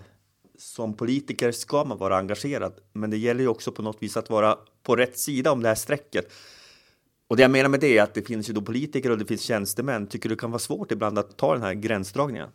Som 0.57 0.93
politiker 0.93 1.51
ska 1.51 1.83
man 1.83 1.97
vara 1.97 2.17
engagerad, 2.17 2.73
men 2.93 3.09
det 3.09 3.17
gäller 3.17 3.41
ju 3.41 3.47
också 3.47 3.71
på 3.71 3.81
något 3.81 4.03
vis 4.03 4.17
att 4.17 4.29
vara 4.29 4.57
på 4.83 4.95
rätt 4.95 5.19
sida 5.19 5.51
om 5.51 5.61
det 5.61 5.67
här 5.67 5.75
strecket. 5.75 6.31
Och 7.31 7.37
det 7.37 7.43
jag 7.43 7.51
menar 7.51 7.69
med 7.69 7.79
det 7.79 7.97
är 7.97 8.03
att 8.03 8.13
det 8.13 8.21
finns 8.21 8.49
ju 8.49 8.53
då 8.53 8.61
politiker 8.61 9.09
och 9.09 9.17
det 9.17 9.25
finns 9.25 9.41
tjänstemän. 9.41 10.07
Tycker 10.07 10.29
du 10.29 10.35
det 10.35 10.39
kan 10.39 10.51
vara 10.51 10.59
svårt 10.59 10.91
ibland 10.91 11.19
att 11.19 11.37
ta 11.37 11.53
den 11.53 11.61
här 11.61 11.73
gränsdragningen? 11.73 12.49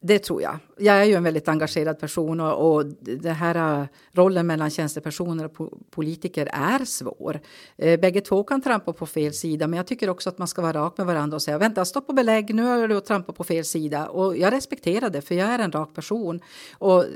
Det 0.00 0.18
tror 0.18 0.42
jag. 0.42 0.58
Jag 0.78 0.96
är 0.96 1.04
ju 1.04 1.14
en 1.14 1.22
väldigt 1.22 1.48
engagerad 1.48 1.98
person 2.00 2.40
och, 2.40 2.74
och 2.74 2.86
den 3.00 3.34
här 3.34 3.80
äh, 3.80 3.86
rollen 4.12 4.46
mellan 4.46 4.70
tjänstepersoner 4.70 5.44
och 5.44 5.70
politiker 5.90 6.48
är 6.52 6.84
svår. 6.84 7.40
Eh, 7.76 8.00
bägge 8.00 8.20
två 8.20 8.44
kan 8.44 8.62
trampa 8.62 8.92
på 8.92 9.06
fel 9.06 9.32
sida, 9.32 9.66
men 9.66 9.76
jag 9.76 9.86
tycker 9.86 10.10
också 10.10 10.28
att 10.28 10.38
man 10.38 10.48
ska 10.48 10.62
vara 10.62 10.72
rak 10.72 10.98
med 10.98 11.06
varandra 11.06 11.34
och 11.34 11.42
säga 11.42 11.58
vänta, 11.58 11.84
stopp 11.84 12.08
och 12.08 12.14
belägg, 12.14 12.54
nu 12.54 12.62
har 12.62 12.88
du 12.88 13.00
trampat 13.00 13.36
på 13.36 13.44
fel 13.44 13.64
sida. 13.64 14.08
Och 14.08 14.36
jag 14.36 14.52
respekterar 14.52 15.10
det, 15.10 15.20
för 15.20 15.34
jag 15.34 15.48
är 15.48 15.58
en 15.58 15.72
rak 15.72 15.94
person. 15.94 16.40
Och 16.78 17.04
eh, 17.04 17.08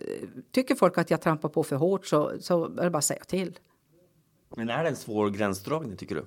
tycker 0.52 0.74
folk 0.74 0.98
att 0.98 1.10
jag 1.10 1.20
trampar 1.20 1.48
på 1.48 1.62
för 1.62 1.76
hårt 1.76 2.06
så, 2.06 2.32
så 2.40 2.64
är 2.64 2.84
det 2.84 2.90
bara 2.90 2.98
att 2.98 3.04
säga 3.04 3.24
till. 3.24 3.58
Men 4.56 4.68
är 4.68 4.82
det 4.82 4.88
en 4.88 4.96
svår 4.96 5.30
gränsdragning 5.30 5.96
tycker 5.96 6.14
du? 6.14 6.26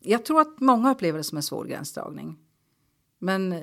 Jag 0.00 0.24
tror 0.24 0.40
att 0.40 0.60
många 0.60 0.90
upplever 0.90 1.18
det 1.18 1.24
som 1.24 1.36
en 1.36 1.42
svår 1.42 1.64
gränsdragning. 1.64 2.38
Men, 3.18 3.62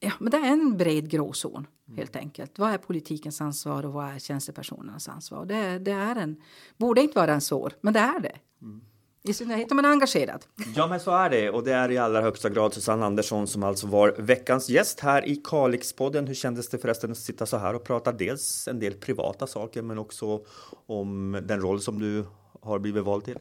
ja, 0.00 0.12
men 0.20 0.30
det 0.30 0.36
är 0.36 0.52
en 0.52 0.76
bred 0.76 1.10
gråzon 1.10 1.66
helt 1.96 2.16
enkelt. 2.16 2.58
Vad 2.58 2.70
är 2.70 2.78
politikens 2.78 3.40
ansvar 3.40 3.86
och 3.86 3.92
vad 3.92 4.14
är 4.14 4.18
tjänstepersonernas 4.18 5.08
ansvar? 5.08 5.46
Det, 5.46 5.78
det 5.78 5.92
är 5.92 6.16
en, 6.16 6.42
borde 6.76 7.00
inte 7.00 7.18
vara 7.18 7.34
en 7.34 7.40
svår, 7.40 7.72
men 7.80 7.92
det 7.92 8.00
är 8.00 8.20
det. 8.20 8.36
Mm. 8.62 8.80
I 9.22 9.32
synnerhet 9.32 9.70
om 9.70 9.76
man 9.76 9.84
är 9.84 9.88
engagerad. 9.88 10.46
Ja, 10.76 10.86
men 10.86 11.00
så 11.00 11.10
är 11.10 11.30
det. 11.30 11.50
Och 11.50 11.64
det 11.64 11.72
är 11.72 11.90
i 11.90 11.98
allra 11.98 12.20
högsta 12.20 12.50
grad 12.50 12.74
Susanne 12.74 13.04
Andersson 13.04 13.46
som 13.46 13.62
alltså 13.62 13.86
var 13.86 14.14
veckans 14.18 14.68
gäst 14.68 15.00
här 15.00 15.28
i 15.28 15.36
Kalixpodden. 15.36 16.26
Hur 16.26 16.34
kändes 16.34 16.68
det 16.68 16.78
förresten 16.78 17.10
att 17.10 17.18
sitta 17.18 17.46
så 17.46 17.56
här 17.56 17.74
och 17.74 17.84
prata 17.84 18.12
dels 18.12 18.68
en 18.68 18.78
del 18.78 18.92
privata 18.92 19.46
saker 19.46 19.82
men 19.82 19.98
också 19.98 20.44
om 20.86 21.40
den 21.42 21.60
roll 21.60 21.80
som 21.80 21.98
du 21.98 22.24
har 22.64 22.78
blivit 22.78 23.04
vald 23.04 23.24
till? 23.24 23.38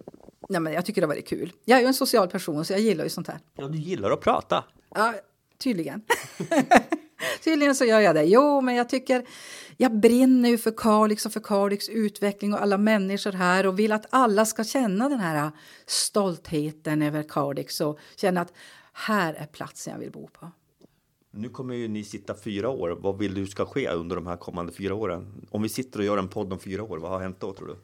Nej, 0.50 0.62
men 0.62 0.74
jag 0.74 0.86
tycker 0.86 1.02
det 1.02 1.08
har 1.08 1.14
varit 1.14 1.28
kul. 1.28 1.52
Jag 1.66 1.78
är 1.78 1.82
ju 1.82 1.88
en 1.88 1.94
social 1.94 2.28
person 2.28 2.66
så 2.66 2.74
jag 2.74 2.80
gillar 2.80 3.04
ju 3.04 3.10
sånt 3.10 3.28
här. 3.28 3.40
Ja, 3.56 3.68
du 3.68 3.78
gillar 3.78 4.12
att 4.12 4.22
prata. 4.22 4.64
Ja, 4.96 5.14
tydligen. 5.58 6.02
tydligen 7.44 7.76
så 7.76 7.86
gör 7.86 8.00
jag 8.00 8.16
det. 8.16 8.24
Jo, 8.24 8.62
men 8.62 8.76
jag 8.76 8.90
tycker 8.90 9.26
jag 9.78 10.00
brinner 10.00 10.50
ju 10.50 10.58
för 10.58 10.72
Kalix 10.78 11.26
och 11.26 11.34
för 11.34 11.40
Kalix 11.40 11.90
utveckling 11.90 12.54
och 12.54 12.62
alla 12.62 12.78
människor 12.78 13.32
här 13.32 13.66
och 13.66 13.80
vill 13.80 13.92
att 13.92 14.06
alla 14.10 14.46
ska 14.46 14.64
känna 14.64 15.10
den 15.10 15.20
här 15.20 15.52
stoltheten 15.86 17.02
över 17.02 17.24
Kalix 17.24 17.82
och 17.82 18.00
känna 18.16 18.42
att 18.42 18.54
här 18.94 19.34
är 19.34 19.46
platsen 19.46 19.94
jag 19.94 20.00
vill 20.00 20.12
bo 20.12 20.28
på. 20.28 20.52
Nu 21.32 21.50
kommer 21.50 21.76
ju 21.76 21.88
ni 21.88 22.04
sitta 22.04 22.36
fyra 22.36 22.70
år. 22.70 22.98
Vad 23.02 23.18
vill 23.18 23.34
du 23.34 23.48
ska 23.48 23.66
ske 23.66 23.90
under 23.90 24.16
de 24.16 24.28
här 24.28 24.38
kommande 24.38 24.72
fyra 24.72 24.96
åren? 24.96 25.48
Om 25.50 25.62
vi 25.62 25.70
sitter 25.70 26.00
och 26.00 26.06
gör 26.06 26.18
en 26.18 26.28
podd 26.28 26.54
om 26.54 26.60
fyra 26.60 26.84
år, 26.84 26.98
vad 26.98 27.12
har 27.12 27.20
hänt 27.20 27.40
då 27.40 27.54
tror 27.54 27.68
du? 27.68 27.76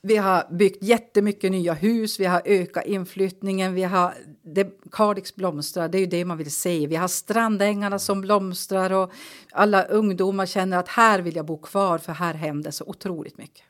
Vi 0.00 0.16
har 0.16 0.46
byggt 0.50 0.82
jättemycket 0.82 1.50
nya 1.50 1.72
hus, 1.72 2.20
vi 2.20 2.24
har 2.24 2.42
ökat 2.44 2.86
inflyttningen, 2.86 3.74
vi 3.74 3.82
har, 3.82 4.14
det, 4.42 4.70
Kalix 4.92 5.34
blomstrar, 5.34 5.88
det 5.88 5.98
är 5.98 6.00
ju 6.00 6.06
det 6.06 6.24
man 6.24 6.38
vill 6.38 6.50
se. 6.50 6.86
Vi 6.86 6.96
har 6.96 7.08
strandängarna 7.08 7.98
som 7.98 8.20
blomstrar 8.20 8.92
och 8.92 9.12
alla 9.52 9.84
ungdomar 9.84 10.46
känner 10.46 10.78
att 10.78 10.88
här 10.88 11.20
vill 11.20 11.36
jag 11.36 11.46
bo 11.46 11.58
kvar 11.58 11.98
för 11.98 12.12
här 12.12 12.34
händer 12.34 12.70
så 12.70 12.84
otroligt 12.84 13.38
mycket. 13.38 13.62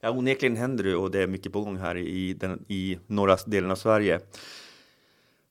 Ja, 0.00 0.10
onekligen 0.10 0.56
händer 0.56 0.84
det 0.84 0.96
och 0.96 1.10
det 1.10 1.22
är 1.22 1.26
mycket 1.26 1.52
på 1.52 1.60
gång 1.60 1.76
här 1.76 1.96
i, 1.96 2.34
den, 2.34 2.64
i 2.68 2.98
norra 3.06 3.36
delen 3.46 3.70
av 3.70 3.76
Sverige. 3.76 4.20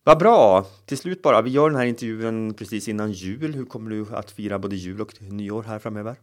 Vad 0.04 0.20
bra! 0.20 0.66
Till 0.86 0.98
slut 0.98 1.22
bara, 1.22 1.42
vi 1.42 1.50
gör 1.50 1.70
den 1.70 1.80
här 1.80 1.86
intervjun 1.86 2.54
precis 2.54 2.88
innan 2.88 3.12
jul. 3.12 3.54
Hur 3.54 3.66
kommer 3.66 3.90
du 3.92 4.06
att 4.16 4.32
fira 4.32 4.60
både 4.60 4.76
jul 4.76 5.02
och 5.02 5.22
nyår 5.22 5.64
här 5.64 5.80
framöver? 5.80 6.16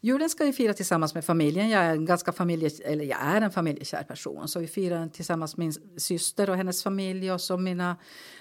Julen 0.00 0.30
ska 0.30 0.44
vi 0.44 0.52
fira 0.52 0.74
tillsammans 0.74 1.14
med 1.14 1.24
familjen. 1.24 1.70
Jag 1.70 1.82
är 1.82 1.90
en 1.90 2.04
ganska 2.04 2.32
familje, 2.32 2.70
eller 2.84 3.04
jag 3.04 3.18
är 3.22 3.40
en 3.40 3.50
familjekär 3.50 4.02
person. 4.02 4.48
Så 4.48 4.60
vi 4.60 4.66
firar 4.66 5.08
tillsammans 5.08 5.56
med 5.56 5.64
min 5.64 6.00
syster 6.00 6.50
och 6.50 6.56
hennes 6.56 6.82
familj 6.82 7.32
och 7.32 7.40
så 7.40 7.56
mina 7.56 7.96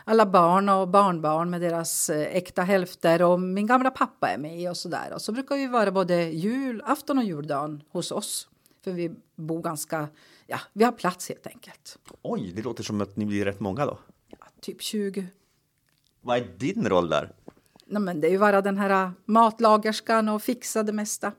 alla 0.05 0.25
barn 0.25 0.69
och 0.69 0.87
barnbarn 0.87 1.49
med 1.49 1.61
deras 1.61 2.09
eh, 2.09 2.35
äkta 2.35 2.61
hälfter 2.61 3.21
och 3.21 3.39
min 3.39 3.67
gamla 3.67 3.91
pappa 3.91 4.29
är 4.29 4.37
med 4.37 4.69
och 4.69 4.77
så 4.77 4.89
där. 4.89 5.13
Och 5.13 5.21
så 5.21 5.31
brukar 5.31 5.55
vi 5.55 5.67
vara 5.67 5.91
både 5.91 6.23
julafton 6.23 7.17
och 7.17 7.23
juldagen 7.23 7.83
hos 7.91 8.11
oss. 8.11 8.49
För 8.83 8.91
vi 8.91 9.11
bor 9.35 9.61
ganska, 9.61 10.07
ja, 10.47 10.59
vi 10.73 10.83
har 10.83 10.91
plats 10.91 11.29
helt 11.29 11.47
enkelt. 11.47 11.99
Oj, 12.21 12.51
det 12.55 12.61
låter 12.61 12.83
som 12.83 13.01
att 13.01 13.17
ni 13.17 13.25
blir 13.25 13.45
rätt 13.45 13.59
många 13.59 13.85
då. 13.85 13.99
Ja, 14.29 14.47
typ 14.61 14.81
20. 14.81 15.27
Vad 16.21 16.37
är 16.37 16.47
din 16.57 16.89
roll 16.89 17.09
där? 17.09 17.31
Nej, 17.85 18.01
men 18.01 18.21
det 18.21 18.27
är 18.27 18.31
ju 18.31 18.39
bara 18.39 18.61
den 18.61 18.77
här 18.77 19.11
matlagerskan 19.25 20.29
och 20.29 20.41
fixa 20.41 20.83
det 20.83 20.93
mesta. 20.93 21.31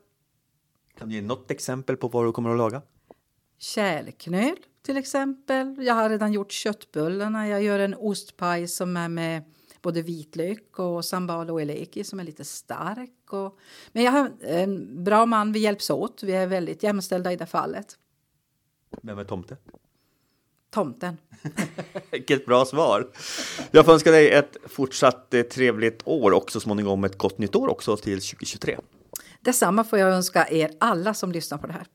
Kan 0.98 1.08
du 1.08 1.14
ge 1.14 1.22
något 1.22 1.50
exempel 1.50 1.96
på 1.96 2.08
vad 2.08 2.24
du 2.24 2.32
kommer 2.32 2.50
att 2.50 2.58
laga? 2.58 2.82
Kärlknöl 3.58 4.56
till 4.82 4.96
exempel. 4.96 5.76
Jag 5.78 5.94
har 5.94 6.10
redan 6.10 6.32
gjort 6.32 6.52
köttbullarna. 6.52 7.48
Jag 7.48 7.62
gör 7.62 7.78
en 7.78 7.94
ostpaj 7.94 8.68
som 8.68 8.96
är 8.96 9.08
med 9.08 9.42
både 9.82 10.02
vitlök 10.02 10.78
och 10.78 11.04
sambal 11.04 11.50
och 11.50 11.62
eleki 11.62 12.04
som 12.04 12.20
är 12.20 12.24
lite 12.24 12.44
stark. 12.44 13.32
Och, 13.32 13.58
men 13.92 14.02
jag 14.02 14.12
har 14.12 14.30
en 14.40 15.04
bra 15.04 15.26
man, 15.26 15.52
vi 15.52 15.58
hjälps 15.58 15.90
åt. 15.90 16.22
Vi 16.22 16.32
är 16.32 16.46
väldigt 16.46 16.82
jämställda 16.82 17.32
i 17.32 17.36
det 17.36 17.46
fallet. 17.46 17.98
Vem 19.02 19.18
är 19.18 19.24
tomte? 19.24 19.56
Tomten. 20.70 21.16
Vilket 22.10 22.46
bra 22.46 22.64
svar! 22.64 23.10
Jag 23.70 23.84
får 23.84 23.92
önska 23.92 24.10
dig 24.10 24.30
ett 24.30 24.56
fortsatt 24.66 25.34
eh, 25.34 25.42
trevligt 25.42 26.02
år 26.04 26.30
och 26.30 26.50
så 26.50 26.60
småningom 26.60 27.04
ett 27.04 27.18
gott 27.18 27.38
nytt 27.38 27.56
år 27.56 27.68
också 27.68 27.96
till 27.96 28.20
2023. 28.20 28.78
Detsamma 29.44 29.84
får 29.84 29.98
jag 29.98 30.10
önska 30.10 30.46
er 30.48 30.70
alla 30.78 31.14
som 31.14 31.32
lyssnar 31.32 31.58
på 31.58 31.66
det 31.66 31.72
här. 31.72 31.86